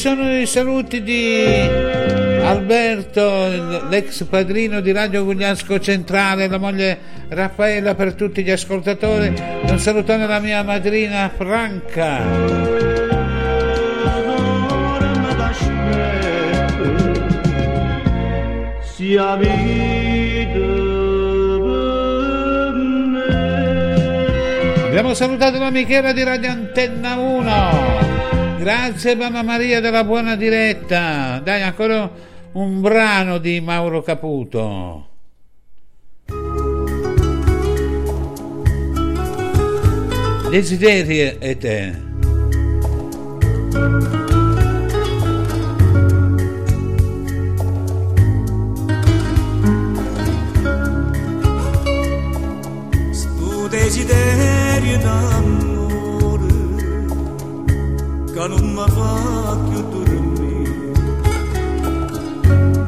sono 0.00 0.34
i 0.34 0.46
saluti 0.46 1.02
di 1.02 1.44
Alberto, 2.42 3.84
l'ex 3.90 4.24
padrino 4.24 4.80
di 4.80 4.92
Radio 4.92 5.24
Gugliasco 5.24 5.78
Centrale, 5.78 6.48
la 6.48 6.56
moglie 6.56 6.98
Raffaella 7.28 7.94
per 7.94 8.14
tutti 8.14 8.42
gli 8.42 8.50
ascoltatori. 8.50 9.30
Un 9.60 9.78
salutone 9.78 10.24
alla 10.24 10.38
mia 10.38 10.62
madrina 10.62 11.30
Franca. 11.36 12.24
sia. 18.94 19.32
Abbiamo 24.86 25.12
salutato 25.12 25.58
la 25.58 25.70
Michela 25.70 26.12
di 26.12 26.22
Radio 26.22 26.50
Antenna 26.50 27.16
1. 27.16 27.99
Grazie 28.60 29.14
mamma 29.14 29.42
Maria 29.42 29.80
della 29.80 30.04
buona 30.04 30.36
diretta. 30.36 31.40
Dai 31.42 31.62
ancora 31.62 32.10
un 32.52 32.82
brano 32.82 33.38
di 33.38 33.58
Mauro 33.58 34.02
Caputo. 34.02 35.08
Desideri 40.50 41.38
e 41.38 41.56
te. 41.56 42.08
Sto 53.10 53.68
desiderio 53.68 54.98
d'amore 54.98 55.39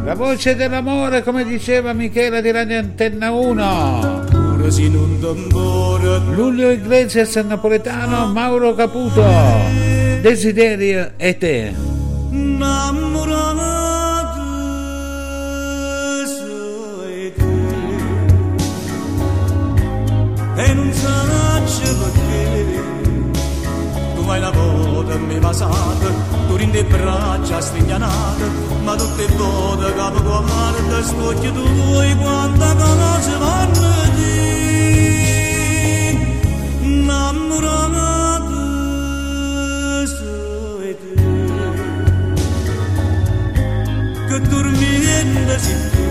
La 0.04 0.14
voce 0.14 0.54
dell'amore, 0.56 1.22
come 1.22 1.44
diceva 1.44 1.92
Michela 1.92 2.40
di 2.40 2.50
Radio 2.50 2.78
Antenna 2.78 3.30
1. 3.30 4.24
Ora 4.32 4.70
si 4.70 4.90
non 4.90 5.18
tambora 5.20 6.18
Lullio 6.18 6.70
Iglesias 6.70 7.34
napoletano, 7.36 8.26
Mauro 8.26 8.74
Caputo. 8.74 9.22
Desiderio 10.20 11.12
e 11.16 11.38
te. 11.38 11.90
e 20.54 20.74
non 20.74 20.92
saggio 20.92 21.96
perché 21.98 22.82
tu 24.14 24.28
hai 24.28 24.40
la 24.40 24.50
volta 25.12 25.18
mi 25.18 25.38
basata 25.38 26.10
tu 26.48 26.56
rinde 26.56 26.84
braccia 26.84 27.60
strignanate 27.60 28.44
ma 28.84 28.94
tutte 28.96 29.26
volte 29.36 29.92
che 29.92 30.10
mi 30.10 30.20
guarda 30.20 31.02
sto 31.02 31.26
occhi 31.28 31.52
tuoi 31.52 32.16
quanta 32.16 32.74
cosa 32.74 33.38
vanno 33.38 33.90
di 34.14 34.30
innamorato 36.82 38.60
sei 40.06 40.96
te 41.00 41.14
che 44.28 44.40
dormiendo 44.48 45.58
si 45.58 45.74
tu 45.92 46.06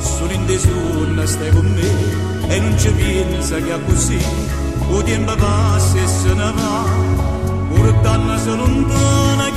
solo 0.00 0.32
in 0.32 0.46
desuna 0.46 1.26
stai 1.26 1.50
con 1.50 1.66
me 1.66 2.52
e 2.54 2.60
non 2.60 2.78
ci 2.78 2.90
pensa 2.90 3.56
che 3.56 3.74
è 3.74 3.84
così 3.86 4.63
o 4.90 5.02
tempo 5.02 5.36
passa 5.36 5.98
e 5.98 6.08
se 6.08 6.34
ne 6.34 6.52
va 6.52 6.84
portando 7.70 8.38
se 8.38 8.50
lontana 8.50 9.50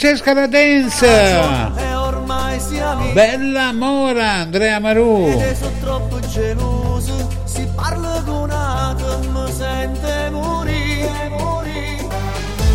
Francesca 0.00 0.32
la 0.32 0.46
Dance 0.46 1.06
ah, 1.06 1.72
eh, 1.76 3.12
Bella 3.12 3.70
Mora 3.74 4.30
Andrea 4.36 4.78
Maru 4.78 5.30
sono 5.54 5.76
troppo 5.78 6.18
geloso 6.20 7.28
Si 7.44 7.68
parla 7.74 8.22
con 8.24 8.34
un 8.44 8.50
atomo 8.50 9.46
sente 9.48 10.30
morire 10.30 11.28
Morire 11.28 12.08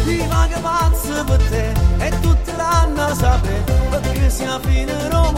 Prima 0.04 0.48
che 0.48 0.60
pazzo 0.60 1.24
per 1.24 1.42
te 1.50 1.74
E 1.98 2.10
tutta 2.20 2.56
l'anno 2.58 3.16
sapete 3.16 3.74
che 4.14 4.30
sia 4.30 4.60
fine 4.60 5.10
Roma 5.10 5.35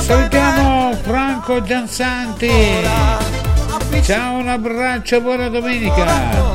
salutiamo 0.00 0.94
Franco 1.02 1.62
Gianzanti 1.62 2.50
ciao 4.02 4.38
un 4.38 4.48
abbraccio 4.48 5.20
buona 5.20 5.48
domenica. 5.48 6.48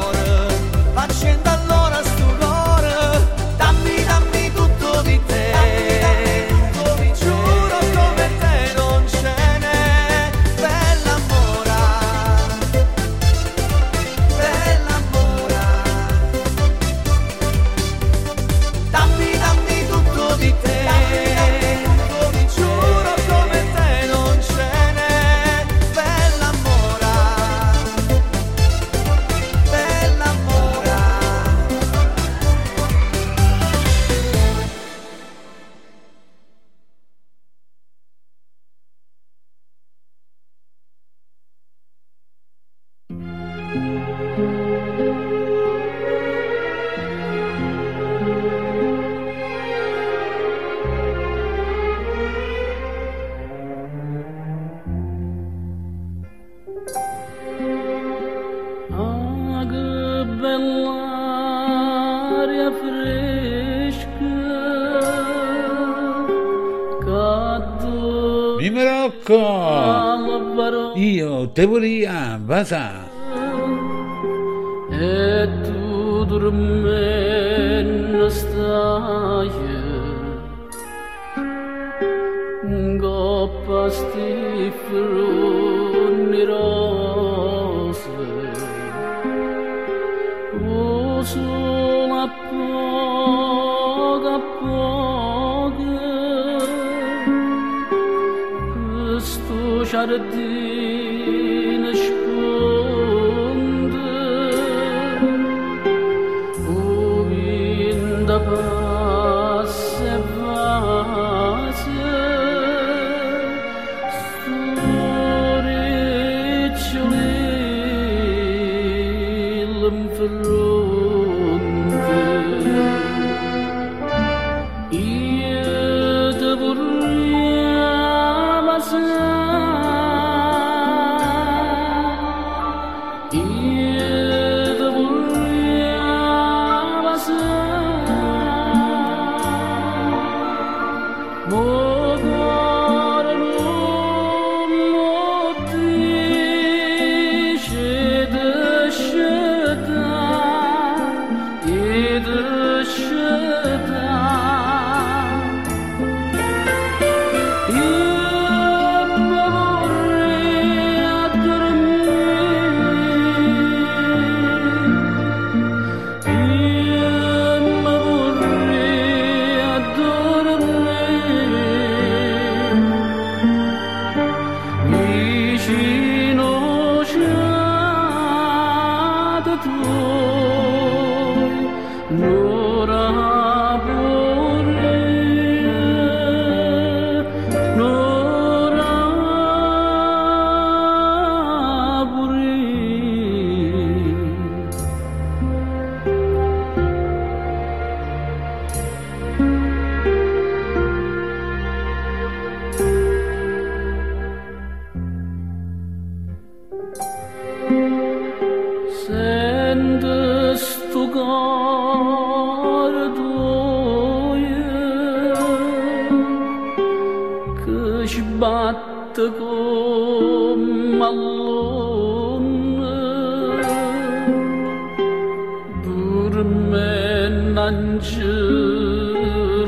Sudbury 71.63 72.03
a 72.03 72.37
Baza. 72.45 73.02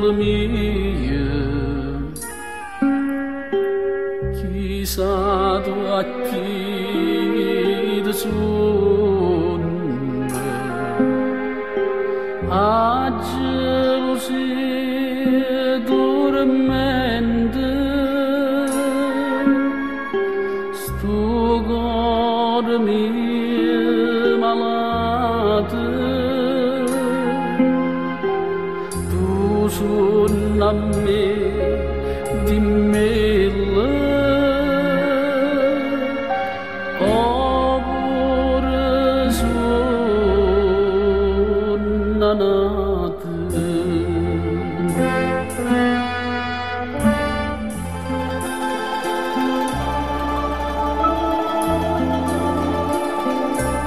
dormir 0.06 1.26
chissà 4.38 5.60
tu 5.64 5.74
a 5.98 6.02
chi 6.26 6.66
عمي 30.66 31.34
دمي 32.46 33.46
الله 33.46 34.16
أبرزون 37.86 38.66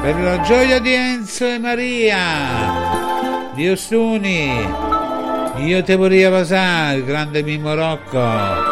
per 0.01 0.17
la 0.21 0.37
gioia 0.41 0.79
di 0.79 0.93
Enzo 0.93 1.45
e 1.45 1.59
Maria, 1.59 2.23
di 3.53 3.69
Ostuni, 3.69 4.98
io 5.65 5.83
te 5.83 5.95
vorrei 5.95 6.29
basare, 6.29 7.03
grande 7.03 7.43
Mimmo 7.43 7.75
Rocco. 7.75 8.68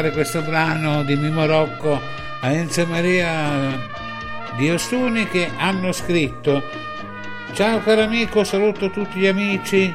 Dedicare 0.00 0.10
questo 0.12 0.42
brano 0.42 1.02
di 1.02 1.14
Mimo 1.16 1.44
Rocco 1.46 2.00
a 2.40 2.50
Enzo 2.50 2.86
Maria 2.86 3.78
di 4.56 4.70
Ostuni 4.70 5.28
che 5.28 5.50
hanno 5.56 5.92
scritto 5.92 6.62
Ciao 7.52 7.80
caro 7.80 8.02
amico, 8.02 8.44
saluto 8.44 8.90
tutti 8.90 9.18
gli 9.18 9.26
amici 9.26 9.92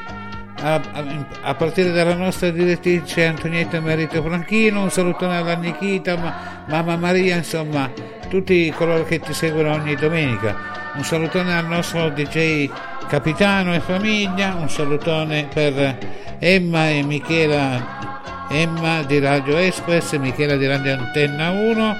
a, 0.61 0.75
a, 0.75 1.25
a 1.41 1.55
partire 1.55 1.91
dalla 1.91 2.13
nostra 2.13 2.49
direttrice 2.49 3.25
Antonietta 3.25 3.79
Merito 3.79 4.21
Franchino, 4.21 4.83
un 4.83 4.91
salutone 4.91 5.37
alla 5.37 5.55
Nikita, 5.55 6.17
ma, 6.17 6.65
mamma 6.67 6.97
Maria, 6.97 7.37
insomma, 7.37 7.91
tutti 8.29 8.71
coloro 8.75 9.03
che 9.03 9.19
ti 9.19 9.33
seguono 9.33 9.73
ogni 9.73 9.95
domenica. 9.95 10.73
Un 10.95 11.03
salutone 11.03 11.55
al 11.55 11.67
nostro 11.67 12.09
DJ 12.09 12.69
Capitano 13.07 13.73
e 13.73 13.79
famiglia, 13.79 14.55
un 14.55 14.69
salutone 14.69 15.47
per 15.53 15.97
Emma 16.39 16.89
e 16.89 17.03
Michela, 17.03 17.94
Emma 18.47 19.01
di 19.03 19.19
Radio 19.19 19.57
Express 19.57 20.15
Michela 20.17 20.55
di 20.55 20.67
Radio 20.67 20.93
Antenna 20.93 21.49
1. 21.49 21.97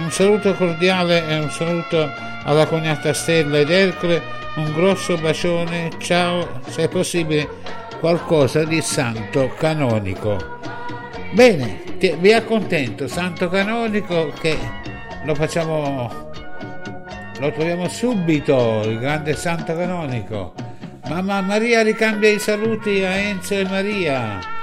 Un 0.00 0.10
saluto 0.10 0.52
cordiale 0.54 1.26
e 1.26 1.38
un 1.38 1.50
saluto 1.50 2.10
alla 2.44 2.66
cognata 2.66 3.12
Stella 3.12 3.58
ed 3.58 3.70
Ercole 3.70 4.20
un 4.56 4.72
grosso 4.72 5.16
bacione, 5.16 5.90
ciao, 5.98 6.60
se 6.66 6.84
è 6.84 6.88
possibile 6.88 7.48
qualcosa 8.00 8.64
di 8.64 8.80
santo 8.80 9.52
canonico. 9.56 10.58
Bene, 11.32 11.82
ti, 11.98 12.14
vi 12.18 12.32
accontento, 12.32 13.06
santo 13.06 13.48
canonico 13.48 14.32
che 14.40 14.58
lo 15.24 15.34
facciamo, 15.36 16.30
lo 17.38 17.52
troviamo 17.52 17.88
subito, 17.88 18.82
il 18.84 18.98
grande 18.98 19.34
santo 19.34 19.76
canonico. 19.76 20.52
Mamma 21.08 21.40
Maria 21.40 21.82
ricambia 21.82 22.28
i 22.28 22.40
saluti 22.40 23.04
a 23.04 23.14
Enzo 23.14 23.54
e 23.54 23.64
Maria. 23.64 24.56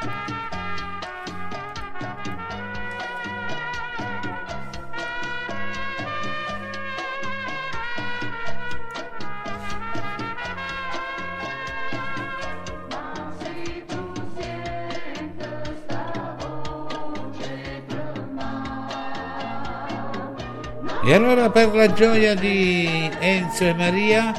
E 21.07 21.13
allora 21.13 21.51
per 21.51 21.71
la 21.71 21.93
gioia 21.93 22.33
di 22.33 23.11
Enzo 23.19 23.63
e 23.63 23.75
Maria, 23.75 24.33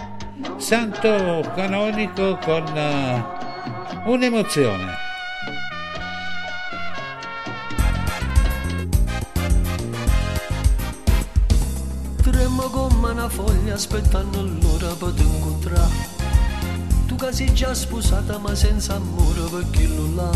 santo 0.57 1.49
canonico 1.55 2.37
con 2.39 2.65
uh, 2.65 4.11
un'emozione. 4.11 4.97
Tremmo 12.21 12.63
come 12.65 13.11
una 13.11 13.29
foglia 13.29 13.75
aspettando 13.75 14.43
l'ora 14.43 14.93
per 14.95 15.15
incontrare. 15.19 15.95
Tu 17.07 17.15
che 17.15 17.33
sei 17.33 17.55
già 17.55 17.75
sposata 17.75 18.39
ma 18.39 18.57
senza 18.57 18.97
amore 18.97 19.43
per 19.53 19.71
chi 19.71 19.87
lo 19.95 20.15
là. 20.17 20.31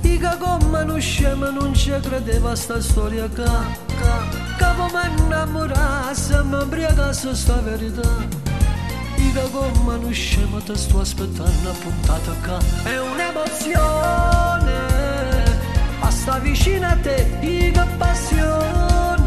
Ica 0.00 0.36
come 0.36 0.80
uno 0.80 0.98
scemo 0.98 1.48
non 1.50 1.72
ci 1.74 1.92
credeva 2.00 2.56
sta 2.56 2.80
storia 2.80 3.28
ca, 3.28 3.66
ca, 4.00 4.41
Capo 4.74 4.88
mi 4.96 5.04
innamorasse, 5.18 6.42
mi 6.44 6.62
imbriacasse 6.62 7.34
sta 7.34 7.60
verità 7.60 8.08
Ica 9.16 9.42
come 9.50 9.96
uno 9.96 10.10
scemo 10.10 10.62
ti 10.62 10.74
sto 10.74 11.00
aspettando 11.00 11.68
a 11.68 11.74
puntata 11.74 12.58
È 12.82 12.98
un'emozione, 12.98 14.76
a 16.00 16.10
sta 16.10 16.38
vicino 16.38 16.86
a 16.86 16.96
te, 16.96 17.36
ica 17.40 17.86
passione. 17.98 19.20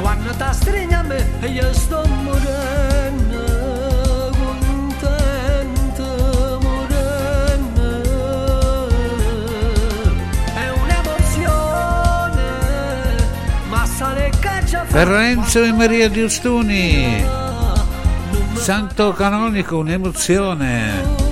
Quando 0.00 0.30
ti 0.30 0.44
stringi 0.50 0.94
a 0.94 1.02
me, 1.02 1.28
io 1.42 1.74
sto 1.74 2.02
morendo 2.06 3.05
Per 14.96 15.12
Enzo 15.12 15.62
e 15.62 15.72
Maria 15.74 16.08
di 16.08 16.22
Ostuni, 16.22 17.22
santo 18.54 19.12
canonico, 19.12 19.76
un'emozione. 19.76 21.25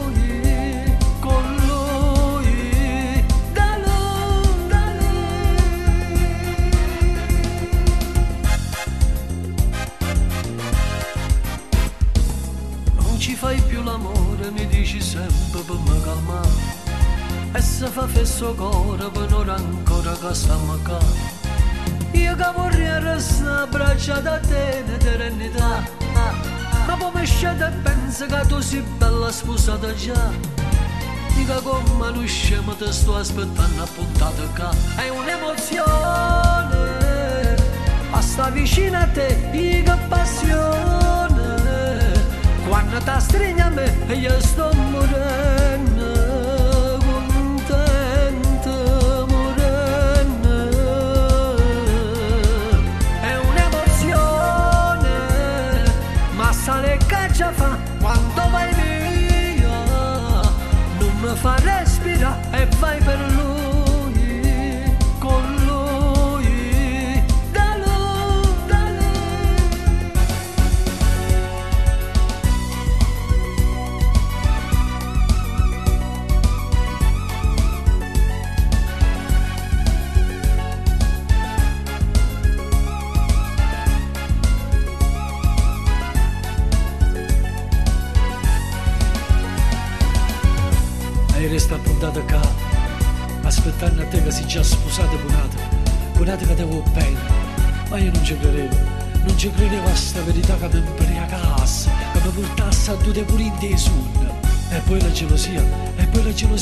Tu 28.48 28.60
sei 28.60 28.82
bella 28.98 29.30
sposata 29.30 29.94
già. 29.94 30.52
Dica 31.34 31.60
come 31.60 32.10
non 32.10 32.26
scemo 32.26 32.74
ti 32.74 32.90
sto 32.90 33.16
aspettando 33.16 33.82
appuntato 33.82 34.48
qua 34.54 34.70
È 34.96 35.08
un'emozione 35.08 35.82
A 38.10 38.20
sta 38.20 38.50
vicino 38.50 38.98
a 38.98 39.06
te 39.08 39.50
Dica 39.50 39.98
passione. 40.08 41.42
Quando 42.66 42.98
ti 42.98 43.10
stringi 43.18 43.60
a 43.60 43.68
me 43.68 43.92
Io 44.14 44.40
sto 44.40 44.72
morendo 44.72 45.63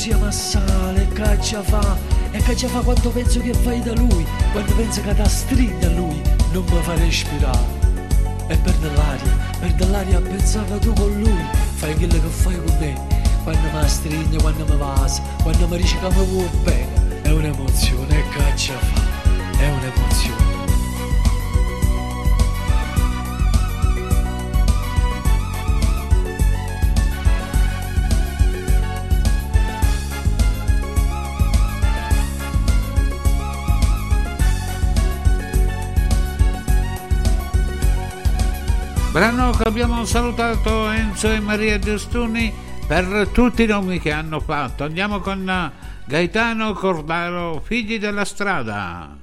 poi 0.03 0.09
la 0.09 0.17
gelosia 0.17 0.17
mi 0.17 0.25
assale, 0.25 1.01
e 1.01 1.07
che 1.07 1.41
ci 1.41 1.55
fa, 1.61 1.97
e 2.31 2.41
che 2.41 2.55
ci 2.55 2.67
fa 2.67 2.79
quando 2.79 3.09
penso 3.09 3.39
che 3.39 3.53
fai 3.53 3.81
da 3.81 3.93
lui, 3.93 4.25
quando 4.51 4.73
penso 4.73 5.01
che 5.01 5.15
ti 5.15 5.29
stringi 5.29 5.85
a 5.85 5.89
lui, 5.89 6.21
non 6.51 6.63
mi 6.63 6.81
fa 6.81 6.93
respirare. 6.95 7.81
E 8.47 8.57
per 8.57 8.77
nell'aria, 8.79 9.37
per 9.59 9.73
nell'aria 9.75 10.19
pensavo 10.19 10.77
tu 10.79 10.93
con 10.93 11.11
lui, 11.13 11.45
fai 11.75 11.95
quello 11.95 12.13
che 12.13 12.27
fai 12.27 12.61
con 12.63 12.77
me, 12.79 12.93
quando 13.43 13.67
mi 13.73 13.87
stringi, 13.87 14.37
quando 14.37 14.65
mi 14.65 14.77
vasi, 14.77 15.21
quando 15.41 15.67
mi 15.67 15.77
dici 15.77 15.97
che 15.97 16.09
mi 16.09 16.25
vuoi 16.25 16.49
bene, 16.63 17.21
è 17.21 17.31
un'emozione, 17.31 18.23
ci 18.55 18.71
fa, 18.71 19.02
che 39.57 39.63
abbiamo 39.63 40.03
salutato 40.05 40.89
Enzo 40.89 41.31
e 41.31 41.39
Maria 41.39 41.77
Giustuni 41.77 42.53
per 42.87 43.29
tutti 43.31 43.63
i 43.63 43.67
nomi 43.67 43.99
che 43.99 44.11
hanno 44.11 44.39
fatto. 44.39 44.83
Andiamo 44.83 45.19
con 45.19 45.47
eh, 45.47 45.71
Gaetano 46.05 46.73
Cordaro, 46.73 47.61
figli 47.63 47.99
della 47.99 48.25
strada. 48.25 49.22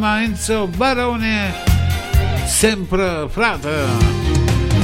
permanență, 0.00 0.68
barone, 0.76 1.54
sempre 2.46 3.08
frată. 3.30 3.74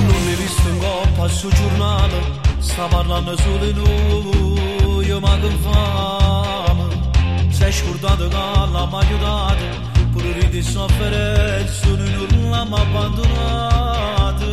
Lunedì 0.06 0.48
stângo 0.56 0.94
passo 1.16 1.48
giornata, 1.59 2.18
sta 2.59 2.84
parlando 2.94 3.34
solo 3.43 3.68
lui, 3.78 5.06
io 5.06 5.18
ma 5.20 5.34
con 5.40 5.56
fame, 5.64 6.84
sei 7.59 7.72
scordata 7.72 8.26
che 8.32 8.72
la 8.74 8.84
mai 8.93 9.06
aiutata, 9.06 9.66
pure 10.12 10.30
ridi 10.38 10.62
soffere, 10.62 11.66
sono 11.80 12.05
in 12.10 12.16
urla 12.24 12.62
ma 12.70 12.78
abbandonata. 12.86 14.48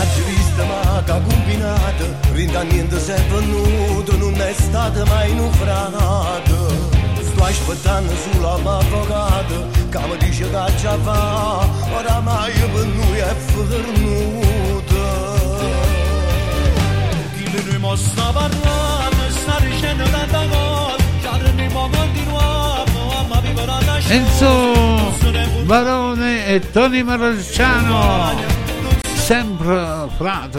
Ați 0.00 0.20
visto 0.28 0.62
ma 0.70 1.02
ca 1.08 1.18
combinată, 1.28 2.06
rindandu-se 2.36 3.16
venuto, 3.30 4.16
non 4.16 4.34
è 4.50 4.52
stata 4.66 5.04
mai 5.04 5.34
nufrata. 5.34 6.97
Baş 7.40 7.56
batan 7.68 8.04
zulama 8.24 8.78
vogadı 8.78 9.58
Kamı 9.92 10.20
dişi 10.20 10.44
kaçava 10.52 11.64
Oramayı 11.96 12.64
bunu 12.74 13.16
hep 13.16 13.40
fıhır 13.50 13.84
nudu 14.02 15.08
Gilirim 17.38 17.84
o 17.84 17.96
sabahlar 17.96 19.12
Sarışen 19.46 20.00
ölen 20.00 20.28
già 20.28 20.44
Yarın 21.24 21.58
imamın 21.70 22.08
dirvam 22.14 22.88
Ama 23.20 23.42
bir 23.42 23.56
beraber 23.56 24.10
Enzo 24.10 24.74
Barone 25.68 26.36
e 26.36 26.60
Tony 26.74 27.02
Marciano 27.02 28.30
Sempre 29.28 30.08
frate 30.18 30.58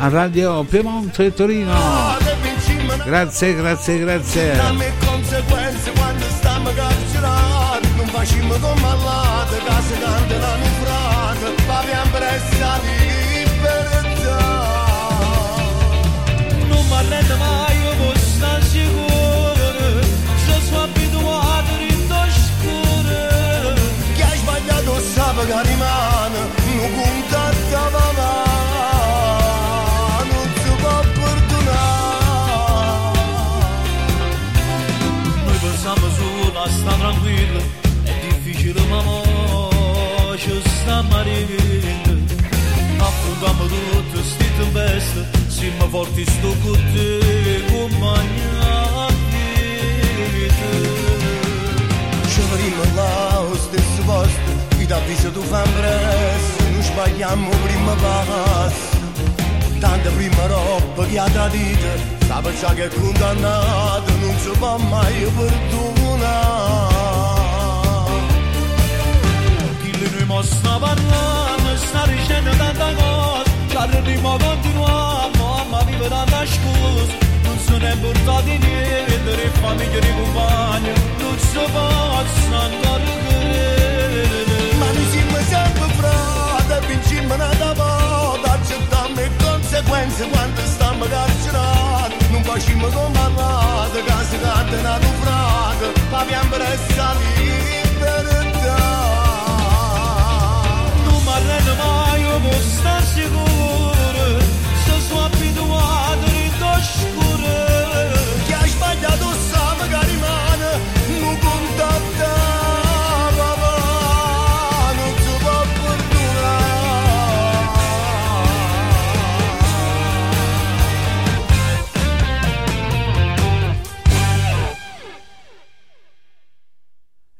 a 0.00 0.08
Radio 0.08 0.64
Piemonte 0.64 1.24
e 1.24 1.30
Torino. 1.30 1.74
Grazie, 3.04 3.52
grazie, 3.52 3.98
grazie. 3.98 5.09
marindë 41.20 42.14
Apo 43.00 43.32
nga 43.40 43.52
rrutë 43.58 44.22
sti 44.30 44.48
të 44.56 44.68
mbestë 44.70 45.24
Si 45.52 45.72
më 45.76 45.86
vorti 45.92 46.24
stu 46.28 46.52
ku 46.62 46.76
ty 46.92 47.08
ku 47.68 47.80
ma 48.00 48.16
një 48.28 48.52
apitë 49.06 50.72
Shëvëri 52.32 52.70
më 52.78 52.86
laus 52.98 53.68
të 53.72 53.84
së 53.90 54.06
vostë 54.08 54.56
Vida 54.78 55.00
visë 55.08 55.34
të 55.36 55.42
famres 55.50 56.48
Nush 56.76 56.92
pa 56.96 57.08
jam 57.20 57.44
u 57.48 57.60
vrim 57.66 57.84
më 57.88 57.98
bahas 58.04 58.80
Tanë 59.80 60.02
të 60.06 60.16
vrim 60.16 60.34
më 60.38 60.48
ropë 60.54 60.90
për 60.96 61.14
gjata 61.16 61.46
ditë 61.56 61.94
Sa 62.28 62.40
për 62.44 62.60
qake 62.64 62.90
kunda 62.96 63.30
natë 63.44 64.20
Nuk 64.24 64.44
që 64.46 64.58
pa 64.62 64.76
ma 64.88 65.04
për 65.40 65.56
të 65.72 65.90
sta 70.42 70.78
parlando 70.78 71.76
Sta 71.76 72.06
dicendo 72.06 72.50
tanta 72.56 72.92
cosa 72.94 73.50
Ci 73.68 73.76
arriviamo 73.76 74.36
continuiamo 74.36 75.66
A 75.70 75.84
vivere 75.84 76.08
tanta 76.08 76.46
scusa 76.46 77.14
Non 77.42 77.58
se 77.58 77.78
ne 77.78 77.92
è 77.92 77.96
portati 77.96 78.58
Non 81.18 81.38
si 81.38 81.58
possa 81.58 82.58
ancora 82.58 83.02
credere 83.26 84.74
Ma 84.78 84.86
noi 84.92 85.06
siamo 85.10 85.38
sempre 85.48 85.88
frate 85.98 86.86
Vinciamo 86.86 87.34
una 87.34 87.72
volta 87.74 88.52
Accettiamo 88.52 89.14
le 89.14 89.30
conseguenze 89.42 90.28
Quando 90.28 90.60
stiamo 90.64 91.04
carcerati 91.04 92.14
Non 92.30 92.42
facciamo 92.44 92.86
come 92.88 93.10
parlate 93.12 94.02
Che 94.02 94.12
si 94.28 94.38
canta 94.40 94.76
una 94.76 94.98
naufrago 94.98 95.92
Paviamo 96.10 96.48
per 96.50 96.60
essere 96.62 97.89
Arrendo 101.40 101.74
mai, 101.76 102.20
io 102.20 102.40
posso 102.40 102.68
stare 102.78 103.04
sicuro. 103.06 104.40
Se 104.84 105.00
sono 105.08 105.24
abituato 105.24 106.40
a 106.66 106.82
scuro 106.82 108.44
Chi 108.44 108.52
ha 108.52 108.66
sbagliato 108.66 109.32
sa 109.50 109.74
magari 109.78 110.16
male 110.16 110.78
Non 111.20 111.38
contatta 111.38 112.32
papà 113.36 114.92
Non 114.94 115.14
si 115.18 115.42
può 115.42 115.78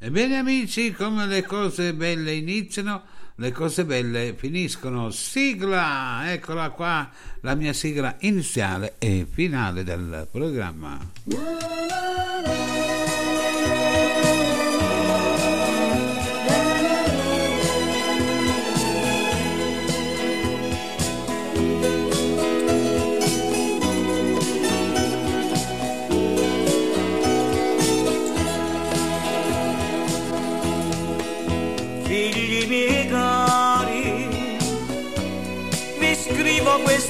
Ebbene 0.02 0.38
amici, 0.38 0.92
come 0.92 1.26
le 1.26 1.44
cose 1.44 1.92
belle 1.92 2.32
iniziano, 2.32 3.02
le 3.40 3.52
cose 3.52 3.86
belle 3.86 4.34
finiscono. 4.36 5.10
Sigla! 5.10 6.30
Eccola 6.30 6.68
qua, 6.68 7.10
la 7.40 7.54
mia 7.54 7.72
sigla 7.72 8.16
iniziale 8.20 8.96
e 8.98 9.26
finale 9.28 9.82
del 9.82 10.28
programma. 10.30 10.98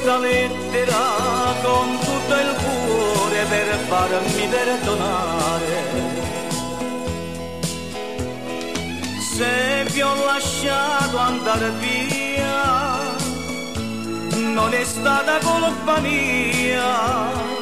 Questa 0.01 0.19
lettera 0.19 0.97
con 1.63 1.99
tutto 1.99 2.35
il 2.35 2.57
cuore 2.57 3.45
per 3.49 3.79
farmi 3.87 4.49
perdonare. 4.49 5.85
Se 9.37 9.85
vi 9.93 10.01
ho 10.01 10.25
lasciato 10.25 11.19
andare 11.19 11.71
via, 11.79 12.99
non 14.39 14.73
è 14.73 14.85
stata 14.85 15.39
colpa 15.39 16.01
mia. 16.01 17.59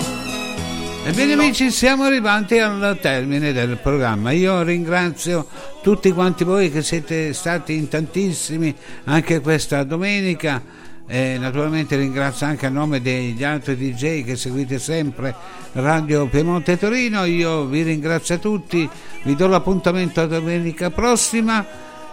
Ebbene 1.04 1.32
amici, 1.32 1.70
siamo 1.72 2.04
arrivati 2.04 2.58
al 2.58 2.98
termine 3.00 3.52
del 3.52 3.78
programma. 3.78 4.30
Io 4.30 4.62
ringrazio 4.62 5.48
tutti 5.82 6.12
quanti 6.12 6.44
voi 6.44 6.70
che 6.70 6.82
siete 6.82 7.32
stati 7.32 7.74
in 7.74 7.88
tantissimi 7.88 8.72
anche 9.04 9.40
questa 9.40 9.82
domenica. 9.82 10.86
E 11.10 11.38
naturalmente 11.38 11.96
ringrazio 11.96 12.44
anche 12.44 12.66
a 12.66 12.68
nome 12.68 13.00
degli 13.00 13.42
altri 13.42 13.76
DJ 13.76 14.24
che 14.24 14.36
seguite 14.36 14.78
sempre 14.78 15.34
Radio 15.72 16.26
Piemonte 16.26 16.78
Torino. 16.78 17.24
Io 17.24 17.64
vi 17.64 17.82
ringrazio 17.82 18.38
tutti, 18.38 18.86
vi 19.22 19.34
do 19.34 19.46
l'appuntamento 19.46 20.20
a 20.20 20.26
domenica 20.26 20.90
prossima. 20.90 21.64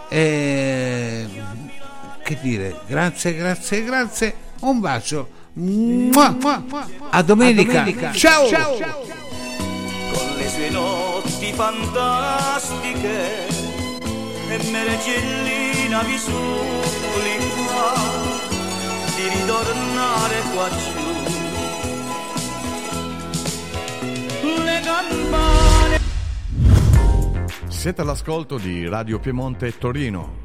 E 0.08 1.26
che 2.26 2.38
dire, 2.40 2.80
grazie, 2.86 3.36
grazie, 3.36 3.84
grazie. 3.84 4.34
Un 4.60 4.80
bacio. 4.80 5.28
Mua, 5.52 6.34
mua, 6.40 6.64
mua. 6.66 6.88
A 7.10 7.22
domenica. 7.22 7.70
A 7.70 7.84
domenica. 7.84 8.12
Ciao. 8.12 8.48
Ciao. 8.48 8.76
con 10.12 10.36
le 10.36 10.48
sue 10.48 10.70
notti 10.70 11.52
fantastiche 11.52 13.46
e 14.48 14.70
Meregellina 14.70 16.02
vi 16.02 16.18
suppli 16.18 17.36
qua 17.66 18.25
ritornare 19.28 20.40
qua 20.52 20.68
giù. 20.70 21.04
Le 24.64 24.80
campane 24.82 26.00
Siete 27.68 28.00
all'ascolto 28.00 28.58
di 28.58 28.88
Radio 28.88 29.20
Piemonte 29.20 29.78
Torino. 29.78 30.44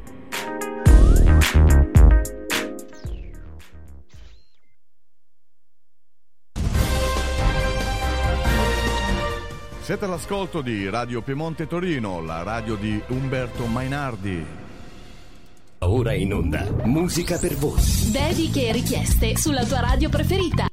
Siete 9.80 10.04
all'ascolto 10.04 10.62
di 10.62 10.88
Radio 10.88 11.20
Piemonte 11.22 11.66
Torino, 11.66 12.22
la 12.22 12.44
radio 12.44 12.76
di 12.76 13.02
Umberto 13.08 13.66
Mainardi. 13.66 14.61
Ora 15.84 16.14
in 16.14 16.32
onda, 16.32 16.64
musica 16.84 17.38
per 17.38 17.56
voi. 17.56 17.80
Dediche 18.12 18.68
e 18.68 18.72
richieste 18.72 19.36
sulla 19.36 19.64
tua 19.64 19.80
radio 19.80 20.08
preferita. 20.08 20.66